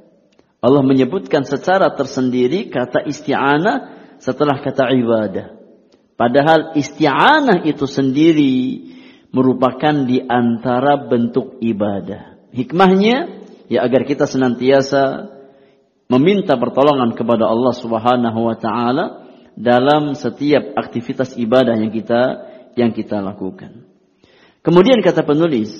Allah 0.60 0.84
menyebutkan 0.84 1.48
secara 1.48 1.96
tersendiri 1.96 2.68
kata 2.68 3.08
isti'anah 3.08 3.76
setelah 4.20 4.60
kata 4.60 4.92
ibadah. 4.92 5.56
Padahal 6.20 6.76
isti'anah 6.76 7.64
itu 7.64 7.88
sendiri 7.88 8.89
merupakan 9.30 9.94
di 10.06 10.22
antara 10.22 10.98
bentuk 11.06 11.58
ibadah. 11.62 12.38
Hikmahnya 12.50 13.46
ya 13.70 13.86
agar 13.86 14.02
kita 14.02 14.26
senantiasa 14.26 15.30
meminta 16.10 16.58
pertolongan 16.58 17.14
kepada 17.14 17.46
Allah 17.46 17.74
Subhanahu 17.78 18.40
wa 18.50 18.56
taala 18.58 19.30
dalam 19.54 20.18
setiap 20.18 20.74
aktivitas 20.74 21.38
ibadah 21.38 21.78
yang 21.78 21.94
kita 21.94 22.22
yang 22.74 22.90
kita 22.90 23.22
lakukan. 23.22 23.86
Kemudian 24.60 24.98
kata 25.00 25.22
penulis, 25.22 25.70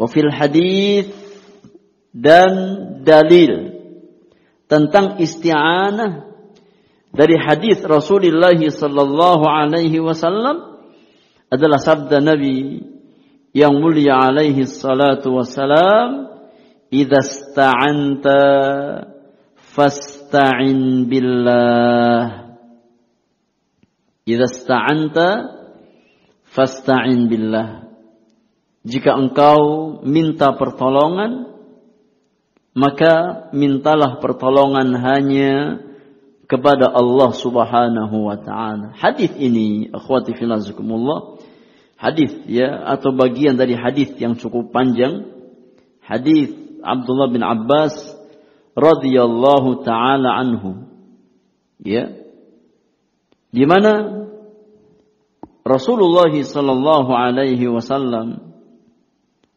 wafil 0.00 0.32
hadis 0.32 1.12
dan 2.16 2.52
dalil 3.04 3.76
tentang 4.66 5.20
isti'anah 5.20 6.32
dari 7.12 7.36
hadis 7.36 7.84
Rasulullah 7.84 8.56
sallallahu 8.56 9.44
alaihi 9.44 10.00
wasallam 10.00 10.71
adalah 11.52 11.76
sabda 11.76 12.24
Nabi 12.24 12.80
yang 13.52 13.76
mulia 13.76 14.16
alaihi 14.16 14.64
salatu 14.64 15.36
wassalam 15.36 16.32
idza 16.88 17.20
sta'anta 17.20 18.40
fasta'in 19.60 21.04
billah 21.04 22.56
idza 24.24 24.48
sta'anta 24.48 25.28
fasta'in 26.48 27.28
billah 27.28 27.82
jika 28.82 29.14
engkau 29.14 29.62
minta 30.02 30.58
pertolongan, 30.58 31.54
maka 32.74 33.46
mintalah 33.54 34.18
pertolongan 34.18 34.90
hanya 34.98 35.78
kepada 36.50 36.90
Allah 36.90 37.30
Subhanahu 37.30 38.26
wa 38.26 38.36
taala. 38.42 38.90
Hadis 38.98 39.30
ini, 39.38 39.86
akhwati 39.86 40.34
filazukumullah, 40.34 41.38
hadis 42.02 42.34
ya 42.50 42.82
atau 42.98 43.14
bagian 43.14 43.54
dari 43.54 43.78
hadis 43.78 44.10
yang 44.18 44.34
cukup 44.34 44.74
panjang. 44.74 45.30
Hadis 46.02 46.50
Abdullah 46.82 47.30
bin 47.30 47.46
Abbas 47.46 47.94
radhiyallahu 48.74 49.86
taala 49.86 50.34
anhu. 50.34 50.90
Ya. 51.78 52.10
Di 53.54 53.62
mana 53.70 54.26
Rasulullah 55.62 56.32
sallallahu 56.34 57.14
alaihi 57.14 57.70
wasallam 57.70 58.58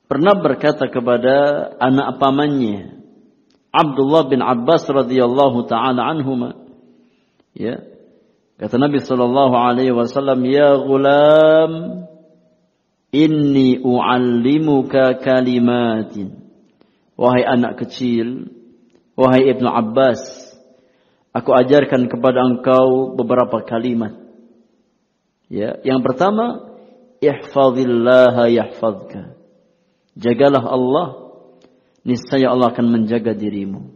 pernah 0.06 0.38
berkata 0.38 0.86
kepada 0.86 1.34
anak 1.82 2.22
pamannya 2.22 3.02
Abdullah 3.74 4.30
bin 4.30 4.46
Abbas 4.46 4.86
radhiyallahu 4.86 5.66
taala 5.66 6.06
anhuma 6.06 6.62
ya 7.58 7.82
kata 8.62 8.78
Nabi 8.78 9.02
sallallahu 9.02 9.56
alaihi 9.58 9.98
wasallam 9.98 10.46
ya 10.46 10.78
gulam 10.78 12.06
inni 13.24 13.80
uallimuka 13.80 15.24
kalimatin 15.24 16.36
wahai 17.16 17.48
anak 17.48 17.80
kecil 17.80 18.52
wahai 19.16 19.48
Ibnu 19.56 19.72
Abbas 19.72 20.20
aku 21.32 21.56
ajarkan 21.56 22.12
kepada 22.12 22.44
engkau 22.44 23.16
beberapa 23.16 23.64
kalimat 23.64 24.20
ya 25.48 25.80
yang 25.88 26.04
pertama 26.04 26.76
ihfazillaha 27.24 28.52
yahfazka 28.52 29.36
Jagalah 30.16 30.64
Allah, 30.64 31.08
niscaya 32.08 32.56
Allah 32.56 32.72
akan 32.72 32.88
menjaga 32.88 33.36
dirimu. 33.36 33.92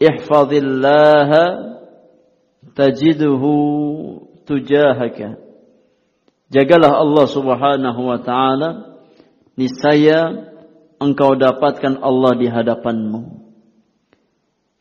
Ihfazillaha 0.00 1.44
tajiduhu 2.72 3.52
tujahaka. 4.48 5.36
Jagalah 6.48 6.96
Allah 6.96 7.26
Subhanahu 7.28 8.00
wa 8.08 8.18
taala, 8.24 8.68
niscaya 9.52 10.48
engkau 10.96 11.36
dapatkan 11.36 12.00
Allah 12.00 12.32
di 12.40 12.48
hadapanmu. 12.48 13.22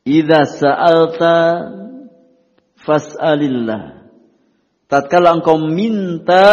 Idza 0.07 0.47
sa'alta 0.47 1.35
fas'alillah. 2.79 4.07
Tatkala 4.87 5.35
engkau 5.35 5.59
minta 5.59 6.47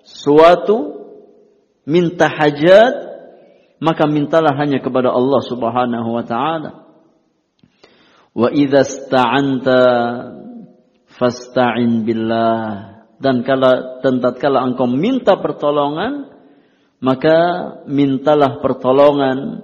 suatu 0.00 1.04
minta 1.84 2.30
hajat, 2.30 2.94
maka 3.82 4.08
mintalah 4.08 4.56
hanya 4.56 4.80
kepada 4.80 5.12
Allah 5.12 5.40
Subhanahu 5.44 6.08
wa 6.08 6.24
taala. 6.24 6.70
Wa 8.32 8.48
idza 8.48 8.88
sta'anta 8.88 9.80
fasta'in 11.20 12.08
billah. 12.08 12.91
Dan 13.22 13.46
kala 13.46 14.02
tatkala 14.02 14.66
engkau 14.66 14.90
minta 14.90 15.38
pertolongan, 15.38 16.26
maka 16.98 17.38
mintalah 17.86 18.58
pertolongan 18.58 19.62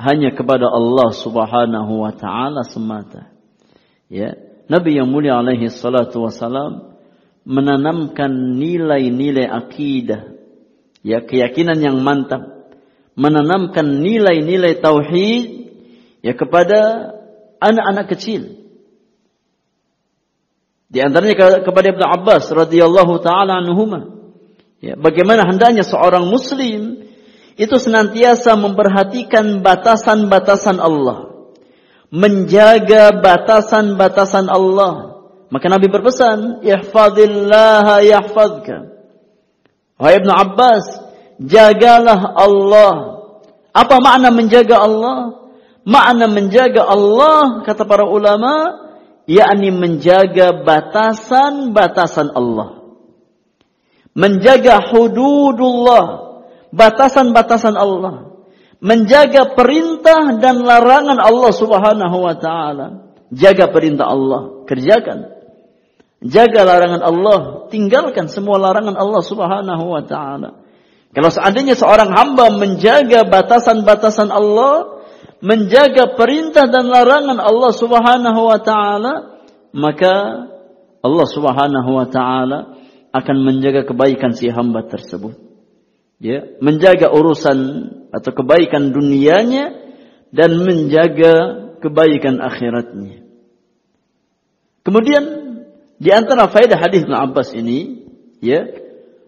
hanya 0.00 0.32
kepada 0.32 0.68
Allah 0.68 1.12
Subhanahu 1.12 1.92
wa 2.04 2.12
taala 2.16 2.64
semata. 2.64 3.28
Ya, 4.08 4.32
Nabi 4.72 4.96
yang 4.96 5.12
mulia 5.12 5.36
alaihi 5.36 5.68
salatu 5.68 6.24
wasalam 6.24 6.96
menanamkan 7.44 8.56
nilai-nilai 8.56 9.44
akidah 9.44 10.36
ya 11.06 11.22
keyakinan 11.22 11.78
yang 11.78 12.02
mantap, 12.02 12.74
menanamkan 13.14 14.02
nilai-nilai 14.02 14.82
tauhid 14.82 15.44
ya 16.26 16.34
kepada 16.34 17.12
anak-anak 17.62 18.06
kecil. 18.10 18.65
Di 20.86 21.02
antaranya 21.02 21.62
kepada 21.66 21.86
Ibnu 21.90 22.04
Abbas 22.06 22.46
radhiyallahu 22.54 23.18
taala 23.18 23.58
anhuma. 23.58 24.06
Ya, 24.78 24.94
bagaimana 24.94 25.42
hendaknya 25.42 25.82
seorang 25.82 26.30
muslim 26.30 27.10
itu 27.56 27.76
senantiasa 27.80 28.54
memperhatikan 28.54 29.64
batasan-batasan 29.64 30.78
Allah. 30.78 31.34
Menjaga 32.12 33.10
batasan-batasan 33.18 34.46
Allah. 34.46 35.24
Maka 35.50 35.66
Nabi 35.66 35.90
berpesan, 35.90 36.62
"Ihfazillaha 36.62 38.04
yahfazka." 38.06 38.94
Wahai 39.96 40.20
Ibn 40.20 40.30
Abbas, 40.30 40.84
jagalah 41.40 42.36
Allah. 42.36 43.24
Apa 43.72 43.96
makna 43.98 44.28
menjaga 44.28 44.84
Allah? 44.84 45.48
Makna 45.86 46.28
menjaga 46.28 46.84
Allah, 46.84 47.64
kata 47.64 47.88
para 47.88 48.04
ulama, 48.04 48.76
yakni 49.26 49.74
menjaga 49.74 50.64
batasan-batasan 50.64 52.32
Allah. 52.32 52.82
Menjaga 54.16 54.80
hududullah, 54.80 56.06
batasan-batasan 56.72 57.76
Allah. 57.76 58.32
Menjaga 58.80 59.52
perintah 59.52 60.40
dan 60.40 60.64
larangan 60.64 61.20
Allah 61.20 61.52
subhanahu 61.52 62.16
wa 62.22 62.34
ta'ala. 62.38 62.86
Jaga 63.34 63.68
perintah 63.68 64.06
Allah, 64.08 64.64
kerjakan. 64.64 65.36
Jaga 66.24 66.64
larangan 66.64 67.02
Allah, 67.04 67.40
tinggalkan 67.68 68.32
semua 68.32 68.56
larangan 68.56 68.96
Allah 68.96 69.20
Subhanahu 69.20 69.84
wa 69.84 70.00
taala. 70.00 70.64
Kalau 71.12 71.28
seandainya 71.28 71.76
seorang 71.76 72.08
hamba 72.12 72.56
menjaga 72.56 73.28
batasan-batasan 73.28 74.32
Allah, 74.32 74.95
menjaga 75.46 76.18
perintah 76.18 76.66
dan 76.66 76.90
larangan 76.90 77.38
Allah 77.38 77.70
Subhanahu 77.70 78.40
wa 78.50 78.58
taala, 78.58 79.14
maka 79.70 80.14
Allah 81.06 81.26
Subhanahu 81.30 81.90
wa 81.94 82.06
taala 82.10 82.58
akan 83.14 83.36
menjaga 83.46 83.86
kebaikan 83.86 84.34
si 84.34 84.50
hamba 84.50 84.90
tersebut. 84.90 85.38
Ya, 86.18 86.42
menjaga 86.58 87.12
urusan 87.12 87.58
atau 88.10 88.30
kebaikan 88.32 88.90
dunianya 88.90 89.70
dan 90.34 90.58
menjaga 90.64 91.34
kebaikan 91.78 92.40
akhiratnya. 92.40 93.22
Kemudian 94.80 95.24
di 96.00 96.10
antara 96.10 96.48
faedah 96.48 96.80
hadis 96.80 97.04
Ibn 97.04 97.14
Abbas 97.20 97.52
ini, 97.52 98.08
ya, 98.40 98.64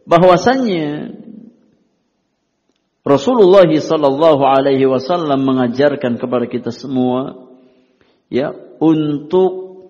bahwasannya 0.08 1.12
Rasulullah 3.09 3.64
sallallahu 3.64 4.44
alaihi 4.44 4.84
wasallam 4.84 5.48
mengajarkan 5.48 6.20
kepada 6.20 6.44
kita 6.44 6.68
semua 6.68 7.48
ya 8.28 8.52
untuk 8.78 9.80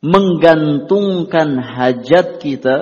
menggantungkan 0.00 1.60
hajat 1.60 2.40
kita 2.40 2.76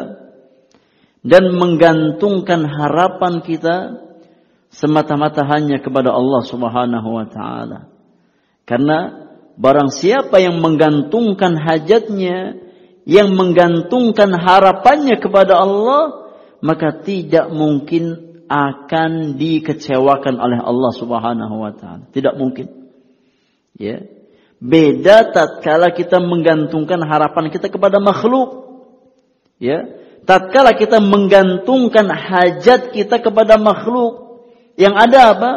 dan 1.26 1.45
menggantungkan 1.59 2.62
harapan 2.62 3.43
kita 3.43 4.07
semata-mata 4.70 5.43
hanya 5.43 5.82
kepada 5.82 6.14
Allah 6.14 6.47
Subhanahu 6.47 7.09
wa 7.11 7.26
taala. 7.26 7.91
Karena 8.62 9.26
Barang 9.57 9.89
siapa 9.89 10.37
yang 10.37 10.61
menggantungkan 10.61 11.57
hajatnya, 11.57 12.61
yang 13.09 13.32
menggantungkan 13.32 14.37
harapannya 14.37 15.16
kepada 15.16 15.57
Allah, 15.57 16.28
maka 16.61 17.01
tidak 17.01 17.49
mungkin 17.49 18.26
akan 18.47 19.36
dikecewakan 19.36 20.38
oleh 20.38 20.59
Allah 20.62 20.92
Subhanahu 20.94 21.55
wa 21.61 21.72
taala. 21.74 22.09
Tidak 22.11 22.34
mungkin. 22.38 22.90
Ya. 23.76 24.07
Beda 24.57 25.28
tatkala 25.36 25.92
kita 25.92 26.16
menggantungkan 26.22 27.03
harapan 27.05 27.53
kita 27.53 27.68
kepada 27.68 28.01
makhluk. 28.01 28.80
Ya. 29.61 29.84
Tatkala 30.24 30.74
kita 30.74 30.99
menggantungkan 30.99 32.11
hajat 32.11 32.90
kita 32.90 33.22
kepada 33.22 33.62
makhluk, 33.62 34.42
yang 34.74 34.99
ada 34.99 35.36
apa? 35.38 35.53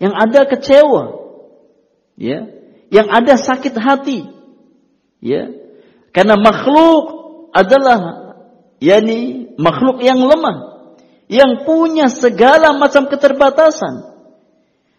Yang 0.00 0.14
ada 0.16 0.40
kecewa. 0.48 1.04
Ya 2.16 2.60
yang 2.90 3.08
ada 3.08 3.38
sakit 3.38 3.74
hati. 3.78 4.26
Ya. 5.22 5.54
Karena 6.10 6.34
makhluk 6.34 7.04
adalah 7.54 7.98
yakni 8.82 9.54
makhluk 9.54 10.02
yang 10.02 10.18
lemah, 10.18 10.69
yang 11.30 11.62
punya 11.62 12.10
segala 12.10 12.74
macam 12.74 13.06
keterbatasan. 13.06 14.10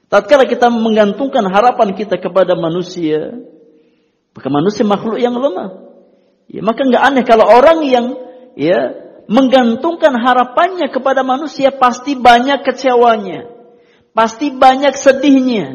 Tatkala 0.07 0.47
kita 0.47 0.71
menggantungkan 0.71 1.43
harapan 1.51 1.91
kita 1.95 2.15
kepada 2.19 2.55
manusia, 2.55 3.35
maka 4.31 4.47
manusia 4.47 4.87
makhluk 4.87 5.19
yang 5.19 5.35
lemah. 5.35 5.91
Ya, 6.47 6.63
maka 6.63 6.87
nggak 6.87 7.03
aneh 7.03 7.23
kalau 7.27 7.47
orang 7.47 7.83
yang 7.83 8.05
ya 8.55 8.95
menggantungkan 9.27 10.15
harapannya 10.15 10.91
kepada 10.91 11.23
manusia 11.23 11.71
pasti 11.71 12.15
banyak 12.15 12.63
kecewanya, 12.63 13.51
pasti 14.15 14.51
banyak 14.51 14.95
sedihnya. 14.95 15.67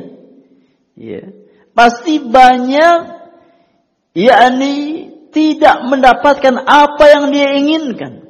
Ya 0.97 1.47
pasti 1.77 2.17
banyak 2.25 2.97
yakni 4.17 4.77
tidak 5.29 5.85
mendapatkan 5.85 6.65
apa 6.65 7.05
yang 7.13 7.25
dia 7.29 7.53
inginkan. 7.61 8.26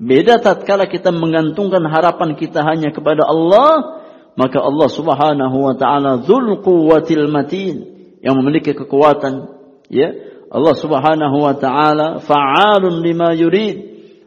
Beda 0.00 0.40
tatkala 0.40 0.88
kita 0.88 1.12
menggantungkan 1.12 1.84
harapan 1.84 2.32
kita 2.32 2.64
hanya 2.64 2.88
kepada 2.88 3.28
Allah, 3.28 4.00
maka 4.32 4.56
Allah 4.56 4.88
Subhanahu 4.88 5.56
wa 5.60 5.76
taala 5.76 6.24
Dzul 6.24 6.64
Quwwatil 6.64 7.28
Matin 7.28 7.84
yang 8.24 8.40
memiliki 8.40 8.72
kekuatan, 8.72 9.52
ya. 9.92 10.08
Allah 10.48 10.74
Subhanahu 10.74 11.44
wa 11.44 11.52
taala 11.52 12.16
fa'alun 12.24 13.04
lima 13.04 13.36
yurid. 13.36 13.76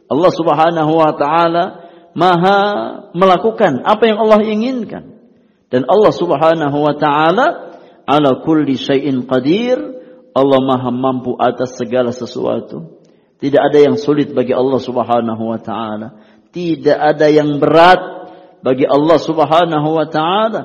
Allah 0.06 0.30
Subhanahu 0.30 0.92
wa 0.94 1.10
taala 1.18 1.64
Maha 2.14 2.60
melakukan 3.10 3.82
apa 3.82 4.06
yang 4.06 4.22
Allah 4.22 4.46
inginkan. 4.46 5.18
Dan 5.74 5.90
Allah 5.90 6.14
Subhanahu 6.14 6.78
wa 6.78 6.94
taala 6.94 7.46
ala 8.06 8.30
kulli 8.46 8.78
syai'in 8.78 9.26
qadir. 9.26 9.76
Allah 10.30 10.62
Maha 10.62 10.94
mampu 10.94 11.34
atas 11.34 11.74
segala 11.74 12.14
sesuatu. 12.14 13.03
Tidak 13.38 13.60
ada 13.60 13.78
yang 13.78 13.98
sulit 13.98 14.30
bagi 14.30 14.54
Allah 14.54 14.80
Subhanahu 14.80 15.42
wa 15.42 15.58
taala. 15.58 16.08
Tidak 16.54 16.94
ada 16.94 17.26
yang 17.26 17.58
berat 17.58 18.00
bagi 18.62 18.86
Allah 18.86 19.18
Subhanahu 19.18 19.88
wa 19.90 20.06
taala. 20.06 20.62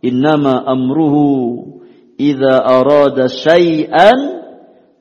Innama 0.00 0.64
amruhu 0.64 1.82
idza 2.16 2.64
arada 2.64 3.28
syai'an 3.28 4.18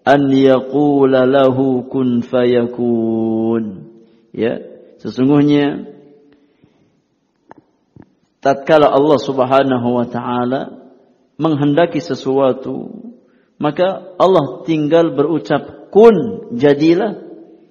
an 0.05 0.21
yaqula 0.29 1.25
lahu 1.25 1.87
kun 1.89 2.21
fayakun. 2.21 3.89
Ya, 4.35 4.59
sesungguhnya 5.01 5.89
tatkala 8.43 8.93
Allah 8.93 9.17
Subhanahu 9.17 9.87
wa 9.89 10.05
taala 10.05 10.85
menghendaki 11.41 11.99
sesuatu, 11.99 13.09
maka 13.57 14.13
Allah 14.21 14.61
tinggal 14.67 15.17
berucap 15.17 15.74
kun 15.95 16.15
jadilah, 16.59 17.23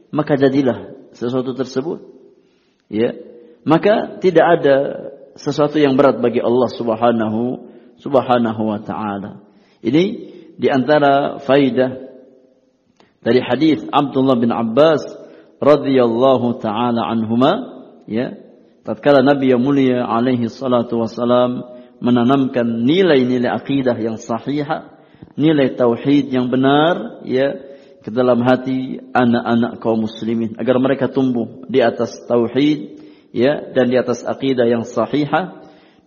maka 0.09 0.41
jadilah 0.41 1.13
sesuatu 1.13 1.53
tersebut. 1.53 2.01
Ya. 2.89 3.13
Maka 3.69 4.17
tidak 4.25 4.61
ada 4.61 4.77
sesuatu 5.37 5.77
yang 5.77 6.01
berat 6.01 6.25
bagi 6.25 6.41
Allah 6.41 6.73
Subhanahu 6.73 7.69
Subhanahu 8.01 8.63
wa 8.65 8.81
taala. 8.81 9.45
Ini 9.85 10.05
di 10.57 10.69
antara 10.73 11.37
faidah 11.45 12.01
dari 13.21 13.41
hadis 13.45 13.85
Abdullah 13.93 14.41
bin 14.41 14.53
Abbas 14.53 15.05
radhiyallahu 15.61 16.61
taala 16.65 17.05
anhuma 17.09 17.53
ya 18.09 18.37
tatkala 18.85 19.21
Nabi 19.25 19.53
yang 19.53 19.63
mulia 19.65 20.05
alaihi 20.05 20.49
salatu 20.49 21.01
wasalam 21.01 21.65
menanamkan 22.03 22.85
nilai-nilai 22.85 23.49
akidah 23.49 23.97
yang 23.97 24.21
sahih, 24.21 24.67
nilai 25.41 25.73
tauhid 25.73 26.29
yang 26.29 26.53
benar 26.53 27.25
ya 27.25 27.74
ke 28.05 28.13
dalam 28.13 28.45
hati 28.45 29.01
anak-anak 29.17 29.81
kaum 29.81 30.05
muslimin 30.05 30.61
agar 30.61 30.77
mereka 30.77 31.09
tumbuh 31.09 31.65
di 31.73 31.81
atas 31.81 32.13
tauhid 32.29 33.01
ya 33.33 33.73
dan 33.73 33.89
di 33.89 33.97
atas 33.97 34.21
akidah 34.21 34.69
yang 34.69 34.85
sahih 34.85 35.25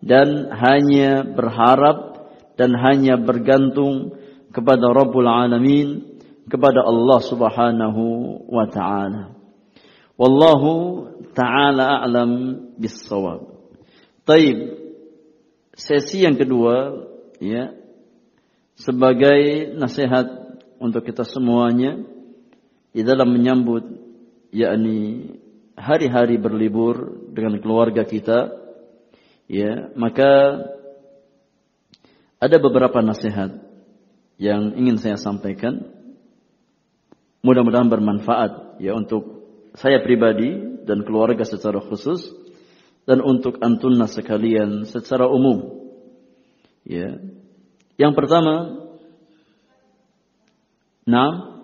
dan 0.06 0.54
hanya 0.54 1.26
berharap 1.26 2.30
dan 2.54 2.78
hanya 2.78 3.18
bergantung 3.18 4.14
kepada 4.54 4.94
Rabbul 4.94 5.26
Alamin 5.26 6.22
kepada 6.46 6.86
Allah 6.86 7.20
Subhanahu 7.26 8.04
wa 8.46 8.66
taala. 8.70 9.34
Wallahu 10.18 10.72
taala 11.34 12.02
a'lam 12.02 12.32
bis-shawab. 12.78 13.58
Taib. 14.26 14.86
Sesi 15.78 16.26
yang 16.26 16.34
kedua 16.34 17.06
ya 17.38 17.70
sebagai 18.82 19.74
nasihat 19.78 20.37
untuk 20.78 21.06
kita 21.06 21.26
semuanya 21.28 22.02
di 22.94 23.02
dalam 23.06 23.30
menyambut 23.30 23.84
yakni 24.54 25.34
hari-hari 25.78 26.42
berlibur 26.42 27.14
dengan 27.34 27.60
keluarga 27.62 28.08
kita 28.08 28.50
ya 29.46 29.94
maka 29.94 30.64
ada 32.38 32.58
beberapa 32.62 33.02
nasihat 33.02 33.58
yang 34.38 34.78
ingin 34.78 34.98
saya 35.02 35.18
sampaikan 35.18 35.90
mudah-mudahan 37.42 37.90
bermanfaat 37.90 38.82
ya 38.82 38.94
untuk 38.98 39.46
saya 39.78 40.02
pribadi 40.02 40.82
dan 40.88 41.04
keluarga 41.04 41.46
secara 41.46 41.84
khusus 41.84 42.26
dan 43.08 43.24
untuk 43.24 43.60
antunna 43.64 44.08
sekalian 44.10 44.84
secara 44.84 45.28
umum. 45.32 45.86
Ya. 46.84 47.20
Yang 47.96 48.14
pertama, 48.20 48.87
nah, 51.08 51.64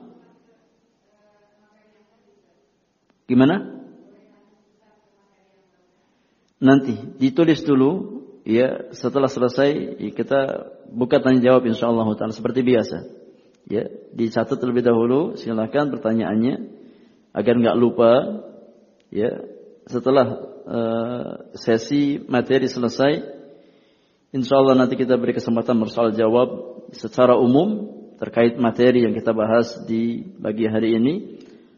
gimana? 3.27 3.83
Nanti 6.63 6.95
ditulis 7.19 7.59
dulu, 7.67 8.23
ya 8.47 8.87
setelah 8.95 9.27
selesai 9.27 9.99
kita 10.15 10.71
buka 10.87 11.19
tanya 11.19 11.43
jawab 11.43 11.67
insyaallah 11.67 12.07
taala 12.15 12.31
seperti 12.31 12.63
biasa. 12.63 12.97
Ya, 13.67 13.87
dicatat 14.15 14.59
terlebih 14.59 14.83
dahulu, 14.83 15.35
silakan 15.39 15.91
pertanyaannya 15.91 16.55
agar 17.33 17.53
nggak 17.57 17.79
lupa 17.79 18.11
ya 19.09 19.41
setelah 19.89 20.27
uh, 20.63 21.31
sesi 21.57 22.21
materi 22.29 22.69
selesai 22.69 23.25
insya 24.31 24.55
Allah 24.61 24.85
nanti 24.85 24.95
kita 24.95 25.17
beri 25.19 25.35
kesempatan 25.35 25.81
bersoal 25.81 26.13
jawab 26.15 26.49
secara 26.95 27.35
umum 27.35 28.02
terkait 28.19 28.57
materi 28.57 29.05
yang 29.05 29.13
kita 29.15 29.31
bahas 29.33 29.69
di 29.85 30.25
pagi 30.37 30.65
hari 30.69 30.97
ini 30.97 31.13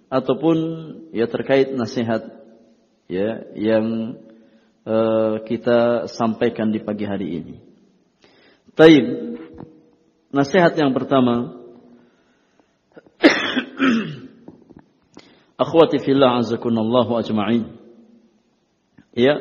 ataupun 0.09 0.57
ya 1.15 1.25
terkait 1.27 1.73
nasihat 1.73 2.25
ya 3.09 3.45
yang 3.55 4.17
uh, 4.85 5.41
kita 5.43 6.09
sampaikan 6.13 6.71
di 6.71 6.79
pagi 6.81 7.05
hari 7.07 7.41
ini. 7.41 7.55
Taib. 8.75 9.05
Nasihat 10.35 10.75
yang 10.75 10.91
pertama 10.91 11.63
Akhwati 15.63 16.03
fillah 16.03 16.43
azakunallahu 16.43 17.15
ajma'in. 17.15 17.79
Ya, 19.15 19.39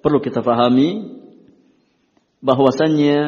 perlu 0.00 0.24
kita 0.24 0.40
fahami 0.40 1.20
bahwasannya 2.40 3.20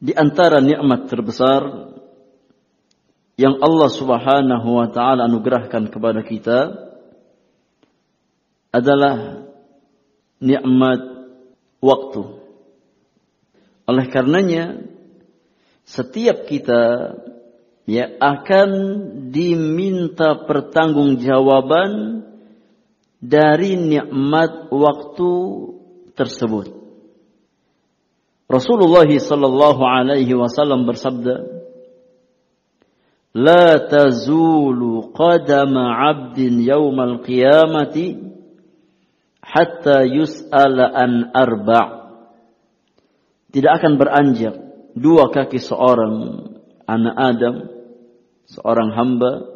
di 0.00 0.16
antara 0.16 0.64
nikmat 0.64 1.12
terbesar 1.12 1.92
yang 3.36 3.60
Allah 3.60 3.90
Subhanahu 3.92 4.68
wa 4.80 4.88
taala 4.88 5.28
anugerahkan 5.28 5.92
kepada 5.92 6.24
kita 6.24 6.88
adalah 8.72 9.44
nikmat 10.40 11.00
waktu. 11.84 12.22
Oleh 13.84 14.06
karenanya 14.08 14.88
setiap 15.84 16.48
kita 16.48 17.16
ya 17.84 18.06
akan 18.16 18.70
diminta 19.28 20.48
pertanggungjawaban 20.48 22.24
dari 23.20 23.76
nikmat 23.76 24.72
waktu 24.72 25.32
tersebut. 26.16 26.79
Rasulullah 28.50 29.06
sallallahu 29.06 29.78
alaihi 29.86 30.34
wasallam 30.34 30.82
bersabda, 30.82 31.46
"La 33.30 33.78
tazulu 33.86 35.14
qadama 35.14 35.94
'abdin 35.94 36.58
yawmal 36.58 37.22
qiyamati 37.22 38.18
hatta 39.38 40.02
yus'ala 40.02 40.90
an 40.90 41.30
arba'." 41.30 42.10
Tidak 43.54 43.70
akan 43.70 43.92
beranjak 44.02 44.54
dua 44.98 45.30
kaki 45.30 45.62
seorang 45.62 46.50
anak 46.90 47.14
Adam 47.14 47.56
seorang 48.50 48.90
hamba 48.98 49.46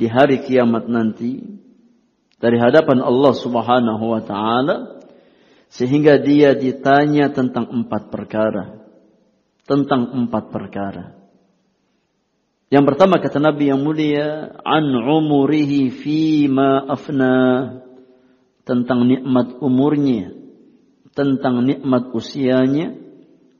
di 0.00 0.08
hari 0.08 0.40
kiamat 0.40 0.88
nanti 0.88 1.44
dari 2.40 2.56
hadapan 2.56 3.04
Allah 3.04 3.32
Subhanahu 3.36 4.04
wa 4.16 4.20
taala 4.24 4.95
sehingga 5.70 6.16
dia 6.22 6.54
ditanya 6.54 7.30
tentang 7.34 7.68
empat 7.68 8.08
perkara. 8.08 8.86
Tentang 9.66 10.14
empat 10.14 10.54
perkara. 10.54 11.18
Yang 12.70 12.84
pertama 12.94 13.18
kata 13.22 13.38
Nabi 13.38 13.70
yang 13.70 13.82
mulia 13.82 14.58
an 14.62 14.94
umurihi 14.94 15.90
fi 15.90 16.46
ma 16.46 16.86
afna. 16.86 17.36
Tentang 18.66 19.06
nikmat 19.06 19.58
umurnya. 19.62 20.34
Tentang 21.14 21.62
nikmat 21.62 22.10
usianya. 22.14 22.94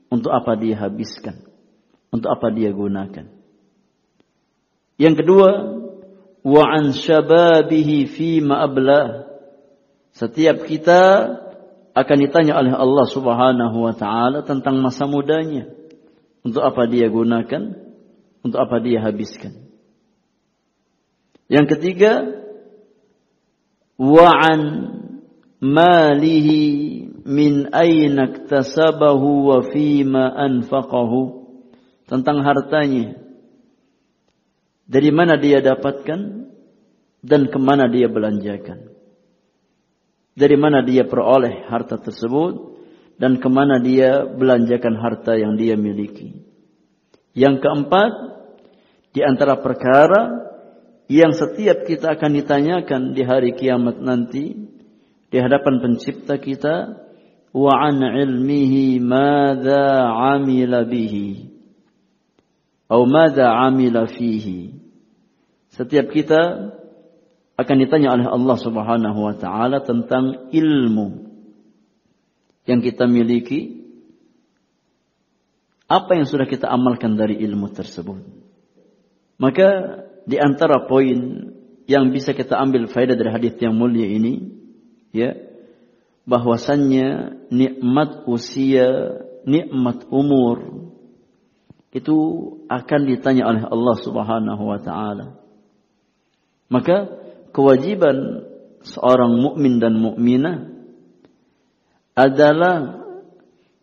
Untuk 0.06 0.30
apa 0.30 0.54
dia 0.54 0.78
habiskan? 0.78 1.42
Untuk 2.14 2.30
apa 2.30 2.50
dia 2.54 2.70
gunakan? 2.70 3.26
Yang 4.96 5.14
kedua, 5.22 5.50
wa 6.46 6.62
an 6.70 6.94
syababihi 6.94 8.06
fi 8.06 8.38
ma'ablah. 8.38 9.26
Setiap 10.16 10.64
kita 10.64 11.02
akan 11.96 12.16
ditanya 12.28 12.60
oleh 12.60 12.76
Allah 12.76 13.06
Subhanahu 13.08 13.76
wa 13.80 13.94
taala 13.96 14.44
tentang 14.44 14.84
masa 14.84 15.08
mudanya. 15.08 15.72
Untuk 16.44 16.60
apa 16.60 16.84
dia 16.84 17.08
gunakan? 17.08 17.72
Untuk 18.44 18.60
apa 18.60 18.76
dia 18.84 19.00
habiskan? 19.00 19.56
Yang 21.48 21.66
ketiga, 21.74 22.12
wa 23.96 24.28
an 24.28 24.60
malihi 25.58 26.62
min 27.24 27.72
aina 27.72 28.28
iktasabahu 28.28 29.28
wa 29.48 29.58
fima 29.72 30.36
anfaqahu. 30.36 31.48
Tentang 32.06 32.44
hartanya 32.44 33.18
dari 34.86 35.10
mana 35.10 35.34
dia 35.40 35.58
dapatkan 35.64 36.46
dan 37.24 37.42
ke 37.50 37.58
mana 37.58 37.90
dia 37.90 38.06
belanjakan. 38.06 38.95
Dari 40.36 40.56
mana 40.60 40.84
dia 40.84 41.08
peroleh 41.08 41.64
harta 41.66 41.96
tersebut 41.96 42.76
dan 43.16 43.40
ke 43.40 43.48
mana 43.48 43.80
dia 43.80 44.28
belanjakan 44.28 45.00
harta 45.00 45.32
yang 45.32 45.56
dia 45.56 45.80
miliki. 45.80 46.44
Yang 47.32 47.64
keempat, 47.64 48.12
di 49.16 49.24
antara 49.24 49.56
perkara 49.64 50.52
yang 51.08 51.32
setiap 51.32 51.88
kita 51.88 52.20
akan 52.20 52.30
ditanyakan 52.36 53.16
di 53.16 53.22
hari 53.24 53.56
kiamat 53.56 53.96
nanti 54.04 54.52
di 55.32 55.38
hadapan 55.40 55.80
pencipta 55.80 56.36
kita 56.36 57.06
wa 57.56 57.72
an 57.80 58.04
ilmihi 58.04 59.00
madza 59.00 60.04
amila 60.36 60.84
bihi 60.84 61.48
atau 62.86 63.08
madza 63.08 63.48
amila 63.66 64.04
fihi 64.10 64.76
setiap 65.72 66.12
kita 66.12 66.74
akan 67.56 67.76
ditanya 67.80 68.12
oleh 68.12 68.26
Allah 68.28 68.56
Subhanahu 68.60 69.18
wa 69.18 69.34
taala 69.36 69.80
tentang 69.80 70.52
ilmu 70.52 71.28
yang 72.68 72.84
kita 72.84 73.08
miliki 73.08 73.84
apa 75.86 76.18
yang 76.18 76.26
sudah 76.26 76.44
kita 76.44 76.68
amalkan 76.68 77.16
dari 77.16 77.38
ilmu 77.40 77.72
tersebut 77.72 78.20
maka 79.40 79.68
di 80.26 80.36
antara 80.36 80.84
poin 80.84 81.52
yang 81.86 82.10
bisa 82.10 82.34
kita 82.34 82.58
ambil 82.58 82.90
faedah 82.90 83.14
dari 83.14 83.30
hadis 83.30 83.54
yang 83.62 83.78
mulia 83.78 84.10
ini 84.10 84.50
ya 85.14 85.38
bahwasannya 86.26 87.38
nikmat 87.54 88.26
usia, 88.26 89.22
nikmat 89.46 90.10
umur 90.10 90.90
itu 91.94 92.16
akan 92.66 93.00
ditanya 93.06 93.46
oleh 93.46 93.62
Allah 93.64 93.96
Subhanahu 94.02 94.62
wa 94.66 94.78
taala. 94.82 95.38
Maka 96.66 97.06
kewajiban 97.56 98.44
seorang 98.84 99.40
mukmin 99.40 99.80
dan 99.80 99.96
mukminah 99.96 100.68
adalah 102.12 103.00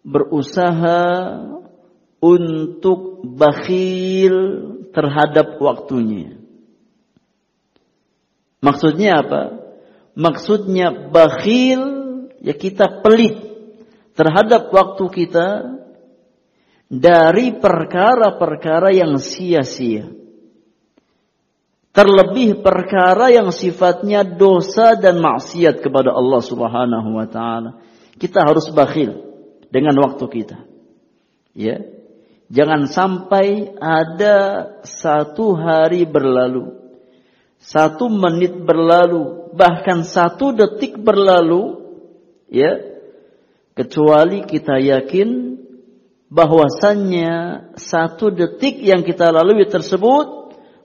berusaha 0.05 1.01
untuk 2.21 3.25
bakhil 3.25 4.37
terhadap 4.93 5.57
waktunya. 5.57 6.37
Maksudnya 8.61 9.25
apa? 9.25 9.41
Maksudnya 10.13 11.09
bakhil 11.09 11.81
ya 12.45 12.53
kita 12.53 13.01
pelit 13.01 13.41
terhadap 14.13 14.69
waktu 14.69 15.05
kita 15.09 15.47
dari 16.93 17.57
perkara-perkara 17.57 18.93
yang 18.93 19.17
sia-sia. 19.17 20.22
Terlebih 21.93 22.65
perkara 22.65 23.29
yang 23.29 23.53
sifatnya 23.53 24.25
dosa 24.25 24.97
dan 24.97 25.21
maksiat 25.21 25.77
kepada 25.77 26.09
Allah 26.09 26.41
Subhanahu 26.41 27.09
wa 27.13 27.29
taala. 27.29 27.77
Kita 28.17 28.41
harus 28.41 28.73
bakhil 28.73 29.21
dengan 29.69 29.93
waktu 30.01 30.25
kita. 30.25 30.57
Ya. 31.53 31.85
Jangan 32.49 32.89
sampai 32.89 33.77
ada 33.77 34.37
satu 34.85 35.53
hari 35.53 36.05
berlalu, 36.09 36.81
satu 37.61 38.09
menit 38.09 38.57
berlalu, 38.57 39.53
bahkan 39.53 40.01
satu 40.01 40.53
detik 40.53 40.97
berlalu 40.97 41.77
ya 42.49 42.77
kecuali 43.73 44.45
kita 44.45 44.81
yakin 44.81 45.57
bahwasannya 46.29 47.33
satu 47.77 48.33
detik 48.33 48.81
yang 48.81 49.05
kita 49.05 49.29
lalui 49.29 49.65
tersebut 49.69 50.42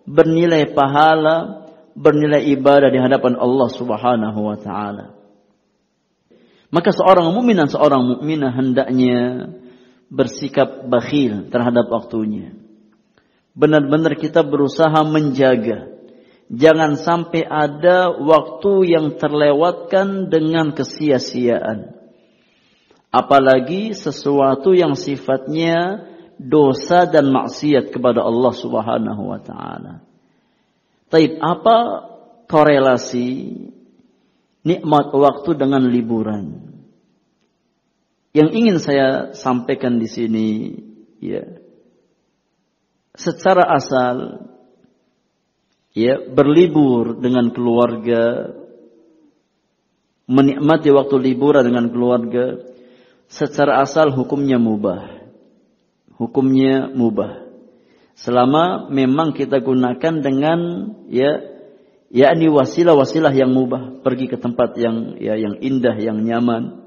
bernilai 0.09 0.73
pahala, 0.73 1.69
bernilai 1.93 2.49
ibadah 2.57 2.89
di 2.89 2.97
hadapan 2.97 3.37
Allah 3.37 3.69
Subhanahu 3.69 4.41
wa 4.41 4.57
taala. 4.57 5.07
Maka 6.73 6.93
seorang 6.93 7.33
mukmin 7.33 7.61
dan 7.61 7.69
seorang 7.69 8.05
mukminah 8.05 8.53
hendaknya 8.53 9.53
bersikap 10.09 10.89
bakhil 10.89 11.53
terhadap 11.53 11.89
waktunya. 11.93 12.57
Benar-benar 13.53 14.17
kita 14.17 14.45
berusaha 14.45 15.05
menjaga 15.05 15.99
Jangan 16.49 16.97
sampai 16.97 17.45
ada 17.45 18.09
waktu 18.09 18.89
yang 18.89 19.21
terlewatkan 19.21 20.33
dengan 20.33 20.73
kesia-siaan. 20.73 21.93
Apalagi 23.13 23.93
sesuatu 23.93 24.73
yang 24.73 24.97
sifatnya 24.97 26.09
dosa 26.39 27.11
dan 27.11 27.35
maksiat 27.35 27.91
kepada 27.91 28.23
Allah 28.23 28.55
Subhanahu 28.55 29.23
wa 29.27 29.41
taala. 29.43 29.95
Taib 31.11 31.43
apa 31.43 31.77
korelasi 32.47 33.29
nikmat 34.63 35.11
waktu 35.11 35.51
dengan 35.59 35.83
liburan? 35.91 36.71
Yang 38.33 38.51
ingin 38.55 38.79
saya 38.79 39.09
sampaikan 39.35 39.99
di 39.99 40.07
sini 40.07 40.49
ya 41.19 41.59
secara 43.19 43.67
asal 43.75 44.47
ya 45.91 46.23
berlibur 46.31 47.19
dengan 47.19 47.51
keluarga 47.51 48.55
menikmati 50.31 50.95
waktu 50.95 51.17
liburan 51.19 51.67
dengan 51.67 51.91
keluarga 51.91 52.63
secara 53.27 53.83
asal 53.83 54.15
hukumnya 54.15 54.63
mubah 54.63 55.18
hukumnya 56.19 56.91
mubah 56.91 57.47
selama 58.19 58.91
memang 58.91 59.33
kita 59.33 59.63
gunakan 59.63 60.15
dengan 60.19 60.59
ya 61.07 61.39
yakni 62.11 62.51
wasilah-wasilah 62.51 63.31
yang 63.31 63.55
mubah 63.55 64.03
pergi 64.03 64.27
ke 64.27 64.37
tempat 64.37 64.75
yang 64.75 65.15
ya 65.23 65.39
yang 65.39 65.63
indah 65.63 65.95
yang 65.97 66.19
nyaman 66.21 66.83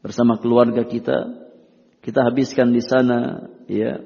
bersama 0.00 0.40
keluarga 0.40 0.88
kita 0.88 1.44
kita 2.00 2.24
habiskan 2.24 2.72
di 2.72 2.80
sana 2.80 3.52
ya 3.68 4.00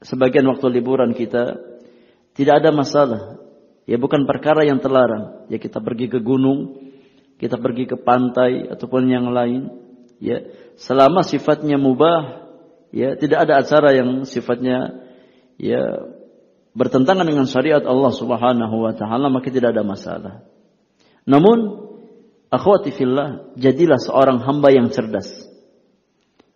sebagian 0.00 0.46
waktu 0.46 0.78
liburan 0.78 1.10
kita 1.12 1.58
tidak 2.38 2.62
ada 2.62 2.70
masalah 2.70 3.44
Ya 3.84 4.00
bukan 4.00 4.24
perkara 4.24 4.64
yang 4.64 4.80
terlarang. 4.80 5.48
Ya 5.52 5.60
kita 5.60 5.80
pergi 5.80 6.08
ke 6.08 6.18
gunung, 6.24 6.80
kita 7.36 7.60
pergi 7.60 7.84
ke 7.84 8.00
pantai 8.00 8.64
ataupun 8.72 9.04
yang 9.12 9.28
lain. 9.28 9.68
Ya 10.20 10.40
selama 10.80 11.20
sifatnya 11.20 11.76
mubah, 11.76 12.43
ya 12.94 13.18
tidak 13.18 13.50
ada 13.50 13.66
acara 13.66 13.90
yang 13.90 14.22
sifatnya 14.22 15.02
ya 15.58 16.14
bertentangan 16.78 17.26
dengan 17.26 17.50
syariat 17.50 17.82
Allah 17.82 18.14
Subhanahu 18.14 18.76
wa 18.78 18.94
taala 18.94 19.26
maka 19.26 19.50
tidak 19.50 19.74
ada 19.74 19.82
masalah. 19.82 20.46
Namun 21.26 21.90
akhwati 22.54 22.94
fillah, 22.94 23.50
jadilah 23.58 23.98
seorang 23.98 24.38
hamba 24.46 24.70
yang 24.70 24.94
cerdas. 24.94 25.26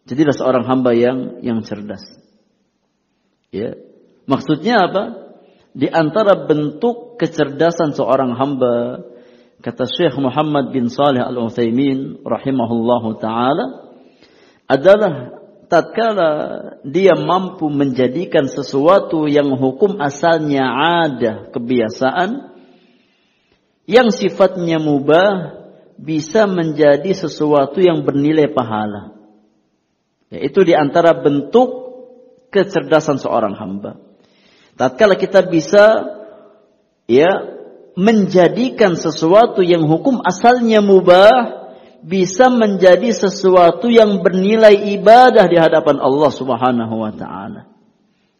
Jadilah 0.06 0.32
seorang 0.32 0.64
hamba 0.64 0.94
yang 0.94 1.42
yang 1.42 1.66
cerdas. 1.66 2.06
Ya. 3.50 3.74
Maksudnya 4.28 4.86
apa? 4.86 5.28
di 5.78 5.86
antara 5.86 6.48
bentuk 6.48 7.20
kecerdasan 7.22 7.94
seorang 7.94 8.34
hamba 8.34 9.06
kata 9.62 9.86
Syekh 9.86 10.18
Muhammad 10.18 10.74
bin 10.74 10.90
Saleh 10.90 11.22
Al-Utsaimin 11.22 12.26
rahimahullahu 12.26 13.14
taala 13.22 13.94
adalah 14.66 15.37
tatkala 15.68 16.30
dia 16.82 17.14
mampu 17.14 17.68
menjadikan 17.68 18.48
sesuatu 18.48 19.28
yang 19.28 19.54
hukum 19.56 20.00
asalnya 20.00 20.64
ada 21.04 21.52
kebiasaan 21.52 22.56
yang 23.88 24.12
sifatnya 24.12 24.80
mubah 24.80 25.56
bisa 25.96 26.44
menjadi 26.44 27.08
sesuatu 27.16 27.80
yang 27.80 28.04
bernilai 28.04 28.52
pahala. 28.52 29.16
Yaitu 30.28 30.60
di 30.68 30.76
antara 30.76 31.16
bentuk 31.16 31.88
kecerdasan 32.52 33.16
seorang 33.16 33.56
hamba. 33.56 33.96
Tatkala 34.76 35.16
kita 35.16 35.42
bisa 35.48 36.04
ya 37.08 37.56
menjadikan 37.98 38.94
sesuatu 38.94 39.64
yang 39.64 39.88
hukum 39.88 40.22
asalnya 40.22 40.78
mubah 40.78 41.57
bisa 42.08 42.48
menjadi 42.48 43.12
sesuatu 43.12 43.92
yang 43.92 44.24
bernilai 44.24 44.96
ibadah 44.96 45.44
di 45.44 45.60
hadapan 45.60 46.00
Allah 46.00 46.32
Subhanahu 46.32 46.94
wa 46.96 47.12
taala. 47.12 47.68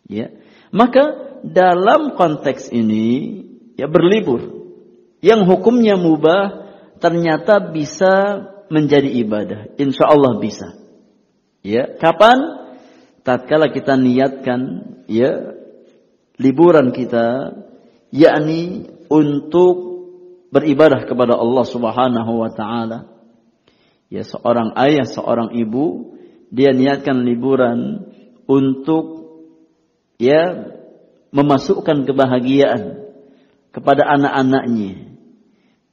Ya. 0.08 0.32
Maka 0.72 1.36
dalam 1.44 2.16
konteks 2.16 2.72
ini 2.72 3.44
ya 3.76 3.84
berlibur 3.84 4.72
yang 5.20 5.44
hukumnya 5.44 6.00
mubah 6.00 6.72
ternyata 6.96 7.60
bisa 7.60 8.42
menjadi 8.72 9.12
ibadah. 9.20 9.60
Insya 9.76 10.08
Allah 10.08 10.40
bisa. 10.40 10.72
Ya, 11.60 11.84
kapan? 12.00 12.64
Tatkala 13.28 13.68
kita 13.68 14.00
niatkan 14.00 14.60
ya 15.04 15.52
liburan 16.40 16.96
kita 16.96 17.52
yakni 18.08 18.88
untuk 19.12 19.76
beribadah 20.48 21.04
kepada 21.04 21.36
Allah 21.36 21.64
Subhanahu 21.68 22.32
wa 22.40 22.48
taala. 22.48 23.17
Ya 24.08 24.24
seorang 24.24 24.72
ayah, 24.76 25.04
seorang 25.04 25.52
ibu 25.52 26.16
dia 26.48 26.72
niatkan 26.72 27.28
liburan 27.28 28.08
untuk 28.48 29.28
ya 30.16 30.72
memasukkan 31.28 32.08
kebahagiaan 32.08 33.04
kepada 33.72 34.08
anak-anaknya. 34.08 35.12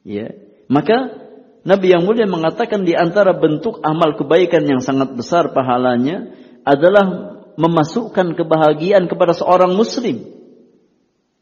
Ya. 0.07 0.27
Maka 0.71 1.25
Nabi 1.65 1.91
yang 1.91 2.05
mulia 2.05 2.29
mengatakan 2.29 2.85
di 2.87 2.95
antara 2.95 3.35
bentuk 3.35 3.81
amal 3.81 4.15
kebaikan 4.15 4.63
yang 4.63 4.79
sangat 4.79 5.17
besar 5.17 5.51
pahalanya 5.51 6.31
adalah 6.61 7.35
memasukkan 7.57 8.37
kebahagiaan 8.37 9.09
kepada 9.09 9.33
seorang 9.33 9.73
muslim. 9.73 10.23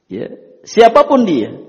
Ya, 0.07 0.31
siapa 0.63 1.05
pun 1.05 1.27
dia. 1.27 1.59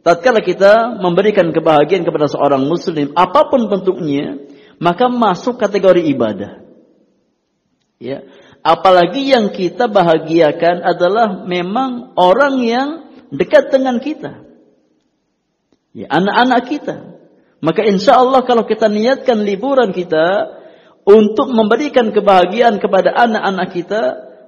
Tatkala 0.00 0.40
kita 0.40 1.02
memberikan 1.04 1.52
kebahagiaan 1.52 2.06
kepada 2.06 2.30
seorang 2.32 2.64
muslim, 2.64 3.12
apa 3.12 3.52
pun 3.52 3.68
bentuknya, 3.68 4.47
maka 4.78 5.10
masuk 5.10 5.58
kategori 5.58 6.06
ibadah. 6.10 6.62
Ya, 7.98 8.22
apalagi 8.62 9.34
yang 9.34 9.50
kita 9.50 9.90
bahagiakan 9.90 10.86
adalah 10.86 11.42
memang 11.46 12.14
orang 12.14 12.62
yang 12.62 12.88
dekat 13.34 13.74
dengan 13.74 13.98
kita. 13.98 14.46
Ya, 15.94 16.06
anak-anak 16.06 16.62
kita. 16.70 16.96
Maka 17.58 17.82
insya 17.82 18.22
Allah 18.22 18.46
kalau 18.46 18.62
kita 18.62 18.86
niatkan 18.86 19.42
liburan 19.42 19.90
kita 19.90 20.58
untuk 21.02 21.50
memberikan 21.50 22.14
kebahagiaan 22.14 22.78
kepada 22.78 23.10
anak-anak 23.18 23.68
kita, 23.74 24.02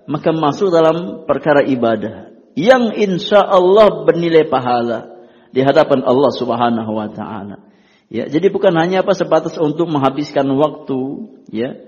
maka 0.06 0.30
masuk 0.30 0.70
dalam 0.70 1.26
perkara 1.26 1.66
ibadah 1.66 2.30
yang 2.54 2.94
insya 2.94 3.42
Allah 3.42 4.06
bernilai 4.06 4.46
pahala 4.46 5.10
di 5.50 5.62
hadapan 5.62 6.06
Allah 6.06 6.32
Subhanahu 6.34 6.92
wa 6.94 7.08
taala. 7.10 7.69
Ya, 8.10 8.26
jadi 8.26 8.50
bukan 8.50 8.74
hanya 8.74 9.06
apa 9.06 9.14
sebatas 9.14 9.54
untuk 9.54 9.86
menghabiskan 9.86 10.42
waktu, 10.58 11.30
ya. 11.54 11.78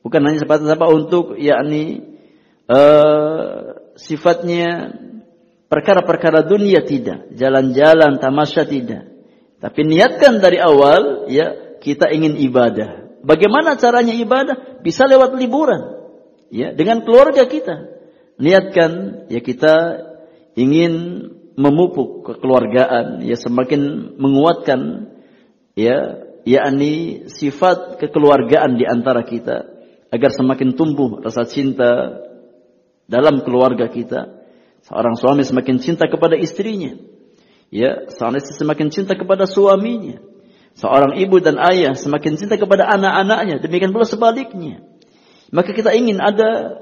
Bukan 0.00 0.24
hanya 0.24 0.40
sebatas 0.40 0.64
apa 0.72 0.88
untuk 0.88 1.36
yakni 1.36 2.16
uh, 2.72 3.76
sifatnya 4.00 4.96
perkara-perkara 5.68 6.48
dunia 6.48 6.80
tidak, 6.88 7.28
jalan-jalan 7.36 8.16
tamasya 8.16 8.64
tidak. 8.64 9.12
Tapi 9.60 9.80
niatkan 9.84 10.40
dari 10.40 10.56
awal 10.56 11.28
ya 11.28 11.76
kita 11.84 12.08
ingin 12.16 12.40
ibadah. 12.40 13.20
Bagaimana 13.20 13.76
caranya 13.76 14.16
ibadah? 14.16 14.80
Bisa 14.80 15.04
lewat 15.04 15.36
liburan. 15.36 16.00
Ya, 16.48 16.72
dengan 16.72 17.04
keluarga 17.04 17.44
kita. 17.44 17.92
Niatkan 18.40 19.26
ya 19.28 19.44
kita 19.44 19.74
ingin 20.56 20.92
memupuk 21.58 22.22
kekeluargaan 22.24 23.26
ya 23.26 23.34
semakin 23.34 24.14
menguatkan 24.14 25.10
ya 25.78 26.26
yakni 26.42 27.26
sifat 27.30 28.02
kekeluargaan 28.02 28.74
di 28.74 28.82
antara 28.82 29.22
kita 29.22 29.78
agar 30.10 30.30
semakin 30.34 30.74
tumbuh 30.74 31.22
rasa 31.22 31.46
cinta 31.46 32.18
dalam 33.06 33.46
keluarga 33.46 33.86
kita 33.86 34.38
Seorang 34.88 35.20
suami 35.20 35.42
semakin 35.42 35.82
cinta 35.82 36.06
kepada 36.06 36.38
istrinya. 36.38 36.96
Ya, 37.68 38.08
seorang 38.08 38.40
istri 38.40 38.56
semakin 38.56 38.88
cinta 38.88 39.12
kepada 39.18 39.44
suaminya. 39.44 40.22
Seorang 40.78 41.18
ibu 41.20 41.42
dan 41.42 41.58
ayah 41.58 41.92
semakin 41.98 42.38
cinta 42.40 42.56
kepada 42.56 42.86
anak-anaknya. 42.86 43.60
Demikian 43.60 43.92
pula 43.92 44.08
sebaliknya. 44.08 44.80
Maka 45.52 45.76
kita 45.76 45.92
ingin 45.92 46.22
ada 46.22 46.80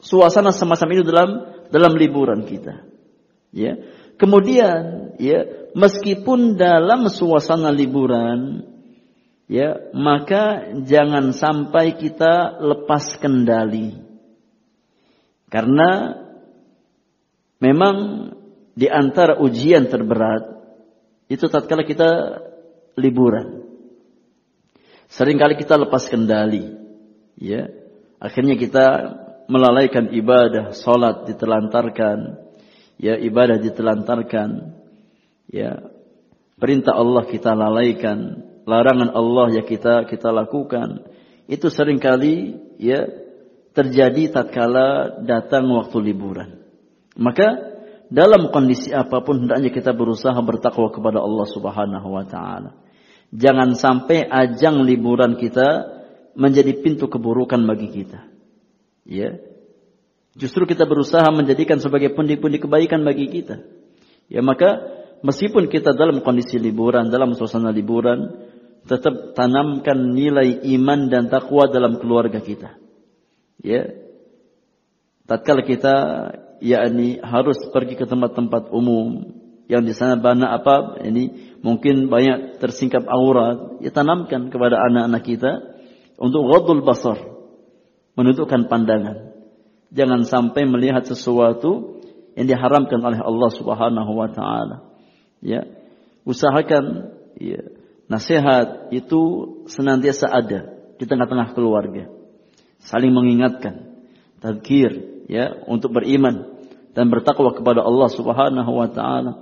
suasana 0.00 0.50
semacam 0.50 0.88
itu 0.98 1.02
dalam 1.06 1.30
dalam 1.70 1.92
liburan 1.94 2.42
kita. 2.48 2.82
Ya. 3.54 3.78
Kemudian, 4.18 5.14
ya, 5.22 5.63
meskipun 5.74 6.56
dalam 6.56 7.10
suasana 7.10 7.68
liburan, 7.74 8.64
ya, 9.50 9.90
maka 9.92 10.74
jangan 10.86 11.34
sampai 11.34 11.98
kita 11.98 12.62
lepas 12.62 13.18
kendali. 13.20 14.00
Karena 15.50 16.22
Memang 17.64 17.96
di 18.76 18.92
antara 18.92 19.40
ujian 19.40 19.88
terberat 19.88 20.44
itu 21.32 21.48
tatkala 21.48 21.88
kita 21.88 22.10
liburan. 23.00 23.64
Seringkali 25.08 25.56
kita 25.56 25.80
lepas 25.80 26.04
kendali, 26.12 26.76
ya. 27.40 27.72
Akhirnya 28.20 28.60
kita 28.60 28.86
melalaikan 29.48 30.12
ibadah, 30.12 30.76
salat 30.76 31.24
ditelantarkan, 31.24 32.36
ya 33.00 33.16
ibadah 33.16 33.56
ditelantarkan, 33.56 34.76
ya. 35.50 35.90
Perintah 36.54 36.94
Allah 36.94 37.26
kita 37.26 37.50
lalaikan, 37.50 38.46
larangan 38.64 39.10
Allah 39.12 39.60
ya 39.60 39.62
kita 39.66 40.06
kita 40.06 40.30
lakukan. 40.30 41.02
Itu 41.50 41.68
sering 41.68 42.00
kali 42.00 42.56
ya 42.80 43.04
terjadi 43.74 44.30
tatkala 44.30 45.20
datang 45.26 45.66
waktu 45.74 45.98
liburan. 46.00 46.62
Maka 47.18 47.74
dalam 48.08 48.54
kondisi 48.54 48.94
apa 48.94 49.20
pun 49.26 49.44
hendaknya 49.44 49.74
kita 49.74 49.90
berusaha 49.90 50.36
bertakwa 50.46 50.94
kepada 50.94 51.18
Allah 51.18 51.46
Subhanahu 51.50 52.08
wa 52.14 52.24
taala. 52.24 52.78
Jangan 53.34 53.74
sampai 53.74 54.22
ajang 54.30 54.86
liburan 54.86 55.34
kita 55.34 55.90
menjadi 56.38 56.70
pintu 56.78 57.10
keburukan 57.10 57.58
bagi 57.66 57.90
kita. 57.90 58.30
Ya. 59.02 59.42
Justru 60.38 60.66
kita 60.66 60.86
berusaha 60.86 61.26
menjadikan 61.34 61.78
sebagai 61.82 62.14
pundi-pundi 62.14 62.62
kebaikan 62.62 63.02
bagi 63.02 63.26
kita. 63.26 63.62
Ya 64.30 64.42
maka 64.42 64.93
meskipun 65.24 65.72
kita 65.72 65.96
dalam 65.96 66.20
kondisi 66.20 66.60
liburan, 66.60 67.08
dalam 67.08 67.32
suasana 67.32 67.72
liburan, 67.72 68.52
tetap 68.84 69.32
tanamkan 69.32 70.12
nilai 70.12 70.60
iman 70.76 71.08
dan 71.08 71.32
takwa 71.32 71.64
dalam 71.72 71.96
keluarga 71.96 72.44
kita. 72.44 72.76
Ya. 73.64 73.96
Tatkala 75.24 75.64
kita 75.64 75.94
yakni 76.60 77.16
harus 77.24 77.56
pergi 77.72 77.96
ke 77.96 78.04
tempat-tempat 78.04 78.68
umum 78.68 79.24
yang 79.64 79.80
di 79.80 79.96
sana 79.96 80.20
banyak 80.20 80.50
apa 80.60 81.00
ini 81.00 81.56
mungkin 81.64 82.12
banyak 82.12 82.60
tersingkap 82.60 83.08
aurat 83.08 83.80
ya 83.80 83.88
tanamkan 83.88 84.52
kepada 84.52 84.76
anak-anak 84.76 85.24
kita 85.24 85.52
untuk 86.20 86.44
ghadul 86.52 86.84
basar 86.84 87.16
menundukkan 88.12 88.68
pandangan 88.68 89.32
jangan 89.88 90.28
sampai 90.28 90.68
melihat 90.68 91.08
sesuatu 91.08 92.00
yang 92.36 92.44
diharamkan 92.44 93.00
oleh 93.00 93.20
Allah 93.24 93.50
Subhanahu 93.56 94.12
wa 94.12 94.28
taala 94.28 94.93
ya 95.44 95.68
usahakan 96.24 97.14
ya 97.36 97.60
nasihat 98.08 98.88
itu 98.90 99.20
senantiasa 99.68 100.32
ada 100.32 100.72
di 100.96 101.04
tengah-tengah 101.04 101.52
keluarga 101.52 102.08
saling 102.80 103.12
mengingatkan 103.12 103.94
tadzkir 104.40 105.24
ya 105.28 105.64
untuk 105.68 105.92
beriman 105.96 106.54
dan 106.94 107.10
bertakwa 107.10 107.52
kepada 107.52 107.82
Allah 107.82 108.08
Subhanahu 108.08 108.70
wa 108.70 108.88
taala. 108.88 109.32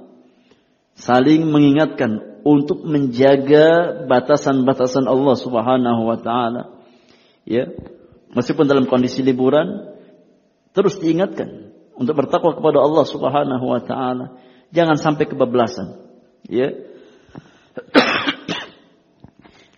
Saling 0.96 1.48
mengingatkan 1.48 2.42
untuk 2.44 2.84
menjaga 2.84 4.02
batasan-batasan 4.08 5.08
Allah 5.08 5.36
Subhanahu 5.36 6.02
wa 6.08 6.18
taala. 6.18 6.80
Ya. 7.44 7.68
Meskipun 8.32 8.64
dalam 8.64 8.88
kondisi 8.88 9.20
liburan 9.20 9.92
terus 10.72 10.96
diingatkan 10.96 11.76
untuk 11.92 12.16
bertakwa 12.16 12.56
kepada 12.56 12.80
Allah 12.80 13.04
Subhanahu 13.04 13.64
wa 13.68 13.80
taala. 13.84 14.26
Jangan 14.72 14.96
sampai 14.96 15.28
kebablasan. 15.28 16.00
Ya. 16.48 16.72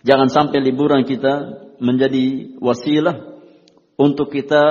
Jangan 0.07 0.31
sampai 0.31 0.63
liburan 0.63 1.03
kita 1.03 1.67
menjadi 1.83 2.55
wasilah 2.63 3.43
untuk 3.99 4.31
kita 4.31 4.63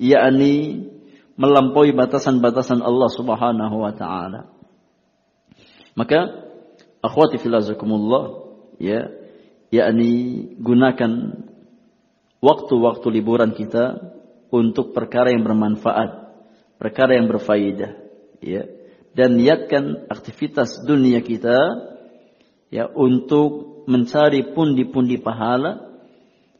yakni 0.00 0.88
melampaui 1.36 1.92
batasan-batasan 1.92 2.80
Allah 2.80 3.10
Subhanahu 3.12 3.76
wa 3.84 3.92
taala. 3.92 4.48
Maka 5.94 6.48
akhwati 7.04 7.38
filazakumullah 7.38 8.48
ya 8.80 9.12
yakni 9.70 10.10
gunakan 10.58 11.42
waktu-waktu 12.38 13.06
liburan 13.10 13.52
kita 13.52 14.14
untuk 14.54 14.94
perkara 14.94 15.34
yang 15.34 15.42
bermanfaat, 15.42 16.30
perkara 16.78 17.18
yang 17.18 17.26
berfaedah 17.26 17.98
ya 18.38 18.62
dan 19.14 19.38
niatkan 19.38 20.10
aktivitas 20.10 20.82
dunia 20.82 21.22
kita 21.22 21.58
ya 22.70 22.90
untuk 22.90 23.86
mencari 23.86 24.54
pundi-pundi 24.54 25.22
pahala 25.22 25.94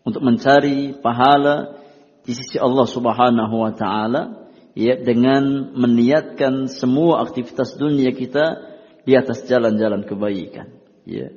untuk 0.05 0.21
mencari 0.21 0.95
pahala 1.01 1.81
di 2.25 2.33
sisi 2.33 2.61
Allah 2.61 2.87
Subhanahu 2.87 3.55
wa 3.57 3.73
taala 3.73 4.53
ya 4.77 5.01
dengan 5.01 5.75
meniatkan 5.75 6.71
semua 6.71 7.25
aktivitas 7.25 7.75
dunia 7.77 8.13
kita 8.13 8.75
di 9.05 9.13
atas 9.17 9.45
jalan-jalan 9.45 10.05
kebaikan 10.05 10.77
ya. 11.09 11.33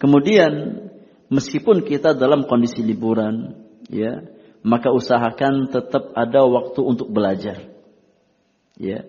Kemudian 0.00 0.84
meskipun 1.28 1.84
kita 1.84 2.16
dalam 2.16 2.48
kondisi 2.48 2.80
liburan 2.84 3.56
ya 3.88 4.24
maka 4.60 4.92
usahakan 4.92 5.72
tetap 5.72 6.12
ada 6.12 6.44
waktu 6.44 6.80
untuk 6.84 7.08
belajar 7.08 7.72
ya 8.76 9.04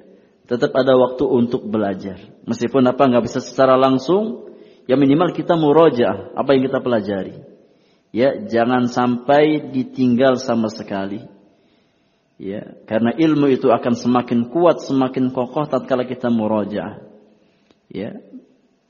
tetap 0.51 0.75
ada 0.75 0.99
waktu 0.99 1.23
untuk 1.23 1.63
belajar. 1.71 2.19
Meskipun 2.43 2.83
apa 2.83 3.07
nggak 3.07 3.23
bisa 3.23 3.39
secara 3.39 3.79
langsung 3.79 4.51
ya 4.83 4.99
minimal 4.99 5.31
kita 5.31 5.55
murojaah 5.55 6.35
apa 6.35 6.51
yang 6.51 6.67
kita 6.67 6.83
pelajari. 6.83 7.39
Ya 8.11 8.35
jangan 8.43 8.91
sampai 8.91 9.71
ditinggal 9.71 10.35
sama 10.35 10.67
sekali. 10.67 11.23
Ya 12.35 12.75
karena 12.83 13.15
ilmu 13.15 13.47
itu 13.47 13.71
akan 13.71 13.95
semakin 13.95 14.51
kuat 14.51 14.83
semakin 14.83 15.31
kokoh 15.31 15.71
tatkala 15.71 16.03
kita 16.03 16.27
murajaah 16.27 17.07
ya 17.91 18.17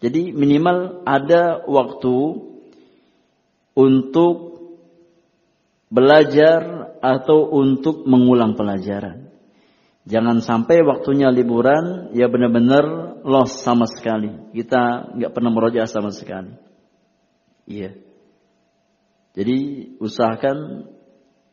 jadi 0.01 0.33
minimal 0.33 1.05
ada 1.05 1.61
waktu 1.65 2.41
untuk 3.77 4.35
belajar 5.93 6.89
atau 7.01 7.49
untuk 7.53 8.09
mengulang 8.09 8.57
pelajaran. 8.57 9.20
Jangan 10.02 10.41
sampai 10.41 10.82
waktunya 10.82 11.30
liburan 11.30 12.10
ya 12.18 12.26
benar-benar 12.26 13.18
lost 13.22 13.61
sama 13.61 13.86
sekali. 13.86 14.34
Kita 14.49 15.14
nggak 15.14 15.32
pernah 15.34 15.52
meroja 15.53 15.86
sama 15.86 16.10
sekali. 16.10 16.57
Iya. 17.69 17.94
Jadi 19.38 19.57
usahakan 20.02 20.90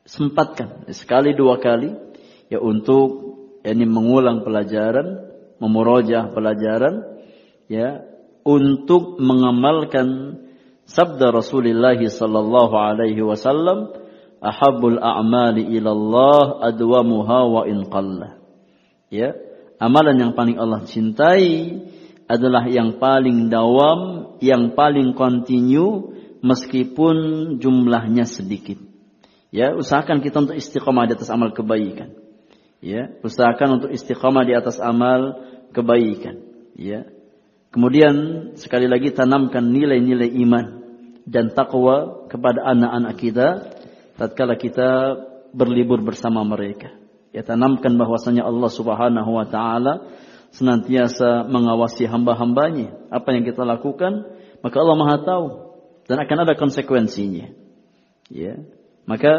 sempatkan 0.08 0.88
sekali 0.96 1.36
dua 1.36 1.60
kali 1.60 1.92
ya 2.48 2.58
untuk 2.58 3.36
ini 3.62 3.84
mengulang 3.84 4.40
pelajaran, 4.42 5.28
memurojah 5.60 6.32
pelajaran 6.32 7.04
ya 7.68 8.00
untuk 8.48 9.20
mengamalkan 9.20 10.40
sabda 10.88 11.36
Rasulullah 11.36 12.00
sallallahu 12.00 12.74
alaihi 12.74 13.20
wasallam 13.20 13.92
a'mali 14.40 15.68
ila 15.76 15.90
Allah 15.92 16.46
wa 16.64 17.62
in 17.68 17.84
ya 19.08 19.36
amalan 19.80 20.16
yang 20.16 20.32
paling 20.36 20.56
Allah 20.60 20.84
cintai 20.84 21.80
adalah 22.28 22.68
yang 22.68 23.00
paling 23.00 23.48
dawam 23.48 24.34
yang 24.44 24.76
paling 24.76 25.16
kontinu 25.16 26.12
meskipun 26.44 27.16
jumlahnya 27.58 28.28
sedikit. 28.28 28.76
Ya 29.48 29.72
usahakan 29.72 30.20
kita 30.20 30.44
untuk 30.44 30.60
istiqomah 30.60 31.08
di 31.08 31.16
atas 31.16 31.32
amal 31.32 31.56
kebaikan. 31.56 32.12
Ya 32.84 33.16
usahakan 33.24 33.80
untuk 33.80 33.90
istiqomah 33.96 34.44
di 34.44 34.52
atas 34.52 34.76
amal 34.78 35.40
kebaikan. 35.72 36.36
Ya. 36.76 37.08
Kemudian 37.72 38.14
sekali 38.60 38.88
lagi 38.88 39.12
tanamkan 39.12 39.72
nilai-nilai 39.72 40.30
iman 40.44 40.66
dan 41.28 41.52
takwa 41.52 42.28
kepada 42.28 42.64
anak-anak 42.64 43.14
kita 43.20 43.48
tatkala 44.16 44.56
kita 44.56 45.20
berlibur 45.52 46.00
bersama 46.00 46.40
mereka 46.48 46.92
ya 47.32 47.42
tanamkan 47.44 47.96
bahwasanya 47.96 48.44
Allah 48.44 48.70
Subhanahu 48.72 49.30
wa 49.30 49.46
taala 49.48 50.08
senantiasa 50.52 51.44
mengawasi 51.48 52.08
hamba-hambanya. 52.08 52.96
Apa 53.12 53.36
yang 53.36 53.44
kita 53.44 53.62
lakukan 53.64 54.26
maka 54.64 54.76
Allah 54.80 54.96
Maha 54.98 55.16
tahu 55.22 55.46
dan 56.08 56.18
akan 56.24 56.38
ada 56.48 56.54
konsekuensinya. 56.56 57.52
Ya. 58.32 58.60
Maka 59.04 59.32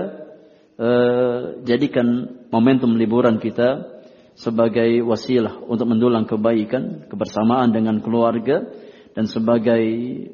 eh, 0.78 1.42
jadikan 1.66 2.40
momentum 2.54 2.98
liburan 2.98 3.42
kita 3.42 4.00
sebagai 4.40 5.04
wasilah 5.04 5.60
untuk 5.68 5.92
mendulang 5.92 6.24
kebaikan, 6.24 7.12
kebersamaan 7.12 7.76
dengan 7.76 8.00
keluarga 8.00 8.72
dan 9.12 9.28
sebagai 9.28 9.84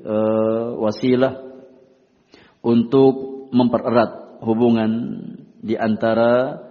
uh, 0.05 0.77
wasilah 0.77 1.41
untuk 2.61 3.49
mempererat 3.49 4.41
hubungan 4.45 4.91
di 5.57 5.73
antara 5.73 6.61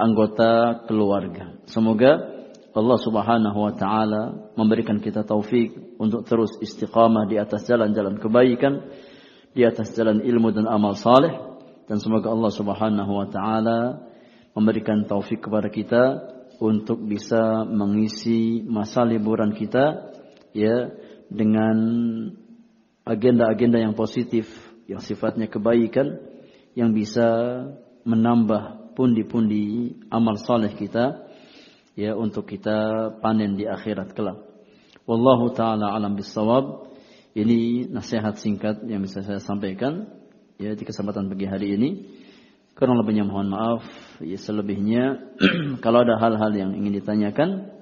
anggota 0.00 0.82
keluarga. 0.88 1.60
Semoga 1.68 2.40
Allah 2.70 2.98
Subhanahu 3.02 3.58
wa 3.58 3.72
taala 3.76 4.52
memberikan 4.56 5.02
kita 5.02 5.26
taufik 5.26 5.96
untuk 6.00 6.24
terus 6.24 6.56
istiqamah 6.62 7.28
di 7.28 7.36
atas 7.36 7.66
jalan-jalan 7.68 8.16
kebaikan, 8.16 8.88
di 9.52 9.66
atas 9.66 9.92
jalan 9.92 10.22
ilmu 10.22 10.54
dan 10.54 10.70
amal 10.70 10.96
saleh 10.96 11.34
dan 11.90 11.98
semoga 11.98 12.30
Allah 12.30 12.52
Subhanahu 12.54 13.12
wa 13.12 13.26
taala 13.26 13.78
memberikan 14.54 15.04
taufik 15.04 15.42
kepada 15.42 15.68
kita 15.68 16.02
untuk 16.62 17.02
bisa 17.02 17.66
mengisi 17.66 18.62
masa 18.62 19.02
liburan 19.02 19.56
kita 19.56 20.14
ya 20.54 20.92
dengan 21.26 21.76
agenda-agenda 23.02 23.82
yang 23.82 23.94
positif 23.98 24.46
yang 24.86 25.02
sifatnya 25.02 25.50
kebaikan 25.50 26.18
yang 26.78 26.94
bisa 26.94 27.26
menambah 28.06 28.79
pundi-pundi 29.00 29.96
amal 30.12 30.36
saleh 30.36 30.76
kita 30.76 31.24
ya 31.96 32.12
untuk 32.12 32.44
kita 32.52 33.08
panen 33.24 33.56
di 33.56 33.64
akhirat 33.64 34.12
kelak. 34.12 34.44
Wallahu 35.08 35.56
taala 35.56 35.96
alam 35.96 36.20
bisawab. 36.20 36.92
Ini 37.32 37.88
nasihat 37.88 38.36
singkat 38.36 38.84
yang 38.84 39.00
bisa 39.00 39.24
saya 39.24 39.40
sampaikan 39.40 40.04
ya 40.60 40.76
di 40.76 40.84
kesempatan 40.84 41.32
pagi 41.32 41.48
hari 41.48 41.80
ini. 41.80 41.90
Kurang 42.76 43.00
lebihnya 43.00 43.24
mohon 43.24 43.48
maaf. 43.48 43.88
Ya, 44.20 44.36
selebihnya 44.36 45.32
kalau 45.84 46.04
ada 46.04 46.20
hal-hal 46.20 46.52
yang 46.52 46.76
ingin 46.76 47.00
ditanyakan 47.00 47.72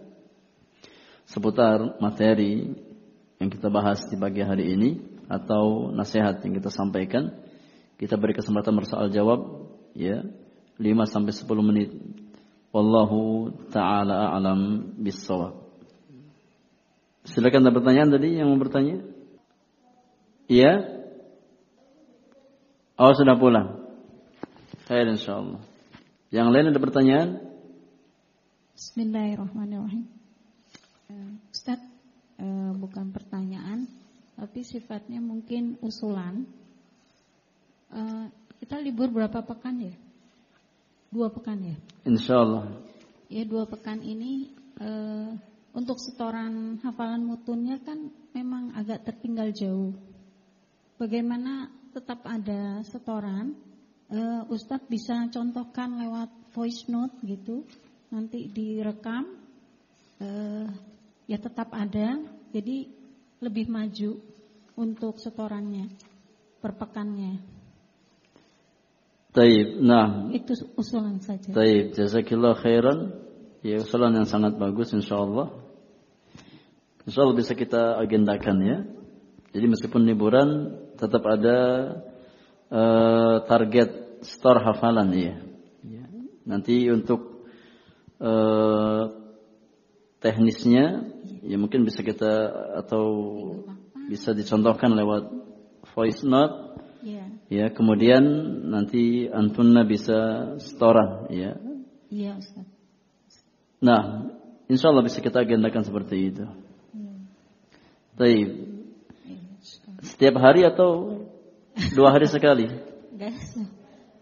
seputar 1.27 1.99
materi 1.99 2.79
yang 3.43 3.51
kita 3.51 3.67
bahas 3.75 4.07
di 4.07 4.15
pagi 4.15 4.47
hari 4.47 4.79
ini 4.79 4.91
atau 5.27 5.91
nasihat 5.91 6.39
yang 6.47 6.55
kita 6.63 6.71
sampaikan, 6.71 7.35
kita 7.99 8.15
beri 8.15 8.39
kesempatan 8.39 8.79
bersoal 8.79 9.11
jawab 9.11 9.67
ya 9.99 10.23
5 10.79 11.11
sampai 11.11 11.33
10 11.35 11.69
menit. 11.69 11.91
Wallahu 12.71 13.51
taala 13.75 14.31
a'lam 14.31 14.95
bissawab. 15.03 15.59
Silakan 17.27 17.67
ada 17.67 17.75
pertanyaan 17.75 18.15
tadi 18.15 18.39
yang 18.39 18.49
mau 18.49 18.61
bertanya? 18.63 19.03
Iya? 20.47 21.03
Oh 22.95 23.13
sudah 23.13 23.37
pulang. 23.37 23.85
Khair 24.87 25.11
insyaallah. 25.11 25.61
Yang 26.33 26.49
lain 26.49 26.67
ada 26.73 26.81
pertanyaan? 26.81 27.29
Bismillahirrahmanirrahim. 28.79 30.07
Uh, 31.11 31.37
Ustaz, 31.51 31.83
uh, 32.39 32.73
bukan 32.79 33.11
pertanyaan, 33.11 33.91
tapi 34.39 34.63
sifatnya 34.63 35.19
mungkin 35.19 35.77
usulan. 35.83 36.47
Uh, 37.91 38.31
kita 38.63 38.79
libur 38.79 39.11
berapa 39.11 39.43
pekan 39.43 39.83
ya? 39.83 39.95
Dua 41.09 41.33
pekan 41.33 41.59
ya? 41.65 41.77
Insyaallah. 42.05 42.69
Ya 43.29 43.45
dua 43.45 43.65
pekan 43.69 44.01
ini 44.05 44.53
uh, 44.81 45.33
untuk 45.73 46.01
setoran 46.01 46.81
hafalan 46.85 47.25
mutunnya 47.25 47.81
kan 47.81 48.13
memang 48.33 48.73
agak 48.77 49.05
tertinggal 49.09 49.53
jauh. 49.53 49.93
Bagaimana 50.97 51.73
tetap 51.93 52.25
ada 52.25 52.85
setoran? 52.85 53.57
uh, 54.13 54.43
Ustadz 54.49 54.89
bisa 54.89 55.29
contohkan 55.29 56.01
lewat 56.01 56.31
voice 56.57 56.89
note 56.89 57.15
gitu, 57.25 57.65
nanti 58.09 58.49
direkam, 58.49 59.37
uh, 60.21 60.69
ya 61.29 61.39
tetap 61.39 61.73
ada, 61.77 62.17
jadi 62.53 62.89
lebih 63.39 63.69
maju 63.69 64.19
untuk 64.79 65.21
setorannya, 65.21 65.93
perpekannya. 66.65 67.58
Taib, 69.33 69.85
nah. 69.85 70.33
Itu 70.33 70.57
usulan 70.75 71.21
saja. 71.21 71.53
Taib, 71.53 71.93
jazakillah 71.93 72.57
khairan. 72.57 73.13
Ya, 73.61 73.83
usulan 73.83 74.15
yang 74.15 74.25
sangat 74.25 74.57
bagus 74.57 74.95
insyaallah. 74.95 75.53
Insyaallah 77.05 77.37
bisa 77.37 77.53
kita 77.53 77.99
agendakan 78.01 78.57
ya. 78.65 78.79
Jadi 79.53 79.67
meskipun 79.69 80.05
liburan 80.05 80.77
tetap 81.01 81.25
ada 81.25 81.59
uh, 82.69 83.37
target 83.49 84.21
store 84.25 84.61
hafalan 84.61 85.09
ya. 85.17 85.37
ya. 85.85 86.05
Nanti 86.45 86.89
untuk 86.93 87.49
uh, 88.21 89.09
teknisnya 90.19 91.07
ya 91.47 91.57
mungkin 91.57 91.87
bisa 91.87 92.03
kita 92.03 92.51
atau 92.85 93.05
bisa 94.09 94.35
dicontohkan 94.35 94.93
lewat 94.93 95.33
voice 95.97 96.25
note. 96.25 96.67
Ya. 96.99 97.25
ya, 97.47 97.67
kemudian 97.71 98.23
nanti 98.69 99.31
antunna 99.31 99.87
bisa 99.87 100.53
storan 100.59 101.31
ya. 101.31 101.55
Iya, 102.11 102.43
Ustaz. 102.43 102.67
Nah, 103.79 104.33
insya 104.67 104.91
Allah 104.91 105.07
bisa 105.07 105.23
kita 105.23 105.47
agendakan 105.47 105.87
seperti 105.87 106.35
itu. 106.35 106.45
Ya. 106.97 107.15
Taib. 108.19 108.49
Ya, 109.23 109.39
Setiap 110.03 110.35
hari 110.43 110.67
atau 110.67 111.23
Dua 111.95 112.11
hari 112.11 112.27
sekali? 112.27 112.67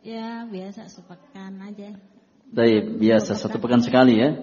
Ya 0.05 0.45
biasa 0.47 0.87
sepekan 0.93 1.57
aja. 1.65 1.97
Baik, 2.47 3.03
biasa 3.03 3.35
satu 3.35 3.59
pekan 3.59 3.83
sekali 3.83 4.23
ya? 4.23 4.39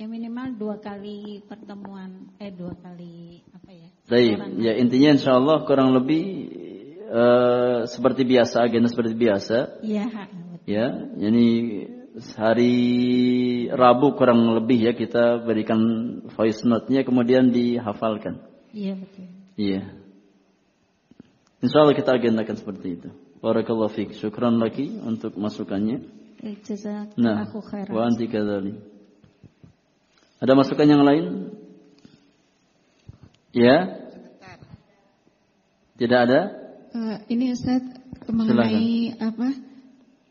Ya 0.00 0.10
minimal 0.10 0.58
dua 0.58 0.76
kali 0.82 1.46
pertemuan, 1.46 2.34
eh 2.42 2.50
dua 2.50 2.74
kali 2.74 3.46
apa 3.54 3.70
ya? 3.70 3.88
Baik, 4.10 4.36
ya 4.58 4.72
intinya 4.82 5.14
insya 5.14 5.38
Allah 5.38 5.62
kurang 5.62 5.94
lebih 5.94 6.50
uh, 7.12 7.84
seperti 7.84 8.24
biasa, 8.24 8.64
agenda 8.64 8.88
seperti 8.88 9.12
biasa. 9.12 9.84
Iya. 9.84 10.04
Ya, 10.64 10.86
ini 11.20 11.46
hari 12.36 12.76
Rabu 13.72 14.16
kurang 14.16 14.56
lebih 14.56 14.80
ya 14.80 14.92
kita 14.96 15.44
berikan 15.44 15.80
voice 16.32 16.64
note-nya 16.64 17.04
kemudian 17.04 17.52
dihafalkan. 17.52 18.40
Iya 18.72 18.96
betul. 18.96 19.26
Iya. 19.60 19.82
Insya 21.62 21.84
Allah 21.84 21.94
kita 21.94 22.16
agendakan 22.16 22.56
seperti 22.58 22.88
itu. 22.98 23.08
Barakallahu 23.38 23.92
fiqh. 23.92 24.18
Syukran 24.18 24.58
lagi 24.58 24.90
untuk 25.02 25.34
masukannya. 25.38 26.02
Nah, 27.14 27.46
wa 27.90 28.02
anti. 28.02 28.26
Ada 30.42 30.52
masukan 30.58 30.86
yang 30.90 31.06
lain? 31.06 31.54
Ya? 33.54 33.94
Tidak 35.94 36.18
ada? 36.18 36.61
Uh, 36.92 37.16
ini 37.32 37.56
Ustaz 37.56 37.80
mengenai 38.28 39.16
Silakan. 39.16 39.28
apa? 39.32 39.48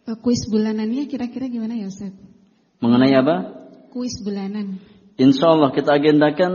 Uh, 0.06 0.18
kuis 0.22 0.46
bulanannya 0.46 1.10
kira-kira 1.10 1.50
gimana 1.50 1.74
ya 1.74 1.90
Ustaz? 1.90 2.14
Mengenai 2.78 3.18
apa? 3.18 3.36
Kuis 3.90 4.22
bulanan. 4.22 4.78
Insya 5.18 5.58
Allah 5.58 5.74
kita 5.74 5.98
agendakan 5.98 6.54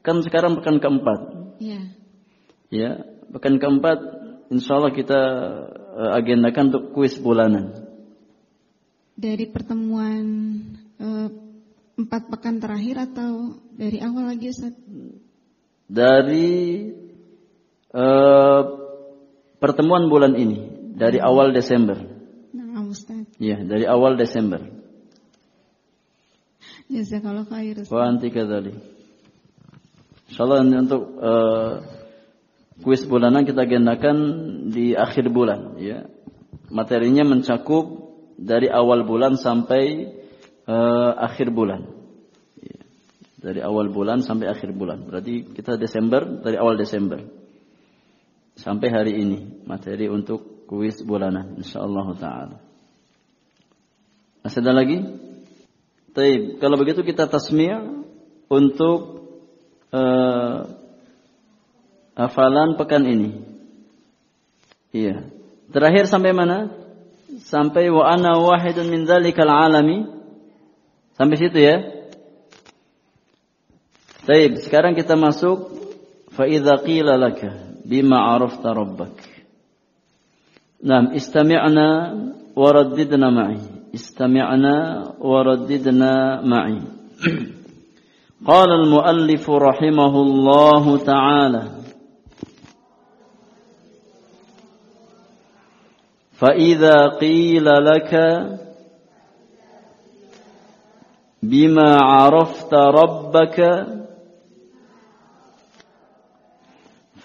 kan 0.00 0.16
sekarang 0.24 0.56
pekan 0.56 0.80
keempat. 0.80 1.20
Iya. 1.60 1.80
Ya, 2.72 2.90
pekan 3.36 3.60
keempat 3.60 4.00
Insya 4.48 4.80
Allah 4.80 4.94
kita 4.94 5.20
uh, 5.92 6.12
agendakan 6.16 6.72
untuk 6.72 6.96
kuis 6.96 7.20
bulanan. 7.20 7.76
Dari 9.12 9.44
pertemuan 9.52 10.24
uh, 10.96 11.28
empat 12.00 12.32
pekan 12.32 12.64
terakhir 12.64 13.12
atau 13.12 13.60
dari 13.76 14.00
awal 14.00 14.30
lagi 14.30 14.52
Ustaz? 14.52 14.72
Dari 15.84 16.88
uh, 17.90 18.85
pertemuan 19.58 20.08
bulan 20.08 20.36
ini, 20.36 20.92
dari 20.96 21.20
awal 21.20 21.52
Desember. 21.52 22.00
Nah, 22.56 22.88
Ustaz. 22.88 23.28
Iya, 23.36 23.60
dari 23.64 23.84
awal 23.84 24.16
Desember. 24.16 24.64
Jazakallah 26.86 27.44
khair. 27.50 27.82
Wa 27.90 28.08
anti 28.08 28.30
kadzalik. 28.30 28.78
Insyaallah 30.30 30.62
untuk 30.62 31.02
uh, 31.18 31.72
kuis 32.82 33.02
bulanan 33.06 33.46
kita 33.46 33.66
agendakan 33.66 34.16
di 34.70 34.94
akhir 34.94 35.30
bulan 35.30 35.78
ya. 35.78 36.06
Materinya 36.66 37.22
mencakup 37.22 38.10
dari 38.38 38.66
awal 38.66 39.06
bulan 39.06 39.38
sampai 39.38 40.12
uh, 40.66 41.12
akhir 41.14 41.54
bulan. 41.54 41.86
Ya. 42.58 42.80
Dari 43.38 43.60
awal 43.62 43.90
bulan 43.90 44.22
sampai 44.22 44.50
akhir 44.50 44.74
bulan. 44.74 45.06
Berarti 45.06 45.46
kita 45.54 45.78
Desember 45.78 46.26
dari 46.42 46.58
awal 46.58 46.74
Desember 46.78 47.22
sampai 48.56 48.88
hari 48.88 49.12
ini 49.20 49.62
materi 49.68 50.08
untuk 50.08 50.66
kuis 50.66 51.04
bulanan 51.04 51.60
insyaallah 51.60 52.06
taala. 52.18 52.58
Masih 54.42 54.60
ada 54.64 54.72
lagi? 54.72 54.98
Taib. 56.16 56.58
Kalau 56.58 56.76
begitu 56.80 57.04
kita 57.04 57.28
tasmi' 57.28 58.06
untuk 58.48 59.28
uh, 59.92 60.70
hafalan 62.16 62.78
pekan 62.80 63.04
ini. 63.04 63.42
Iya. 64.94 65.28
Terakhir 65.70 66.08
sampai 66.08 66.32
mana? 66.32 66.72
Sampai 67.42 67.90
wa 67.90 68.06
ana 68.06 68.38
wahidun 68.38 68.88
min 68.88 69.04
dzalikal 69.04 69.50
alami. 69.50 70.06
Sampai 71.18 71.36
situ 71.36 71.58
ya. 71.58 71.82
Baik, 74.26 74.62
sekarang 74.62 74.94
kita 74.94 75.14
masuk 75.14 75.74
fa 76.34 76.46
idza 76.46 76.82
qila 76.82 77.18
laka 77.18 77.65
arafta 78.34 78.74
rabbak. 78.74 79.16
Naam, 80.82 81.14
istami'na 81.14 81.88
wa 82.54 82.68
raddidna 82.72 83.30
ma'i. 83.30 83.76
استمعنا 83.96 84.76
ورددنا 85.20 86.40
معي 86.44 86.80
قال 88.46 88.70
المؤلف 88.72 89.50
رحمه 89.50 90.14
الله 90.22 90.98
تعالى 90.98 91.62
فإذا 96.32 97.08
قيل 97.20 97.64
لك 97.64 98.12
بما 101.42 101.90
عرفت 102.02 102.74
ربك 102.74 103.86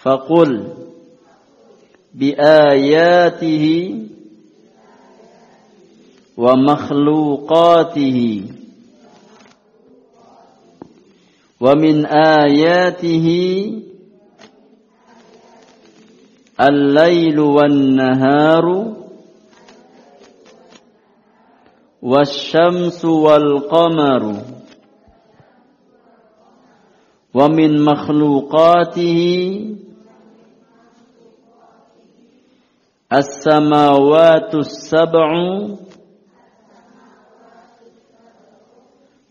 فقل 0.02 0.68
بآياته 2.14 3.66
ومخلوقاته 6.36 8.18
ومن 11.60 12.06
آياته 12.06 13.26
الليل 16.60 17.38
والنهار 17.40 18.94
والشمس 22.02 23.04
والقمر 23.04 24.42
ومن 27.34 27.84
مخلوقاته 27.84 29.20
السماوات 33.12 34.54
السبع 34.54 35.30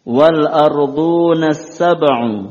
والأرضون 0.06 1.44
السبع 1.44 2.46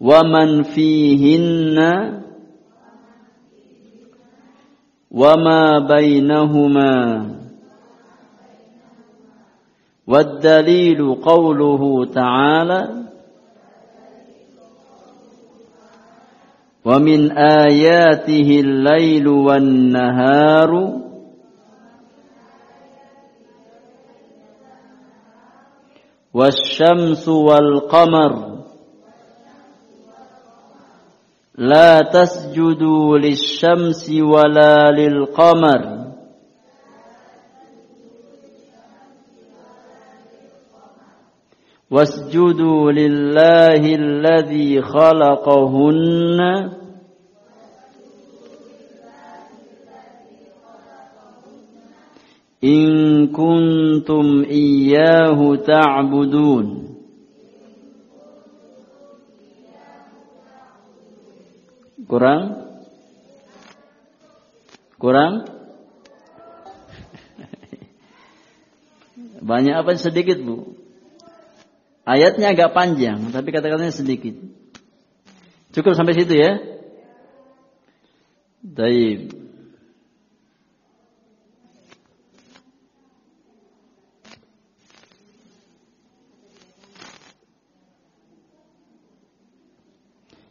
ومن 0.00 0.62
فيهن 0.62 1.78
وما 5.10 5.78
بينهما 5.78 7.26
والدليل 10.06 11.14
قوله 11.14 12.04
تعالى 12.06 13.03
ومن 16.84 17.32
آياته 17.32 18.60
الليل 18.60 19.28
والنهار. 19.28 21.00
والشمس 26.34 27.28
والقمر. 27.28 28.54
لا 31.54 32.00
تسجدوا 32.00 33.18
للشمس 33.18 34.10
ولا 34.10 34.90
للقمر. 34.90 36.03
واسجدوا 41.89 42.91
لله 42.91 43.81
الذي 43.95 44.81
خلقهن 44.81 46.39
إن 52.63 52.87
كنتم 53.27 54.25
إياه 54.45 55.55
تعبدون 55.55 56.89
Kurang? 62.09 62.65
Kurang? 64.97 65.45
Banyak 69.45 69.75
apa 69.77 69.93
sedikit 69.93 70.41
bu? 70.41 70.72
Ayatnya 72.04 72.52
agak 72.52 72.76
panjang, 72.76 73.32
tapi 73.32 73.48
kata-katanya 73.48 73.88
sedikit. 73.88 74.36
Cukup 75.72 75.96
sampai 75.96 76.12
situ 76.12 76.36
ya? 76.36 76.60
Baik. 78.60 79.32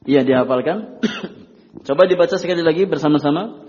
Iya 0.04 0.26
dihafalkan. 0.28 1.00
Coba 1.88 2.10
dibaca 2.10 2.36
sekali 2.36 2.66
lagi 2.66 2.84
bersama-sama 2.90 3.64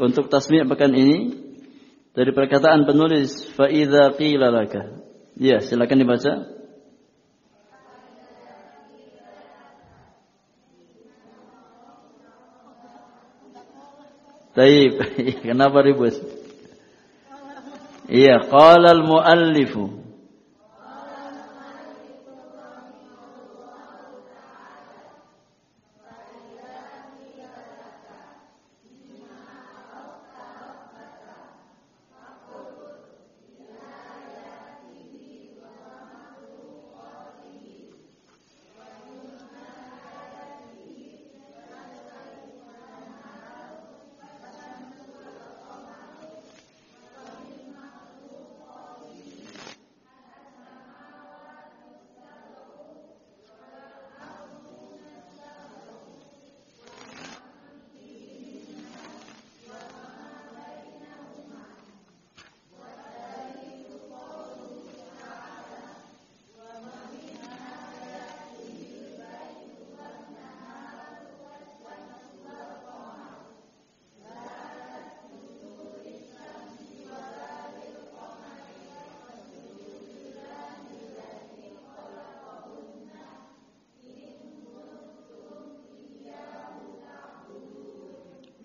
untuk 0.00 0.26
tasmi' 0.32 0.66
pekan 0.66 0.96
ini 0.96 1.38
dari 2.16 2.32
perkataan 2.34 2.88
penulis 2.88 3.46
fa 3.52 3.70
idza 3.70 4.16
qila. 4.18 4.48
Iya, 5.38 5.60
silakan 5.62 5.98
dibaca. 6.02 6.61
Taib. 14.52 15.00
Kenapa 15.46 15.80
ribut? 15.80 16.16
Iya, 18.12 18.44
qala 18.50 18.92
al-muallifu 18.92 20.01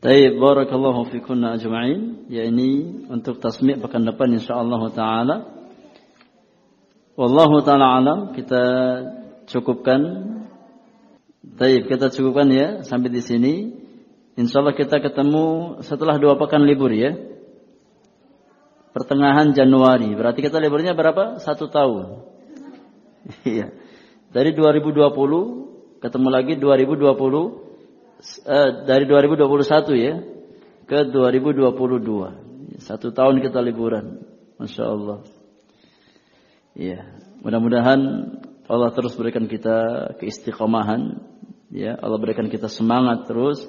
Taib 0.07 0.39
barakallahu 0.39 1.11
fikunna 1.11 1.59
ajma'in. 1.59 2.31
Ya 2.31 2.47
ini 2.47 3.03
untuk 3.11 3.43
tasmi' 3.43 3.75
pekan 3.75 4.07
depan 4.07 4.31
insyaallah 4.39 4.79
taala. 4.95 5.35
Wallahu 7.19 7.59
taala 7.67 7.99
alam 7.99 8.19
kita 8.31 8.63
cukupkan. 9.51 9.99
Taib 11.59 11.91
kita 11.91 12.07
cukupkan 12.07 12.47
ya 12.47 12.87
sampai 12.87 13.11
di 13.11 13.19
sini. 13.19 13.53
Insyaallah 14.39 14.79
kita 14.79 15.03
ketemu 15.03 15.83
setelah 15.83 16.15
dua 16.15 16.39
pekan 16.39 16.63
libur 16.63 16.95
ya. 16.95 17.11
Pertengahan 18.95 19.51
Januari. 19.51 20.07
Berarti 20.15 20.39
kita 20.39 20.63
liburnya 20.63 20.95
berapa? 20.95 21.43
Satu 21.43 21.67
tahun. 21.67 22.23
Iya. 23.43 23.75
Dari 24.31 24.55
2020 24.55 25.99
ketemu 25.99 26.27
lagi 26.31 26.55
2020 26.55 27.66
eh, 28.45 28.69
dari 28.85 29.05
2021 29.05 29.93
ya 29.97 30.15
ke 30.87 31.09
2022. 31.09 32.79
Satu 32.81 33.09
tahun 33.11 33.41
kita 33.41 33.59
liburan. 33.61 34.23
Masya 34.57 34.83
Allah. 34.85 35.19
Ya, 36.77 37.05
mudah-mudahan 37.41 37.99
Allah 38.69 38.89
terus 38.93 39.13
berikan 39.17 39.45
kita 39.49 40.11
keistiqomahan. 40.21 41.21
Ya, 41.73 41.97
Allah 41.97 42.17
berikan 42.17 42.49
kita 42.49 42.69
semangat 42.69 43.27
terus 43.29 43.61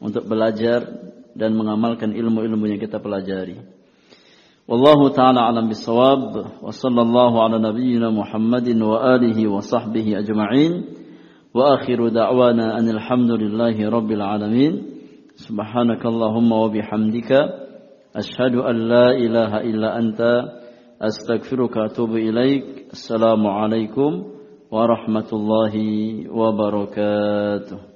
untuk 0.00 0.24
belajar 0.28 0.86
dan 1.34 1.54
mengamalkan 1.54 2.12
ilmu-ilmu 2.12 2.66
yang 2.68 2.80
kita 2.80 2.98
pelajari. 2.98 3.60
Wallahu 4.70 5.10
taala 5.10 5.50
alam 5.50 5.66
bisawab 5.66 6.62
wa 6.62 6.70
sallallahu 6.70 7.42
ala 7.42 7.58
nabiyyina 7.58 8.14
Muhammadin 8.14 8.78
wa 8.78 9.02
alihi 9.02 9.50
wa 9.50 9.58
sahbihi 9.64 10.14
ajma'in. 10.22 10.99
وآخر 11.54 12.08
دعوانا 12.08 12.78
أن 12.78 12.88
الحمد 12.88 13.30
لله 13.30 13.90
رب 13.90 14.10
العالمين. 14.10 14.82
سبحانك 15.34 16.06
اللهم 16.06 16.52
وبحمدك 16.52 17.30
أشهد 18.16 18.54
أن 18.54 18.76
لا 18.76 19.10
إله 19.10 19.60
إلا 19.60 19.98
أنت 19.98 20.20
أستغفرك 21.02 21.76
وأتوب 21.76 22.10
إليك. 22.10 22.64
السلام 22.92 23.46
عليكم 23.46 24.24
ورحمة 24.70 25.28
الله 25.32 25.74
وبركاته. 26.30 27.89